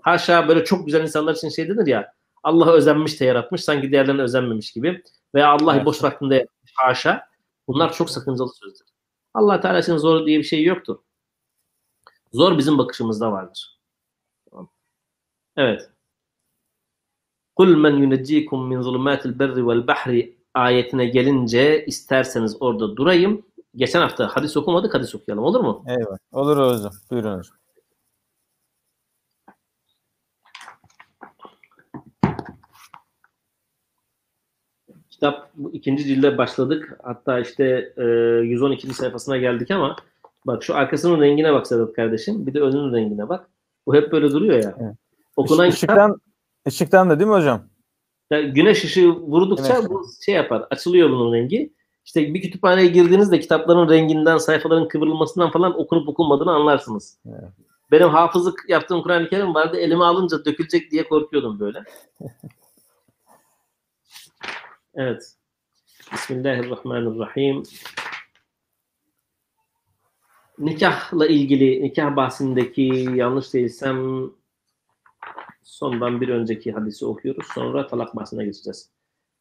Haşa 0.00 0.48
böyle 0.48 0.64
çok 0.64 0.86
güzel 0.86 1.02
insanlar 1.02 1.34
için 1.34 1.48
şey 1.48 1.68
denir 1.68 1.86
ya 1.86 2.12
Allah'a 2.42 2.72
özenmiş 2.72 3.20
de 3.20 3.24
yaratmış 3.24 3.64
sanki 3.64 3.90
diğerlerine 3.90 4.22
özenmemiş 4.22 4.72
gibi 4.72 5.02
veya 5.34 5.48
Allah'ı 5.48 5.76
Evet. 5.76 5.86
boş 5.86 6.02
vaktinde 6.02 6.34
yaratmış 6.34 6.72
haşa. 6.76 7.22
Bunlar 7.68 7.92
çok 7.92 8.10
sakıncalı 8.10 8.50
sözler. 8.54 8.93
Allah 9.34 9.60
Teala 9.60 9.78
için 9.78 9.96
zor 9.96 10.26
diye 10.26 10.38
bir 10.38 10.44
şey 10.44 10.64
yoktur. 10.64 10.98
Zor 12.32 12.58
bizim 12.58 12.78
bakışımızda 12.78 13.32
vardır. 13.32 13.80
Evet. 15.56 15.90
Kul 17.56 17.76
men 17.76 17.96
yuneccikum 17.96 18.68
min 18.68 18.80
zulumatil 18.80 19.38
berri 19.38 19.68
vel 19.68 19.86
bahri 19.86 20.38
ayetine 20.54 21.06
gelince 21.06 21.84
isterseniz 21.86 22.62
orada 22.62 22.96
durayım. 22.96 23.46
Geçen 23.76 24.00
hafta 24.00 24.36
hadis 24.36 24.56
okumadık, 24.56 24.94
hadis 24.94 25.14
okuyalım 25.14 25.44
olur 25.44 25.60
mu? 25.60 25.84
Eyvallah. 25.88 26.18
Olur 26.32 26.56
hocam. 26.56 26.92
Buyurun 27.10 27.38
hocam. 27.38 27.56
Kitap 35.24 35.50
ikinci 35.72 36.04
cilde 36.04 36.38
başladık. 36.38 36.98
Hatta 37.02 37.40
işte 37.40 37.92
e, 37.96 38.02
112. 38.02 38.94
sayfasına 38.94 39.36
geldik 39.36 39.70
ama 39.70 39.96
bak 40.46 40.62
şu 40.62 40.74
arkasının 40.74 41.20
rengine 41.20 41.52
bak 41.52 41.66
Sedat 41.66 41.92
kardeşim. 41.92 42.46
Bir 42.46 42.54
de 42.54 42.60
önünün 42.60 42.92
rengine 42.92 43.28
bak. 43.28 43.48
Bu 43.86 43.94
hep 43.94 44.12
böyle 44.12 44.30
duruyor 44.30 44.62
ya. 44.62 44.74
Evet. 44.80 44.94
Okunan 45.36 45.68
Iş- 45.68 45.80
kitap 45.80 46.16
ışıktan 46.68 47.10
da 47.10 47.18
değil 47.18 47.30
mi 47.30 47.36
hocam? 47.36 47.62
ya 48.30 48.42
güneş 48.42 48.84
ışığı 48.84 49.10
vurdukça 49.10 49.74
Güneş. 49.74 49.90
bu 49.90 50.06
şey 50.24 50.34
yapar. 50.34 50.66
Açılıyor 50.70 51.10
bunun 51.10 51.34
rengi. 51.34 51.72
İşte 52.04 52.34
bir 52.34 52.42
kütüphaneye 52.42 52.86
girdiğinizde 52.86 53.40
kitapların 53.40 53.88
renginden, 53.88 54.38
sayfaların 54.38 54.88
kıvrılmasından 54.88 55.50
falan 55.50 55.80
okunup 55.80 56.08
okunmadığını 56.08 56.52
anlarsınız. 56.52 57.18
Evet. 57.28 57.50
Benim 57.90 58.08
hafızlık 58.08 58.64
yaptığım 58.68 59.02
Kur'an-ı 59.02 59.28
Kerim 59.28 59.54
vardı. 59.54 59.76
Elime 59.76 60.04
alınca 60.04 60.44
dökülecek 60.44 60.90
diye 60.90 61.08
korkuyordum 61.08 61.60
böyle. 61.60 61.84
Evet. 64.96 65.34
Bismillahirrahmanirrahim. 66.12 67.62
Nikahla 70.58 71.26
ilgili, 71.26 71.82
nikah 71.82 72.16
bahsindeki 72.16 73.08
yanlış 73.14 73.54
değilsem 73.54 74.30
sondan 75.62 76.20
bir 76.20 76.28
önceki 76.28 76.72
hadisi 76.72 77.06
okuyoruz. 77.06 77.46
Sonra 77.54 77.86
talak 77.86 78.16
bahsine 78.16 78.44
geçeceğiz. 78.44 78.90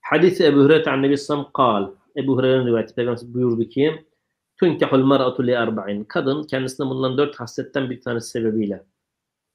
Hadis 0.02 0.42
Ebu 0.42 0.60
Hureyre 0.60 0.92
an 0.92 1.02
Nebi 1.02 1.18
Sallam 1.18 1.52
kal. 1.54 1.92
Ebu 2.18 2.38
Hureyre'nin 2.38 2.68
rivayeti 2.68 2.96
Peygamber 2.96 3.34
buyurdu 3.34 3.70
ki 3.70 4.06
Tünkehul 4.60 5.06
mer'atu 5.06 5.48
li 5.48 5.58
arba'in. 5.58 6.04
Kadın 6.04 6.44
kendisine 6.44 6.86
bulunan 6.86 7.18
dört 7.18 7.40
hasletten 7.40 7.90
bir 7.90 8.02
tanesi 8.02 8.30
sebebiyle 8.30 8.84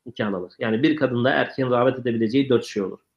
nikahlanır. 0.07 0.53
Yani 0.59 0.83
bir 0.83 0.97
kadında 0.97 1.31
erkeğin 1.31 1.71
rağbet 1.71 1.99
edebileceği 1.99 2.49
dört 2.49 2.65
şey 2.65 2.83
olur. 2.83 3.08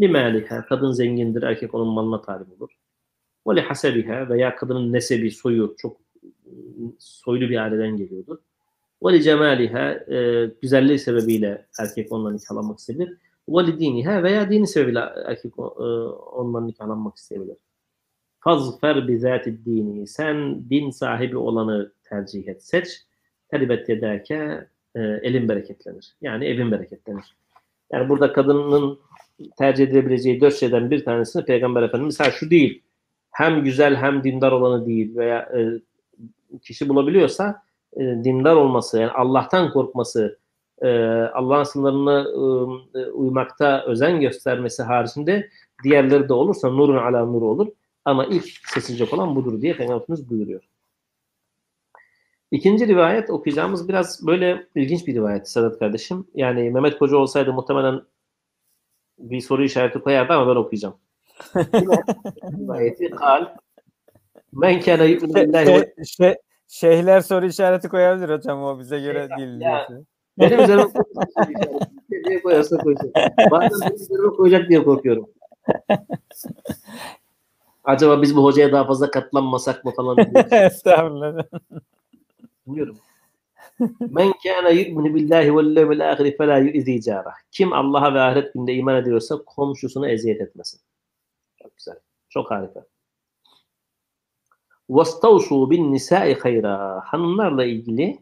Limaliha. 0.00 0.66
Kadın 0.66 0.92
zengindir. 0.92 1.42
Erkek 1.42 1.74
onun 1.74 1.88
malına 1.88 2.22
talip 2.22 2.52
olur. 2.52 2.70
Ve 3.48 3.56
li 3.56 3.60
hasebiha 3.60 4.28
veya 4.28 4.56
kadının 4.56 4.92
nesebi, 4.92 5.30
soyu 5.30 5.74
çok 5.78 5.96
soylu 6.98 7.50
bir 7.50 7.56
aileden 7.56 7.96
geliyordur. 7.96 8.38
Ve 9.04 9.12
li 9.12 9.22
cemaliha 9.22 9.92
güzelliği 10.62 10.98
sebebiyle 10.98 11.66
erkek 11.80 12.12
onunla 12.12 12.32
nikahlanmak 12.32 12.78
isteyebilir. 12.78 13.16
Ve 13.48 13.66
li 13.66 13.80
diniha 13.80 14.22
veya 14.22 14.50
dini 14.50 14.66
sebebiyle 14.66 15.00
erkek 15.26 15.52
e, 15.58 15.62
onunla 15.62 16.60
nikahlanmak 16.60 17.16
isteyebilir. 17.16 17.56
Fazfer 18.40 19.08
bi 19.08 19.18
zati 19.18 19.64
dini. 19.64 20.06
Sen 20.06 20.64
din 20.70 20.90
sahibi 20.90 21.36
olanı 21.36 21.92
tercih 22.02 22.48
et, 22.48 22.62
seç. 22.64 22.88
Teribet 23.48 23.88
yedake 23.88 24.68
e, 24.94 25.00
elin 25.00 25.48
bereketlenir. 25.48 26.16
Yani 26.20 26.44
evin 26.44 26.70
bereketlenir. 26.70 27.36
Yani 27.92 28.08
burada 28.08 28.32
kadının 28.32 28.98
tercih 29.58 29.84
edilebileceği 29.84 30.40
dört 30.40 30.54
şeyden 30.54 30.90
bir 30.90 31.04
tanesini 31.04 31.44
Peygamber 31.44 31.82
Efendimiz 31.82 32.20
ha 32.20 32.30
şu 32.30 32.50
değil. 32.50 32.82
Hem 33.30 33.64
güzel 33.64 33.96
hem 33.96 34.24
dindar 34.24 34.52
olanı 34.52 34.86
değil 34.86 35.16
veya 35.16 35.38
e, 35.38 35.80
kişi 36.58 36.88
bulabiliyorsa 36.88 37.62
e, 37.96 38.00
dindar 38.00 38.56
olması 38.56 39.00
yani 39.00 39.10
Allah'tan 39.10 39.70
korkması 39.72 40.38
e, 40.82 40.88
Allah'ın 41.34 41.64
sınırlarına 41.64 42.20
e, 42.94 43.10
uymakta 43.10 43.84
özen 43.86 44.20
göstermesi 44.20 44.82
haricinde 44.82 45.48
diğerleri 45.84 46.28
de 46.28 46.32
olursa 46.32 46.70
nurun 46.70 46.96
ala 46.96 47.26
nuru 47.26 47.44
olur. 47.44 47.68
Ama 48.04 48.24
ilk 48.24 48.44
seçilecek 48.74 49.14
olan 49.14 49.36
budur 49.36 49.62
diye 49.62 49.76
Peygamber 49.76 50.02
Efendimiz 50.02 50.30
buyuruyor. 50.30 50.69
İkinci 52.50 52.88
rivayet 52.88 53.30
okuyacağımız 53.30 53.88
biraz 53.88 54.26
böyle 54.26 54.66
ilginç 54.74 55.06
bir 55.06 55.14
rivayet 55.14 55.48
Sedat 55.48 55.78
kardeşim. 55.78 56.26
Yani 56.34 56.70
Mehmet 56.70 56.98
Koca 56.98 57.16
olsaydı 57.16 57.52
muhtemelen 57.52 58.02
bir 59.18 59.40
soru 59.40 59.64
işareti 59.64 59.98
koyardı 59.98 60.32
ama 60.32 60.50
ben 60.50 60.60
okuyacağım. 60.60 60.94
Rivayeti 62.44 63.10
kal 63.10 63.46
men 64.52 64.80
kana 64.80 65.04
yu'minu 65.04 65.52
Şey, 65.64 65.84
şey, 66.04 66.34
şeyhler 66.68 67.20
soru 67.20 67.46
işareti 67.46 67.88
koyabilir 67.88 68.28
hocam 68.28 68.62
o 68.62 68.78
bize 68.78 69.00
göre 69.00 69.28
değil. 69.38 69.60
Ya. 69.60 69.88
benim 70.38 70.60
üzerime 70.60 70.84
diye 72.28 72.42
koyarsa 72.42 72.78
koysun. 72.78 73.12
Bazen 73.50 73.80
benim 73.80 73.94
üzerime 73.94 74.28
koyacak 74.36 74.68
diye 74.68 74.84
korkuyorum. 74.84 75.30
Acaba 77.84 78.22
biz 78.22 78.36
bu 78.36 78.44
hocaya 78.44 78.72
daha 78.72 78.86
fazla 78.86 79.10
katlanmasak 79.10 79.84
mı 79.84 79.90
falan 79.90 80.16
Estağfurullah. 80.50 81.44
Buyurun. 82.66 82.98
Men 84.00 84.32
kana 84.42 84.70
yu'minu 84.70 85.14
billahi 85.14 85.56
vel 85.56 85.76
yevmil 85.76 86.12
ahir 86.12 86.36
fe 86.36 86.46
la 86.46 86.58
yu'zi 86.58 87.02
carah. 87.02 87.34
Kim 87.50 87.72
Allah'a 87.72 88.14
ve 88.14 88.20
ahiret 88.20 88.54
günde 88.54 88.74
iman 88.74 88.96
ediyorsa 88.96 89.44
komşusuna 89.44 90.10
eziyet 90.10 90.40
etmesin. 90.40 90.80
Çok 91.62 91.76
güzel. 91.76 91.98
Çok 92.28 92.50
harika. 92.50 92.86
Vastavsu 94.88 95.70
bin 95.70 95.92
nisa'i 95.92 96.34
hayra. 96.34 97.00
Hanımlarla 97.04 97.64
ilgili 97.64 98.18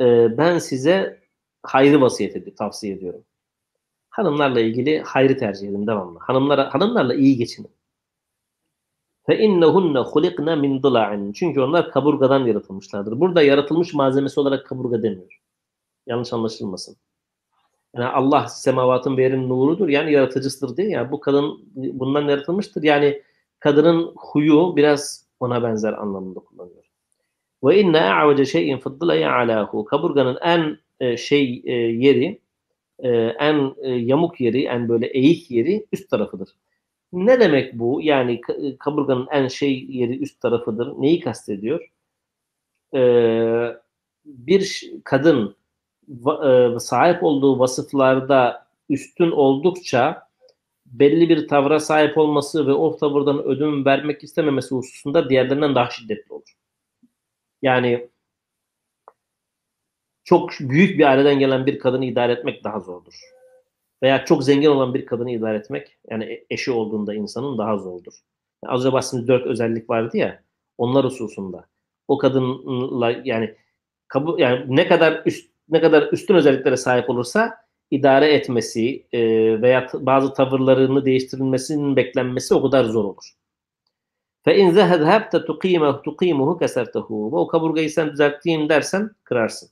e, 0.00 0.38
ben 0.38 0.58
size 0.58 1.22
hayrı 1.62 2.00
vasiyet 2.00 2.36
edip 2.36 2.56
tavsiye 2.56 2.94
ediyorum. 2.94 3.24
Hanımlarla 4.10 4.60
ilgili 4.60 5.00
hayrı 5.00 5.38
tercih 5.38 5.68
edin 5.68 5.86
devamlı. 5.86 6.18
Hanımlara, 6.18 6.74
hanımlarla 6.74 7.14
iyi 7.14 7.36
geçinin. 7.36 7.70
Fe 9.26 9.38
innehunne 9.38 9.98
hulikna 9.98 10.56
min 10.56 10.82
dıla'in. 10.82 11.32
Çünkü 11.32 11.60
onlar 11.60 11.90
kaburgadan 11.90 12.46
yaratılmışlardır. 12.46 13.20
Burada 13.20 13.42
yaratılmış 13.42 13.94
malzemesi 13.94 14.40
olarak 14.40 14.66
kaburga 14.66 15.02
demiyor. 15.02 15.40
Yanlış 16.06 16.32
anlaşılmasın. 16.32 16.96
Yani 17.96 18.06
Allah 18.06 18.48
semavatın 18.48 19.16
ve 19.16 19.22
yerin 19.22 19.48
nurudur. 19.48 19.88
Yani 19.88 20.12
yaratıcısıdır 20.12 20.76
diye. 20.76 20.88
Yani 20.88 21.10
bu 21.10 21.20
kadın 21.20 21.60
bundan 21.74 22.28
yaratılmıştır. 22.28 22.82
Yani 22.82 23.22
kadının 23.58 24.14
huyu 24.16 24.76
biraz 24.76 25.26
ona 25.40 25.62
benzer 25.62 25.92
anlamında 25.92 26.40
kullanıyor. 26.40 26.84
Ve 27.64 27.80
inne 27.80 28.00
a'vace 28.00 28.44
şeyin 28.44 28.78
fıddıla'yı 28.78 29.30
alahu. 29.32 29.84
Kaburganın 29.84 30.38
en 30.42 30.78
e, 31.00 31.16
şey 31.16 31.62
e, 31.64 31.72
yeri, 31.72 32.40
e, 32.98 33.08
en 33.38 33.74
yamuk 33.84 34.40
yeri, 34.40 34.64
en 34.64 34.88
böyle 34.88 35.06
eğik 35.06 35.50
yeri 35.50 35.86
üst 35.92 36.10
tarafıdır. 36.10 36.48
Ne 37.12 37.40
demek 37.40 37.78
bu? 37.78 38.00
Yani 38.02 38.40
ka- 38.40 38.78
kaburganın 38.78 39.28
en 39.30 39.48
şey 39.48 39.84
yeri 39.88 40.18
üst 40.18 40.40
tarafıdır. 40.40 40.92
Neyi 40.98 41.20
kastediyor? 41.20 41.88
Ee, 42.94 43.76
bir 44.24 44.92
kadın 45.04 45.56
e, 46.44 46.78
sahip 46.80 47.22
olduğu 47.22 47.58
vasıflarda 47.58 48.66
üstün 48.88 49.30
oldukça 49.30 50.28
belli 50.86 51.28
bir 51.28 51.48
tavra 51.48 51.80
sahip 51.80 52.18
olması 52.18 52.66
ve 52.66 52.72
o 52.72 52.96
tavırdan 52.96 53.44
ödün 53.44 53.84
vermek 53.84 54.24
istememesi 54.24 54.74
hususunda 54.74 55.30
diğerlerinden 55.30 55.74
daha 55.74 55.90
şiddetli 55.90 56.32
olur. 56.32 56.56
Yani 57.62 58.08
çok 60.24 60.50
büyük 60.60 60.98
bir 60.98 61.04
aileden 61.04 61.38
gelen 61.38 61.66
bir 61.66 61.78
kadını 61.78 62.04
idare 62.04 62.32
etmek 62.32 62.64
daha 62.64 62.80
zordur. 62.80 63.14
Veya 64.02 64.24
çok 64.24 64.44
zengin 64.44 64.68
olan 64.68 64.94
bir 64.94 65.06
kadını 65.06 65.30
idare 65.30 65.58
etmek, 65.58 65.98
yani 66.10 66.24
e- 66.24 66.46
eşi 66.50 66.70
olduğunda 66.72 67.14
insanın 67.14 67.58
daha 67.58 67.76
zordur. 67.76 68.12
Az 68.66 68.80
önce 68.80 68.92
bahsettiğimiz 68.92 69.28
dört 69.28 69.46
özellik 69.46 69.90
vardı 69.90 70.16
ya, 70.16 70.42
onlar 70.78 71.04
hususunda. 71.04 71.66
O 72.08 72.18
kadınla 72.18 73.10
yani 73.24 73.54
kabul 74.08 74.38
yani 74.38 74.64
ne 74.68 74.88
kadar 74.88 75.22
üst 75.26 75.52
ne 75.68 75.80
kadar 75.80 76.12
üstün 76.12 76.34
özelliklere 76.34 76.76
sahip 76.76 77.10
olursa 77.10 77.54
idare 77.90 78.32
etmesi 78.32 79.06
e, 79.12 79.20
veya 79.62 79.88
bazı 79.94 80.34
tavırlarını 80.34 81.04
değiştirilmesinin 81.04 81.96
beklenmesi 81.96 82.54
o 82.54 82.62
kadar 82.62 82.84
zor 82.84 83.04
olur. 83.04 83.32
Fe 84.44 84.56
in 84.58 84.70
zehebte 84.70 85.44
tuqimehu 85.44 86.02
tuqimuhu 86.02 86.58
kesertehu. 86.58 87.30
O 87.40 87.46
kaburgayı 87.46 87.90
sen 87.90 88.12
düzelteyim 88.12 88.68
dersen 88.68 89.10
kırarsın. 89.24 89.70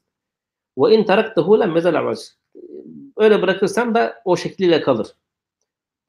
Ve 0.78 0.94
in 0.94 1.04
taraktahu 1.04 1.60
lem 1.60 1.72
mezal 1.72 1.94
Öyle 3.16 3.42
bırakırsan 3.42 3.94
da 3.94 4.22
o 4.24 4.36
şekliyle 4.36 4.80
kalır. 4.80 5.08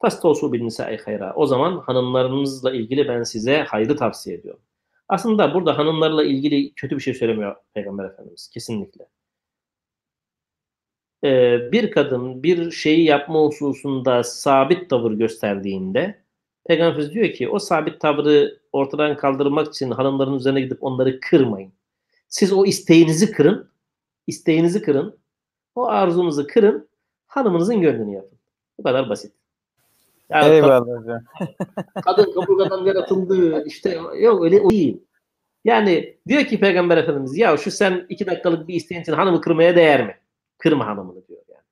Fastolsu 0.02 0.52
bil 0.52 0.62
nisai 0.62 0.98
hayra. 0.98 1.34
O 1.34 1.46
zaman 1.46 1.78
hanımlarınızla 1.78 2.72
ilgili 2.72 3.08
ben 3.08 3.22
size 3.22 3.58
hayrı 3.62 3.96
tavsiye 3.96 4.36
ediyorum. 4.36 4.62
Aslında 5.08 5.54
burada 5.54 5.78
hanımlarla 5.78 6.24
ilgili 6.24 6.74
kötü 6.74 6.96
bir 6.96 7.02
şey 7.02 7.14
söylemiyor 7.14 7.56
Peygamber 7.74 8.04
Efendimiz. 8.04 8.50
Kesinlikle. 8.54 9.08
Ee, 11.24 11.72
bir 11.72 11.90
kadın 11.90 12.42
bir 12.42 12.70
şeyi 12.70 13.04
yapma 13.04 13.40
hususunda 13.40 14.22
sabit 14.24 14.90
tavır 14.90 15.12
gösterdiğinde 15.12 16.22
Peygamber 16.64 16.90
Efendimiz 16.92 17.14
diyor 17.14 17.32
ki 17.34 17.48
o 17.48 17.58
sabit 17.58 18.00
tavrı 18.00 18.60
ortadan 18.72 19.16
kaldırmak 19.16 19.68
için 19.68 19.90
hanımların 19.90 20.34
üzerine 20.34 20.60
gidip 20.60 20.82
onları 20.82 21.20
kırmayın. 21.20 21.72
Siz 22.28 22.52
o 22.52 22.64
isteğinizi 22.66 23.32
kırın. 23.32 23.72
isteğinizi 24.26 24.82
kırın. 24.82 25.21
O 25.74 25.86
arzunuzu 25.86 26.46
kırın. 26.46 26.88
Hanımınızın 27.26 27.80
gönlünü 27.80 28.14
yapın. 28.14 28.38
Bu 28.78 28.82
kadar 28.82 29.08
basit. 29.08 29.32
Yani 30.30 30.54
Eyvallah 30.54 31.00
hocam. 31.00 31.20
kadın 32.04 32.32
kaburgadan 32.32 32.84
yaratıldı. 32.84 33.64
İşte 33.66 34.00
yok 34.18 34.44
öyle 34.44 34.60
o 34.60 34.70
değil. 34.70 35.02
Yani 35.64 36.16
diyor 36.28 36.44
ki 36.44 36.60
Peygamber 36.60 36.96
Efendimiz 36.96 37.36
ya 37.36 37.56
şu 37.56 37.70
sen 37.70 38.06
iki 38.08 38.26
dakikalık 38.26 38.68
bir 38.68 38.74
isteğin 38.74 39.02
için 39.02 39.12
hanımı 39.12 39.40
kırmaya 39.40 39.76
değer 39.76 40.06
mi? 40.06 40.16
Kırma 40.58 40.86
hanımını 40.86 41.28
diyor 41.28 41.42
yani. 41.48 41.62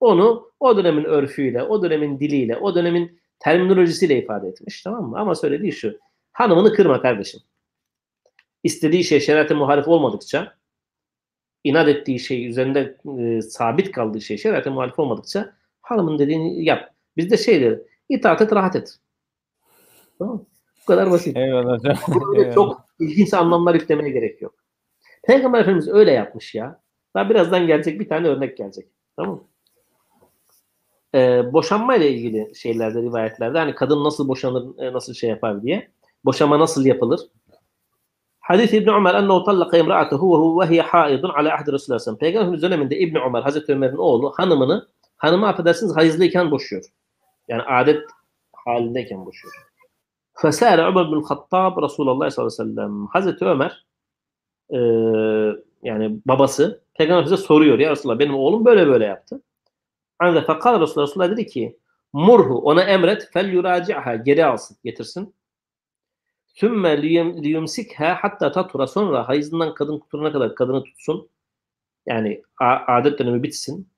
Onu 0.00 0.50
o 0.60 0.76
dönemin 0.76 1.04
örfüyle, 1.04 1.62
o 1.62 1.82
dönemin 1.82 2.20
diliyle, 2.20 2.56
o 2.56 2.74
dönemin 2.74 3.20
terminolojisiyle 3.38 4.18
ifade 4.18 4.48
etmiş 4.48 4.82
tamam 4.82 5.10
mı? 5.10 5.18
Ama 5.18 5.34
söylediği 5.34 5.72
şu. 5.72 5.98
Hanımını 6.32 6.72
kırma 6.72 7.02
kardeşim. 7.02 7.40
İstediği 8.62 9.04
şey 9.04 9.20
şeriate 9.20 9.54
muhalif 9.54 9.88
olmadıkça, 9.88 10.54
inat 11.64 11.88
ettiği 11.88 12.20
şey, 12.20 12.46
üzerinde 12.46 12.96
e, 13.18 13.42
sabit 13.42 13.92
kaldığı 13.92 14.20
şey 14.20 14.38
şeriate 14.38 14.70
muhalif 14.70 14.98
olmadıkça 14.98 15.52
hanımın 15.82 16.18
dediğini 16.18 16.64
yap. 16.64 16.94
Bizde 17.16 17.36
şeydir, 17.36 17.80
itaat 18.08 18.42
et, 18.42 18.52
rahat 18.52 18.76
et. 18.76 18.98
Tamam 20.18 20.44
Bu 20.82 20.86
kadar 20.86 21.10
basit. 21.10 21.36
Eyvallah 21.36 21.78
hocam. 21.78 21.96
Eyvallah. 22.36 22.54
Çok 22.54 22.84
ilginç 23.00 23.34
anlamlar 23.34 23.74
yüklemeye 23.74 24.10
gerek 24.10 24.42
yok. 24.42 24.54
Peygamber 25.22 25.60
Efendimiz 25.60 25.88
öyle 25.88 26.12
yapmış 26.12 26.54
ya. 26.54 26.80
Daha 27.14 27.30
birazdan 27.30 27.66
gelecek 27.66 28.00
bir 28.00 28.08
tane 28.08 28.28
örnek 28.28 28.56
gelecek. 28.56 28.88
Tamam 29.16 29.34
mı? 29.34 29.44
Ee, 31.14 31.52
boşanma 31.52 31.96
ile 31.96 32.10
ilgili 32.10 32.54
şeylerde, 32.54 33.02
rivayetlerde 33.02 33.58
hani 33.58 33.74
kadın 33.74 34.04
nasıl 34.04 34.28
boşanır, 34.28 34.78
e, 34.78 34.92
nasıl 34.92 35.14
şey 35.14 35.30
yapar 35.30 35.62
diye. 35.62 35.90
Boşanma 36.24 36.58
nasıl 36.58 36.86
yapılır? 36.86 37.20
Hadis 38.50 38.72
İbn 38.72 38.90
Ömer 38.90 39.14
ennehu 39.14 39.44
tallaka 39.44 39.78
imra'atuhu 39.78 40.60
ve 40.60 40.66
hiye 40.66 40.82
haidun 40.82 41.28
ala 41.28 41.54
ahdi 41.54 41.72
Resulullah 41.72 42.18
Peygamberimiz 42.18 42.62
döneminde 42.62 42.98
İbn 42.98 43.16
Ömer 43.16 43.42
Hazreti 43.42 43.72
Ömer'in 43.72 43.96
oğlu 43.96 44.32
hanımını 44.36 44.88
hanımı 45.16 45.48
affedersiniz 45.48 45.96
hayızlıyken 45.96 46.50
boşuyor. 46.50 46.84
Yani 47.48 47.62
adet 47.62 48.02
halindeyken 48.52 49.26
boşuyor. 49.26 49.54
Fesâle 50.34 50.82
Ömer 50.82 51.12
bin 51.12 51.22
Hattab 51.22 51.82
Resulullah 51.82 52.30
sallallahu 52.30 52.62
aleyhi 52.62 52.70
ve 52.70 52.74
sellem. 52.74 53.06
Hazreti 53.06 53.44
Ömer 53.44 53.86
e, 54.70 54.78
yani 55.82 56.18
babası 56.26 56.82
Peygamber 56.94 57.24
bize 57.24 57.36
soruyor 57.36 57.78
ya 57.78 57.90
Resulullah 57.90 58.18
benim 58.18 58.34
oğlum 58.34 58.64
böyle 58.64 58.86
böyle 58.86 59.04
yaptı. 59.04 59.42
Ancak 60.18 60.46
fakal 60.46 60.80
Resulullah, 60.80 61.08
Resulullah 61.08 61.30
dedi 61.30 61.46
ki 61.46 61.78
murhu 62.12 62.58
ona 62.58 62.82
emret 62.82 63.28
fel 63.32 63.52
yuraci'ha 63.52 64.16
geri 64.16 64.44
alsın 64.44 64.76
getirsin. 64.84 65.34
Sümme 66.60 67.02
liyumsikha 67.42 68.18
hatta 68.20 68.52
tatura 68.52 68.86
sonra 68.86 69.28
hayızından 69.28 69.74
kadın 69.74 69.98
kuturuna 69.98 70.32
kadar 70.32 70.54
kadını 70.54 70.84
tutsun. 70.84 71.28
Yani 72.06 72.42
adet 72.88 73.18
dönemi 73.18 73.42
bitsin. 73.42 73.88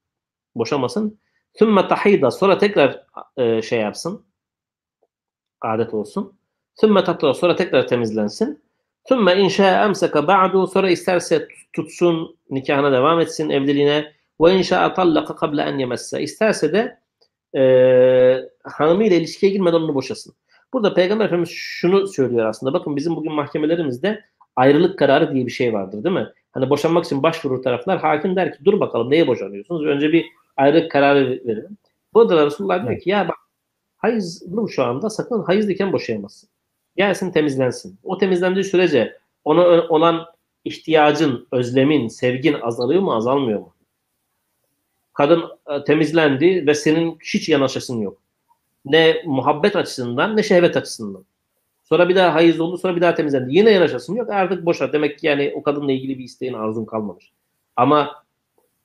Boşamasın. 0.54 1.18
Sümme 1.58 1.88
tahida 1.88 2.30
sonra 2.30 2.58
tekrar 2.58 3.06
e, 3.36 3.62
şey 3.62 3.80
yapsın. 3.80 4.24
Adet 5.60 5.94
olsun. 5.94 6.38
Sümme 6.80 7.04
tatura 7.04 7.34
sonra 7.34 7.56
tekrar 7.56 7.88
temizlensin. 7.88 8.62
Sümme 9.08 9.36
inşa 9.36 9.84
emseka 9.84 10.26
ba'du 10.26 10.66
sonra 10.66 10.90
isterse 10.90 11.48
tutsun 11.72 12.38
nikahına 12.50 12.92
devam 12.92 13.20
etsin 13.20 13.50
evliliğine 13.50 14.12
ve 14.40 14.54
inşa 14.54 14.94
tallaka 14.94 15.36
kabla 15.36 15.64
en 15.64 15.78
yemesse 15.78 16.22
isterse 16.22 16.72
de 16.72 16.98
e, 17.58 17.64
hanımıyla 18.64 19.16
ilişkiye 19.16 19.52
girmeden 19.52 19.76
onu 19.76 19.94
boşasın. 19.94 20.34
Burada 20.72 20.94
Peygamber 20.94 21.24
Efendimiz 21.24 21.50
şunu 21.50 22.06
söylüyor 22.06 22.46
aslında. 22.46 22.72
Bakın 22.72 22.96
bizim 22.96 23.16
bugün 23.16 23.32
mahkemelerimizde 23.32 24.24
ayrılık 24.56 24.98
kararı 24.98 25.34
diye 25.34 25.46
bir 25.46 25.50
şey 25.50 25.72
vardır 25.72 26.04
değil 26.04 26.14
mi? 26.14 26.28
Hani 26.52 26.70
boşanmak 26.70 27.04
için 27.04 27.22
başvurur 27.22 27.62
taraflar. 27.62 27.98
Hakim 27.98 28.36
der 28.36 28.52
ki 28.52 28.64
dur 28.64 28.80
bakalım 28.80 29.10
neye 29.10 29.26
boşanıyorsunuz? 29.26 29.86
Önce 29.86 30.12
bir 30.12 30.26
ayrılık 30.56 30.90
kararı 30.90 31.40
verelim. 31.46 31.78
Burada 32.14 32.36
da 32.36 32.46
Resulullah 32.46 32.88
diyor 32.88 33.00
ki 33.00 33.10
ya 33.10 33.28
bak 33.28 33.36
hayızlım 33.96 34.68
şu 34.68 34.84
anda 34.84 35.10
sakın 35.10 35.42
hayızlıyken 35.42 35.92
boşayamazsın. 35.92 36.48
Gelsin 36.96 37.32
temizlensin. 37.32 37.98
O 38.02 38.18
temizlendiği 38.18 38.64
sürece 38.64 39.18
ona 39.44 39.88
olan 39.88 40.26
ihtiyacın, 40.64 41.48
özlemin, 41.52 42.08
sevgin 42.08 42.54
azalıyor 42.62 43.02
mu 43.02 43.14
azalmıyor 43.14 43.60
mu? 43.60 43.74
Kadın 45.12 45.44
e, 45.70 45.84
temizlendi 45.84 46.66
ve 46.66 46.74
senin 46.74 47.18
hiç 47.34 47.48
yanaşasın 47.48 48.00
yok. 48.00 48.21
Ne 48.84 49.22
muhabbet 49.26 49.76
açısından 49.76 50.36
ne 50.36 50.42
şehvet 50.42 50.76
açısından. 50.76 51.24
Sonra 51.84 52.08
bir 52.08 52.16
daha 52.16 52.34
hayız 52.34 52.60
oldu 52.60 52.78
sonra 52.78 52.96
bir 52.96 53.00
daha 53.00 53.14
temizlendi. 53.14 53.56
Yine 53.56 53.70
yanaşasın 53.70 54.14
yok 54.14 54.30
artık 54.30 54.66
boşa. 54.66 54.92
Demek 54.92 55.18
ki 55.18 55.26
yani 55.26 55.52
o 55.56 55.62
kadınla 55.62 55.92
ilgili 55.92 56.18
bir 56.18 56.24
isteğin 56.24 56.52
arzun 56.52 56.84
kalmamış. 56.84 57.32
Ama 57.76 58.24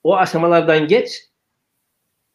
o 0.03 0.15
aşamalardan 0.15 0.87
geç 0.87 1.27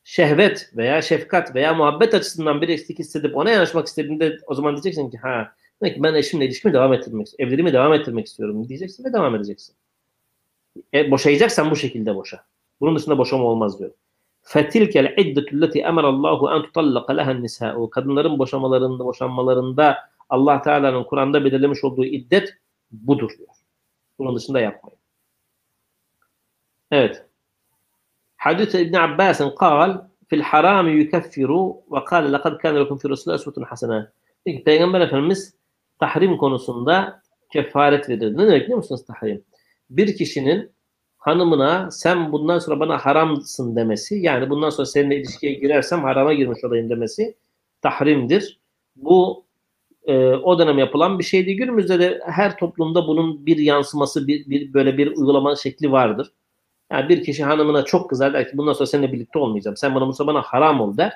şehvet 0.04 0.72
veya 0.76 1.02
şefkat 1.02 1.54
veya 1.54 1.74
muhabbet 1.74 2.14
açısından 2.14 2.62
bir 2.62 2.68
eksik 2.68 2.98
hissedip 2.98 3.36
ona 3.36 3.50
yanaşmak 3.50 3.86
istediğinde 3.86 4.38
o 4.46 4.54
zaman 4.54 4.74
diyeceksin 4.74 5.10
ki 5.10 5.18
ha 5.18 5.54
demek 5.82 5.94
ki 5.94 6.02
ben 6.02 6.14
eşimle 6.14 6.46
ilişkimi 6.46 6.74
devam 6.74 6.92
ettirmek, 6.92 7.28
evliliğimi 7.38 7.72
devam 7.72 7.92
ettirmek 7.92 8.26
istiyorum 8.26 8.68
diyeceksin 8.68 9.04
ve 9.04 9.12
devam 9.12 9.34
edeceksin. 9.34 9.74
E, 10.94 11.10
boşayacaksan 11.10 11.70
bu 11.70 11.76
şekilde 11.76 12.16
boşa. 12.16 12.44
Bunun 12.80 12.96
dışında 12.96 13.18
boşama 13.18 13.44
olmaz 13.44 13.80
diyor. 14.42 14.64
Fetilkel 14.64 15.14
iddetulleti 15.18 15.80
emarallahu 15.80 16.50
en 16.50 16.62
tutallaka 16.62 17.12
lehen 17.12 17.42
nisa'u. 17.42 17.90
Kadınların 17.90 18.38
boşamalarında, 18.38 19.04
boşanmalarında 19.04 19.98
Allah 20.28 20.62
Teala'nın 20.62 21.04
Kur'an'da 21.04 21.44
belirlemiş 21.44 21.84
olduğu 21.84 22.04
iddet 22.04 22.54
budur 22.90 23.30
diyor. 23.38 23.48
Bunun 24.18 24.36
dışında 24.36 24.60
yapmayın. 24.60 24.98
Evet. 26.90 27.26
Hadis 28.36 28.74
İbn 28.74 28.94
Abbas'ın 28.94 29.54
kal 29.54 29.98
fil 30.28 30.40
haram 30.40 30.88
yukeffiru 30.88 31.76
ve 31.92 32.04
kâle 32.04 32.32
lekad 32.32 32.58
kâne 32.58 32.80
lekum 32.80 32.98
fi 32.98 33.08
Resulü 33.08 33.34
esvetun 33.34 33.62
hasene. 33.62 34.06
Peki 34.44 34.64
Peygamber 34.64 35.00
Efendimiz 35.00 35.54
tahrim 36.00 36.36
konusunda 36.36 37.22
kefaret 37.52 38.08
verir. 38.08 38.36
Ne 38.36 38.46
demek 38.46 38.62
biliyor 38.62 38.76
musunuz 38.76 39.04
tahrim? 39.06 39.44
Bir 39.90 40.16
kişinin 40.16 40.72
hanımına 41.22 41.90
sen 41.90 42.32
bundan 42.32 42.58
sonra 42.58 42.80
bana 42.80 42.98
haramsın 42.98 43.76
demesi 43.76 44.14
yani 44.16 44.50
bundan 44.50 44.70
sonra 44.70 44.86
seninle 44.86 45.16
ilişkiye 45.16 45.52
girersem 45.52 46.02
harama 46.02 46.34
girmiş 46.34 46.64
olayım 46.64 46.90
demesi 46.90 47.34
tahrimdir. 47.82 48.58
Bu 48.96 49.44
e, 50.04 50.28
o 50.28 50.58
dönem 50.58 50.78
yapılan 50.78 51.18
bir 51.18 51.24
şeydi. 51.24 51.56
Günümüzde 51.56 52.00
de 52.00 52.20
her 52.24 52.56
toplumda 52.56 53.06
bunun 53.06 53.46
bir 53.46 53.56
yansıması, 53.56 54.26
bir, 54.26 54.50
bir 54.50 54.74
böyle 54.74 54.98
bir 54.98 55.06
uygulama 55.06 55.56
şekli 55.56 55.92
vardır. 55.92 56.32
Yani 56.92 57.08
bir 57.08 57.24
kişi 57.24 57.44
hanımına 57.44 57.84
çok 57.84 58.10
kızar 58.10 58.32
der 58.32 58.50
ki 58.50 58.56
bundan 58.56 58.72
sonra 58.72 58.86
seninle 58.86 59.12
birlikte 59.12 59.38
olmayacağım. 59.38 59.76
Sen 59.76 59.94
bana 59.94 60.08
bu 60.08 60.26
bana 60.26 60.42
haram 60.42 60.80
ol 60.80 60.96
der. 60.96 61.12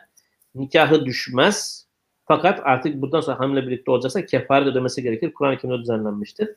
Nikahı 0.55 1.07
düşmez. 1.07 1.87
Fakat 2.25 2.61
artık 2.65 3.03
buradan 3.03 3.21
sonra 3.21 3.41
hanımla 3.41 3.67
birlikte 3.67 3.91
olacaksa 3.91 4.27
kefaret 4.27 4.69
ödemesi 4.69 5.03
gerekir. 5.03 5.35
Kur'an-ı 5.35 5.59
Kerim'de 5.59 5.79
düzenlenmiştir. 5.79 6.49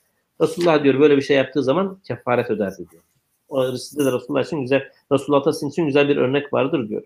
Resulullah 0.41 0.83
diyor 0.83 0.99
böyle 0.99 1.17
bir 1.17 1.21
şey 1.21 1.37
yaptığı 1.37 1.63
zaman 1.63 1.99
kefaret 2.03 2.49
öder 2.49 2.77
diyor. 2.77 3.03
O 3.49 3.71
sizde 3.71 4.05
de 4.05 4.11
Resulullah 4.11 4.43
için 4.43 4.61
güzel, 4.61 4.89
Resulullah 5.11 5.51
sizin 5.51 5.69
için 5.69 5.85
güzel 5.85 6.07
bir 6.09 6.17
örnek 6.17 6.53
vardır 6.53 6.89
diyor. 6.89 7.03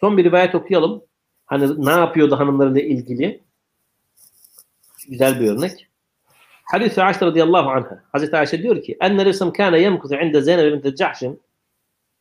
Son 0.00 0.16
bir 0.16 0.24
rivayet 0.24 0.54
okuyalım. 0.54 1.02
Hani 1.46 1.86
ne 1.86 1.90
yapıyordu 1.90 2.38
hanımlarıyla 2.38 2.80
ilgili? 2.80 3.44
Güzel 5.08 5.40
bir 5.40 5.50
örnek. 5.50 5.88
Hadis-i 6.64 7.02
Ayşe 7.02 7.26
radıyallahu 7.26 7.70
anha. 7.70 8.02
Hazreti 8.12 8.36
Ayşe 8.36 8.62
diyor 8.62 8.82
ki 8.82 8.96
enne 9.00 9.24
Resulüm 9.24 9.52
kâne 9.52 9.80
yemkuzu 9.80 10.14
inde 10.14 10.40
Zeynep 10.40 10.72
binti 10.72 10.96
Cahşin 10.96 11.42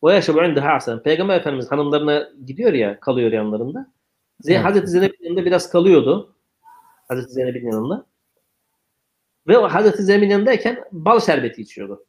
ve 0.04 0.14
yaşabu 0.14 0.44
indeha 0.44 0.74
asen. 0.74 1.04
Peygamber 1.04 1.40
Efendimiz 1.40 1.72
hanımlarına 1.72 2.30
gidiyor 2.46 2.74
ya, 2.74 3.00
kalıyor 3.00 3.32
yanlarında. 3.32 3.92
Evet. 4.46 4.66
Hazreti 4.66 4.88
Zeynep'in 4.88 5.26
yanında 5.26 5.46
biraz 5.46 5.70
kalıyordu. 5.70 6.36
Hazreti 7.08 7.32
Zeynep'in 7.32 7.72
yanında. 7.72 8.06
Ve 9.48 9.56
Hazreti 9.56 10.04
Zeynep'in 10.04 10.30
yanındayken 10.30 10.86
bal 10.92 11.20
şerbeti 11.20 11.62
içiyordu. 11.62 12.06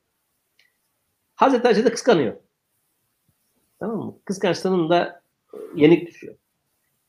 Hazreti 1.37 1.69
Ayşe 1.69 1.85
de 1.85 1.91
kıskanıyor. 1.91 2.37
Tamam 3.81 3.97
mı? 3.97 4.15
Kıskançlığının 4.25 4.91
da 4.91 5.23
yenik 5.75 6.07
düşüyor. 6.07 6.35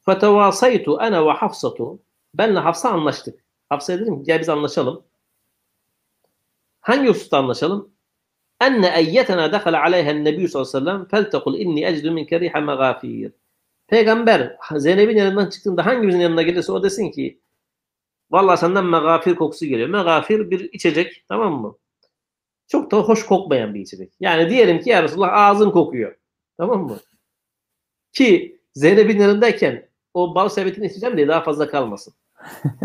Fetevasaytu 0.05 0.99
ana 0.99 1.25
ve 1.25 1.31
Hafsatu. 1.31 1.99
Benle 2.33 2.59
Hafsa 2.59 2.89
anlaştık. 2.89 3.43
Hafsa'ya 3.69 3.99
dedim 3.99 4.23
gel 4.23 4.39
biz 4.39 4.49
anlaşalım. 4.49 5.03
Hangi 6.81 7.09
hususta 7.09 7.37
anlaşalım? 7.37 7.91
enne 8.61 8.93
eyyetena 8.97 9.51
dekhala 9.51 9.81
aleyha 9.81 10.11
nebiyyü 10.11 10.47
sallallahu 10.47 10.77
aleyhi 10.77 10.85
ve 10.85 10.91
sellem 10.91 11.07
feltekul 11.07 11.59
inni 11.59 11.85
ecdu 11.85 12.11
minke 12.11 12.39
riha 12.39 12.61
megafir. 12.61 13.31
Peygamber 13.87 14.57
Zeynep'in 14.75 15.17
yanından 15.17 15.49
çıktığında 15.49 15.85
hangimizin 15.85 16.19
yanına 16.19 16.41
gelirse 16.41 16.71
o 16.71 16.83
desin 16.83 17.11
ki 17.11 17.39
vallahi 18.31 18.59
senden 18.59 18.85
megafir 18.85 19.35
kokusu 19.35 19.65
geliyor. 19.65 19.89
Megafir 19.89 20.51
bir 20.51 20.73
içecek 20.73 21.25
tamam 21.29 21.61
mı? 21.61 21.75
Çok 22.67 22.91
da 22.91 22.97
hoş 22.97 23.25
kokmayan 23.25 23.73
bir 23.73 23.79
içecek. 23.79 24.13
Yani 24.19 24.49
diyelim 24.49 24.79
ki 24.79 24.89
ya 24.89 25.03
Resulullah 25.03 25.33
ağzın 25.33 25.71
kokuyor. 25.71 26.15
Tamam 26.57 26.83
mı? 26.83 26.97
Ki 28.13 28.59
Zeynep'in 28.73 29.19
yanındayken 29.19 29.87
o 30.13 30.35
bal 30.35 30.49
şerbetini 30.49 30.85
içeceğim 30.85 31.17
diye 31.17 31.27
daha 31.27 31.41
fazla 31.41 31.69
kalmasın. 31.69 32.13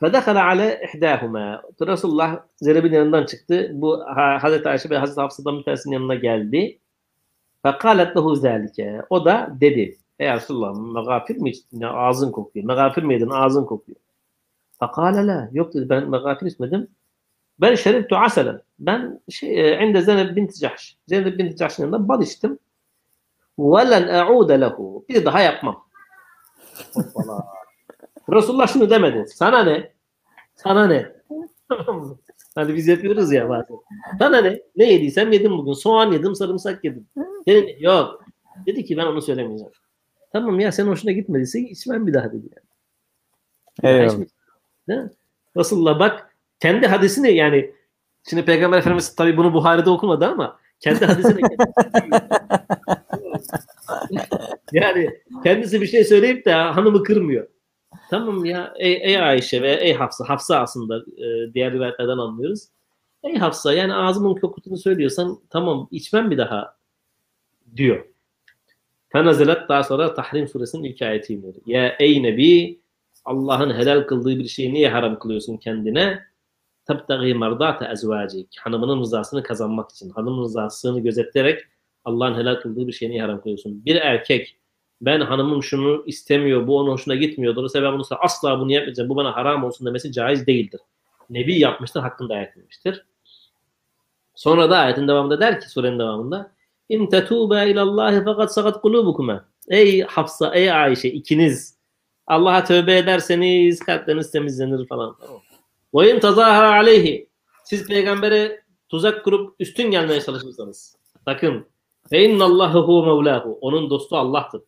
Fedekhala 0.00 0.44
ale 0.44 0.80
ihdâhuma. 0.94 1.62
Resulullah 1.80 2.40
Zeynep'in 2.56 2.92
yanından 2.92 3.26
çıktı. 3.26 3.70
Bu 3.74 4.04
ha, 4.06 4.38
Hazreti 4.40 4.68
Ayşe 4.68 4.90
ve 4.90 4.98
Hazreti 4.98 5.20
Hafsa'dan 5.20 5.58
bir 5.58 5.64
tanesinin 5.64 5.94
yanına 5.94 6.14
geldi. 6.14 6.78
Fekalet 7.62 8.16
lehu 8.16 8.36
zâlike. 8.36 9.02
O 9.10 9.24
da 9.24 9.56
dedi. 9.60 9.96
Ey 10.18 10.34
Resulullah 10.34 10.74
megafir 10.94 11.36
mi 11.36 11.50
içtin? 11.50 11.82
Ağzın 11.82 12.32
kokuyor. 12.32 12.66
Megafir 12.66 13.02
mi 13.02 13.14
yedin? 13.14 13.30
Ağzın 13.30 13.64
kokuyor. 13.64 13.98
Fakale 14.80 15.26
la. 15.26 15.48
Yok 15.52 15.74
dedi 15.74 15.88
ben 15.88 16.10
gatil 16.10 16.46
içmedim. 16.46 16.88
Ben 17.60 17.74
şeriftu 17.74 18.16
aselen. 18.16 18.62
Ben 18.78 19.20
şey, 19.28 19.60
e, 19.60 19.86
inde 19.86 20.00
Zeynep 20.00 20.36
binti 20.36 20.58
Cahş. 20.58 20.96
Zeynep 21.08 21.38
binti 21.38 21.56
Cahş'ın 21.56 21.82
yanında 21.82 22.08
bal 22.08 22.22
içtim. 22.22 22.58
Ve 23.58 23.90
len 23.90 24.08
e'ude 24.08 24.60
lehu. 24.60 25.04
Bir 25.08 25.24
daha 25.24 25.40
yapmam. 25.40 25.84
Resulullah 28.32 28.66
şunu 28.66 28.90
demedi. 28.90 29.24
Sana 29.28 29.64
ne? 29.64 29.92
Sana 30.54 30.86
ne? 30.86 31.12
hani 32.54 32.74
biz 32.74 32.88
yapıyoruz 32.88 33.32
ya 33.32 33.48
bazen. 33.48 33.76
Sana 34.18 34.40
ne? 34.40 34.62
Ne 34.76 34.84
yediysem 34.92 35.32
yedim 35.32 35.58
bugün. 35.58 35.72
Soğan 35.72 36.12
yedim, 36.12 36.34
sarımsak 36.34 36.84
yedim. 36.84 37.06
Senin, 37.44 37.78
yok. 37.80 38.24
Dedi 38.66 38.84
ki 38.84 38.96
ben 38.96 39.06
onu 39.06 39.22
söylemeyeceğim. 39.22 39.72
Tamam 40.32 40.60
ya 40.60 40.72
sen 40.72 40.86
hoşuna 40.86 41.12
gitmediyse 41.12 41.60
içmem 41.60 42.06
bir 42.06 42.14
daha 42.14 42.32
dedi 42.32 42.48
yani. 42.56 42.70
Eyvallah. 43.94 44.26
Resulullah 45.56 45.98
bak 45.98 46.36
kendi 46.60 46.86
hadisini 46.86 47.34
yani 47.34 47.74
şimdi 48.30 48.44
Peygamber 48.44 48.78
Efendimiz 48.78 49.14
tabii 49.14 49.36
bunu 49.36 49.54
Buhari'de 49.54 49.90
okumadı 49.90 50.26
ama 50.26 50.58
kendi 50.80 51.04
hadisini 51.06 51.40
yani 54.72 55.10
kendisi 55.44 55.80
bir 55.80 55.86
şey 55.86 56.04
söyleyip 56.04 56.46
de 56.46 56.52
hanımı 56.52 57.02
kırmıyor. 57.02 57.46
Tamam 58.10 58.44
ya 58.44 58.74
ey, 58.76 58.92
ey 59.02 59.20
Ayşe 59.20 59.62
ve 59.62 59.72
ey 59.72 59.94
Hafsa, 59.94 60.28
Hafsa 60.28 60.60
aslında 60.60 60.98
e, 60.98 61.54
diğer 61.54 61.72
rivayetlerden 61.72 62.18
anlıyoruz. 62.18 62.68
Ey 63.22 63.36
Hafsa 63.36 63.72
yani 63.72 63.94
ağzımın 63.94 64.34
kokutunu 64.34 64.76
söylüyorsan 64.76 65.38
tamam 65.50 65.88
içmem 65.90 66.30
bir 66.30 66.38
daha 66.38 66.76
diyor. 67.76 68.04
Fenazelet 69.08 69.68
daha 69.68 69.82
sonra 69.84 70.14
Tahrim 70.14 70.48
suresinin 70.48 70.84
ilk 70.84 71.02
ayeti 71.02 71.34
iniyor. 71.34 71.54
Ya 71.66 71.96
ey 71.98 72.22
Nebi 72.22 72.79
Allah'ın 73.24 73.70
helal 73.74 74.02
kıldığı 74.02 74.38
bir 74.38 74.48
şeyi 74.48 74.74
niye 74.74 74.88
haram 74.88 75.18
kılıyorsun 75.18 75.56
kendine? 75.56 76.20
Tabtagi 76.84 77.34
mardate 77.34 77.84
ezvacik. 77.92 78.58
Hanımının 78.60 79.00
rızasını 79.00 79.42
kazanmak 79.42 79.90
için. 79.90 80.10
Hanımın 80.10 80.42
rızasını 80.42 81.00
gözeterek 81.00 81.60
Allah'ın 82.04 82.34
helal 82.34 82.54
kıldığı 82.54 82.86
bir 82.86 82.92
şeyi 82.92 83.10
niye 83.10 83.22
haram 83.22 83.40
kılıyorsun? 83.40 83.84
Bir 83.84 83.96
erkek 83.96 84.56
ben 85.00 85.20
hanımım 85.20 85.62
şunu 85.62 86.02
istemiyor, 86.06 86.66
bu 86.66 86.78
onun 86.78 86.90
hoşuna 86.90 87.14
gitmiyor. 87.14 87.56
Dolayısıyla 87.56 87.92
ben 87.92 87.98
bunu 87.98 88.06
asla 88.20 88.60
bunu 88.60 88.72
yapmayacağım, 88.72 89.08
bu 89.08 89.16
bana 89.16 89.36
haram 89.36 89.64
olsun 89.64 89.86
demesi 89.86 90.12
caiz 90.12 90.46
değildir. 90.46 90.80
Nebi 91.30 91.58
yapmıştır, 91.58 92.00
hakkında 92.00 92.34
ayet. 92.34 92.54
Sonra 94.34 94.70
da 94.70 94.78
ayetin 94.78 95.08
devamında 95.08 95.40
der 95.40 95.60
ki, 95.60 95.70
surenin 95.70 95.98
devamında 95.98 96.52
İn 96.90 97.06
tetûbâ 97.06 97.66
ilallâhi 97.66 98.22
fakat 98.24 98.54
sakat 98.54 98.76
kulûbukuma. 98.84 99.44
Ey 99.68 100.00
Hafsa, 100.00 100.54
ey 100.54 100.72
Ayşe 100.72 101.08
ikiniz 101.08 101.79
Allah'a 102.30 102.64
tövbe 102.64 102.98
ederseniz 102.98 103.78
kalpleriniz 103.78 104.30
temizlenir 104.30 104.86
falan. 104.86 105.16
Ve 105.94 106.14
in 106.14 106.20
tazahara 106.20 106.72
aleyhi. 106.72 107.28
Siz 107.64 107.86
peygambere 107.86 108.62
tuzak 108.88 109.24
kurup 109.24 109.54
üstün 109.60 109.90
gelmeye 109.90 110.20
çalışırsanız. 110.20 110.96
Sakın. 111.24 111.66
Fe 112.10 112.24
innallahu 112.24 112.78
hu 112.88 113.06
mevlahu. 113.06 113.58
Onun 113.60 113.90
dostu 113.90 114.16
Allah'tır. 114.16 114.62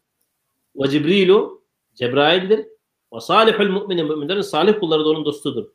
Ve 0.77 0.89
Cibrilu 0.89 1.63
Cebrail'dir. 1.95 2.67
Ve 3.15 3.21
salihul 3.21 3.69
müminin 3.69 4.07
müminlerin 4.07 4.41
salih 4.41 4.81
kulları 4.81 5.05
da 5.05 5.09
onun 5.09 5.25
dostudur. 5.25 5.67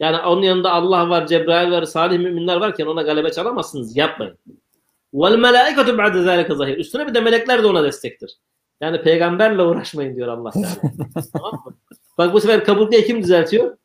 Yani 0.00 0.16
onun 0.26 0.42
yanında 0.42 0.72
Allah 0.72 1.08
var, 1.08 1.26
Cebrail 1.26 1.70
var, 1.70 1.82
salih 1.82 2.18
müminler 2.18 2.56
varken 2.56 2.86
ona 2.86 3.02
galebe 3.02 3.32
çalamazsınız. 3.32 3.96
Yapmayın. 3.96 4.38
Vel 5.14 5.36
melaiketu 5.36 5.98
ba'de 5.98 6.22
zâlike 6.22 6.54
zahir. 6.54 6.76
Üstüne 6.76 7.06
bir 7.06 7.14
de 7.14 7.20
melekler 7.20 7.62
de 7.62 7.66
ona 7.66 7.84
destektir. 7.84 8.36
Yani 8.80 9.02
peygamberle 9.02 9.62
uğraşmayın 9.62 10.16
diyor 10.16 10.28
Allah 10.28 10.50
Teala. 10.52 10.66
tamam 11.32 11.62
mı? 11.66 11.76
Bak 12.18 12.32
bu 12.32 12.40
sefer 12.40 12.64
kabul 12.64 12.90
diye 12.90 13.04
kim 13.04 13.22
düzeltiyor? 13.22 13.76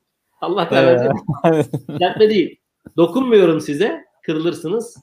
Allah 0.41 0.69
Teala 0.69 1.13
düzeltme 1.89 2.29
değil. 2.29 2.59
Dokunmuyorum 2.97 3.61
size, 3.61 4.05
kırılırsınız. 4.23 4.97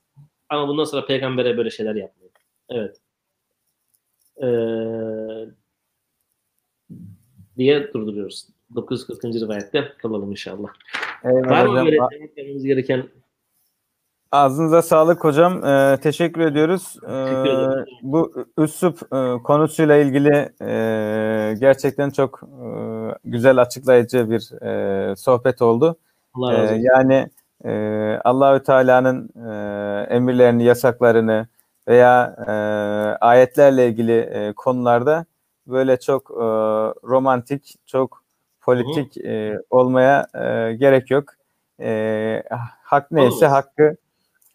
Ama 0.49 0.69
bundan 0.69 0.85
sonra 0.85 1.07
peygambere 1.07 1.57
böyle 1.57 1.71
şeyler 1.71 1.95
yapmayın. 1.95 2.33
Evet. 2.69 2.97
Ee, 4.43 4.47
diye 7.57 7.93
durduruyoruz. 7.93 8.49
940. 8.75 9.25
rivayette 9.25 9.93
kalalım 9.99 10.31
inşallah. 10.31 10.69
Eyvallah 11.25 11.51
Var 11.51 11.67
mı 11.67 11.75
böyle 11.85 11.99
gereken? 12.63 13.09
Ağzınıza 14.33 14.83
sağlık 14.83 15.25
hocam. 15.25 15.65
Ee, 15.65 15.99
teşekkür 16.03 16.41
ediyoruz. 16.41 16.97
Ee, 17.09 17.85
bu 18.03 18.33
üslup 18.59 18.99
e, 19.15 19.43
konusuyla 19.43 19.97
ilgili 19.97 20.53
e, 20.63 21.55
gerçekten 21.61 22.11
çok 22.11 22.41
e, 22.43 22.67
güzel 23.25 23.61
açıklayıcı 23.61 24.31
bir 24.31 24.63
e, 24.63 25.17
sohbet 25.17 25.63
oldu. 25.63 25.97
Allah 26.35 26.53
razı 26.53 26.75
Ee, 26.75 26.77
olsun. 26.77 26.85
yani 26.95 27.29
e, 27.65 27.73
Allahü 28.25 28.63
Teala'nın 28.63 29.31
e, 29.51 30.15
emirlerini, 30.15 30.65
yasaklarını 30.65 31.47
veya 31.89 32.37
e, 32.49 32.53
ayetlerle 33.25 33.89
ilgili 33.89 34.19
e, 34.19 34.53
konularda 34.53 35.25
böyle 35.67 36.01
çok 36.01 36.31
e, 36.31 36.45
romantik, 37.09 37.75
çok 37.87 38.23
politik 38.61 39.17
e, 39.17 39.59
olmaya 39.71 40.27
e, 40.35 40.73
gerek 40.75 41.11
yok. 41.11 41.25
E, 41.81 42.43
hak 42.83 43.11
neyse 43.11 43.47
Olmaz. 43.47 43.53
hakkı 43.53 43.97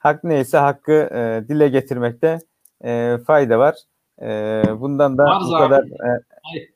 hak 0.04 0.24
neyse 0.24 0.58
hakkı 0.58 0.92
e, 0.92 1.44
dile 1.50 1.68
getirmekte 1.68 2.40
e, 2.86 3.18
fayda 3.28 3.60
var. 3.60 3.76
E, 4.22 4.64
bundan 4.80 5.18
da 5.18 5.24
Var 5.24 5.42
bu 5.42 5.46
zaten. 5.46 5.68
kadar 5.68 5.84
e, 5.84 6.22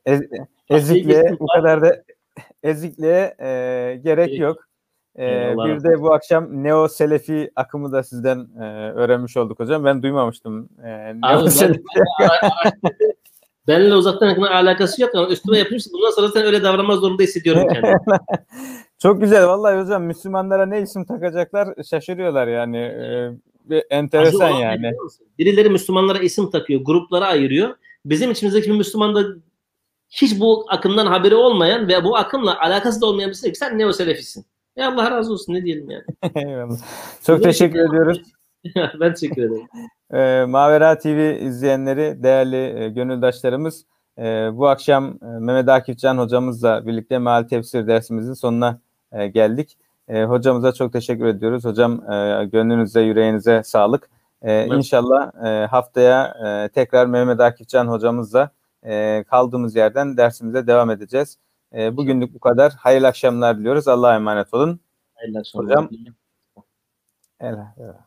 ez- 0.05 0.29
ezikliğe 0.69 1.35
bu 1.39 1.47
kadar 1.47 1.81
da 1.81 2.03
ezikliğe 2.63 3.35
e, 3.39 3.47
gerek 4.03 4.27
Gerek 4.27 4.39
yok. 4.39 4.57
E, 5.19 5.55
bir 5.57 5.83
de 5.83 6.01
bu 6.01 6.13
akşam 6.13 6.63
Neo 6.63 6.87
Selefi 6.87 7.51
akımı 7.55 7.91
da 7.91 8.03
sizden 8.03 8.47
e, 8.61 8.91
öğrenmiş 8.91 9.37
olduk 9.37 9.59
hocam. 9.59 9.85
Ben 9.85 10.03
duymamıştım. 10.03 10.69
E, 10.83 10.89
Abi 10.89 11.21
Neo 11.21 11.45
ben, 11.45 11.49
Selefi. 11.49 11.83
benimle 13.67 13.93
uzaktan 13.95 14.29
yakına 14.29 14.49
alakası 14.49 15.01
yok 15.01 15.15
ama 15.15 15.27
üstüme 15.27 15.57
yapıyorsun. 15.57 15.93
Bundan 15.93 16.11
sonra 16.11 16.27
sen 16.29 16.45
öyle 16.45 16.63
davranmak 16.63 16.97
zorunda 16.97 17.23
hissediyorum 17.23 17.67
kendimi. 17.73 17.97
Çok 19.01 19.21
güzel 19.21 19.47
vallahi 19.47 19.81
hocam 19.81 20.03
Müslümanlara 20.03 20.65
ne 20.65 20.81
isim 20.81 21.05
takacaklar 21.05 21.83
şaşırıyorlar 21.89 22.47
yani. 22.47 22.77
E, 22.77 23.31
bir 23.69 23.83
enteresan 23.89 24.53
Acı 24.53 24.61
yani. 24.61 24.91
Birileri 25.39 25.69
Müslümanlara 25.69 26.19
isim 26.19 26.49
takıyor, 26.49 26.81
gruplara 26.81 27.25
ayırıyor. 27.25 27.75
Bizim 28.05 28.31
içimizdeki 28.31 28.69
bir 28.69 28.77
Müslüman 28.77 29.15
da 29.15 29.23
hiç 30.09 30.39
bu 30.39 30.65
akımdan 30.69 31.05
haberi 31.05 31.35
olmayan 31.35 31.87
ve 31.87 32.03
bu 32.03 32.17
akımla 32.17 32.59
alakası 32.59 33.01
da 33.01 33.05
olmayan 33.05 33.27
birisi 33.27 33.51
ki 33.51 33.57
sen 33.57 33.79
neo 33.79 33.93
selefisin. 33.93 34.45
Ya 34.75 34.91
Allah 34.91 35.11
razı 35.11 35.33
olsun 35.33 35.53
ne 35.53 35.63
diyelim 35.63 35.89
yani. 35.89 36.03
Eyvallah. 36.35 36.77
Çok 37.25 37.43
teşekkür 37.43 37.79
ediyoruz. 37.79 38.21
ben 38.99 39.13
teşekkür 39.13 39.41
ederim. 39.41 39.67
E, 40.13 40.45
Mavera 40.45 40.97
TV 40.97 41.41
izleyenleri, 41.41 42.23
değerli 42.23 42.83
e, 42.83 42.89
gönüldaşlarımız, 42.89 43.85
e, 44.17 44.23
bu 44.53 44.67
akşam 44.67 45.05
e, 45.05 45.25
Mehmet 45.25 45.69
Akif 45.69 45.99
Can 45.99 46.17
hocamızla 46.17 46.87
birlikte 46.87 47.19
meal 47.19 47.43
tefsir 47.43 47.87
dersimizin 47.87 48.33
sonuna 48.33 48.79
e, 49.11 49.27
geldik. 49.27 49.77
E, 50.07 50.23
hocamıza 50.23 50.71
çok 50.71 50.93
teşekkür 50.93 51.25
ediyoruz. 51.25 51.65
Hocam 51.65 52.11
e, 52.11 52.45
gönlünüze, 52.45 53.01
yüreğinize 53.01 53.63
sağlık. 53.63 54.09
E, 54.41 54.51
Evet. 54.51 54.71
İnşallah 54.71 55.45
e, 55.45 55.65
haftaya 55.65 56.33
e, 56.45 56.69
tekrar 56.69 57.05
Mehmet 57.05 57.39
Akif 57.39 57.67
Can 57.67 57.87
hocamızla 57.87 58.51
e, 58.83 59.23
kaldığımız 59.23 59.75
yerden 59.75 60.17
dersimize 60.17 60.67
devam 60.67 60.89
edeceğiz. 60.89 61.37
E, 61.75 61.97
bugünlük 61.97 62.33
bu 62.33 62.39
kadar. 62.39 62.73
Hayırlı 62.73 63.07
akşamlar 63.07 63.57
diliyoruz. 63.57 63.87
Allah'a 63.87 64.15
emanet 64.15 64.53
olun. 64.53 64.79
Hayırlı 65.15 65.39
akşamlar. 65.39 65.69
Hocam. 65.69 65.89
Evet. 67.39 67.97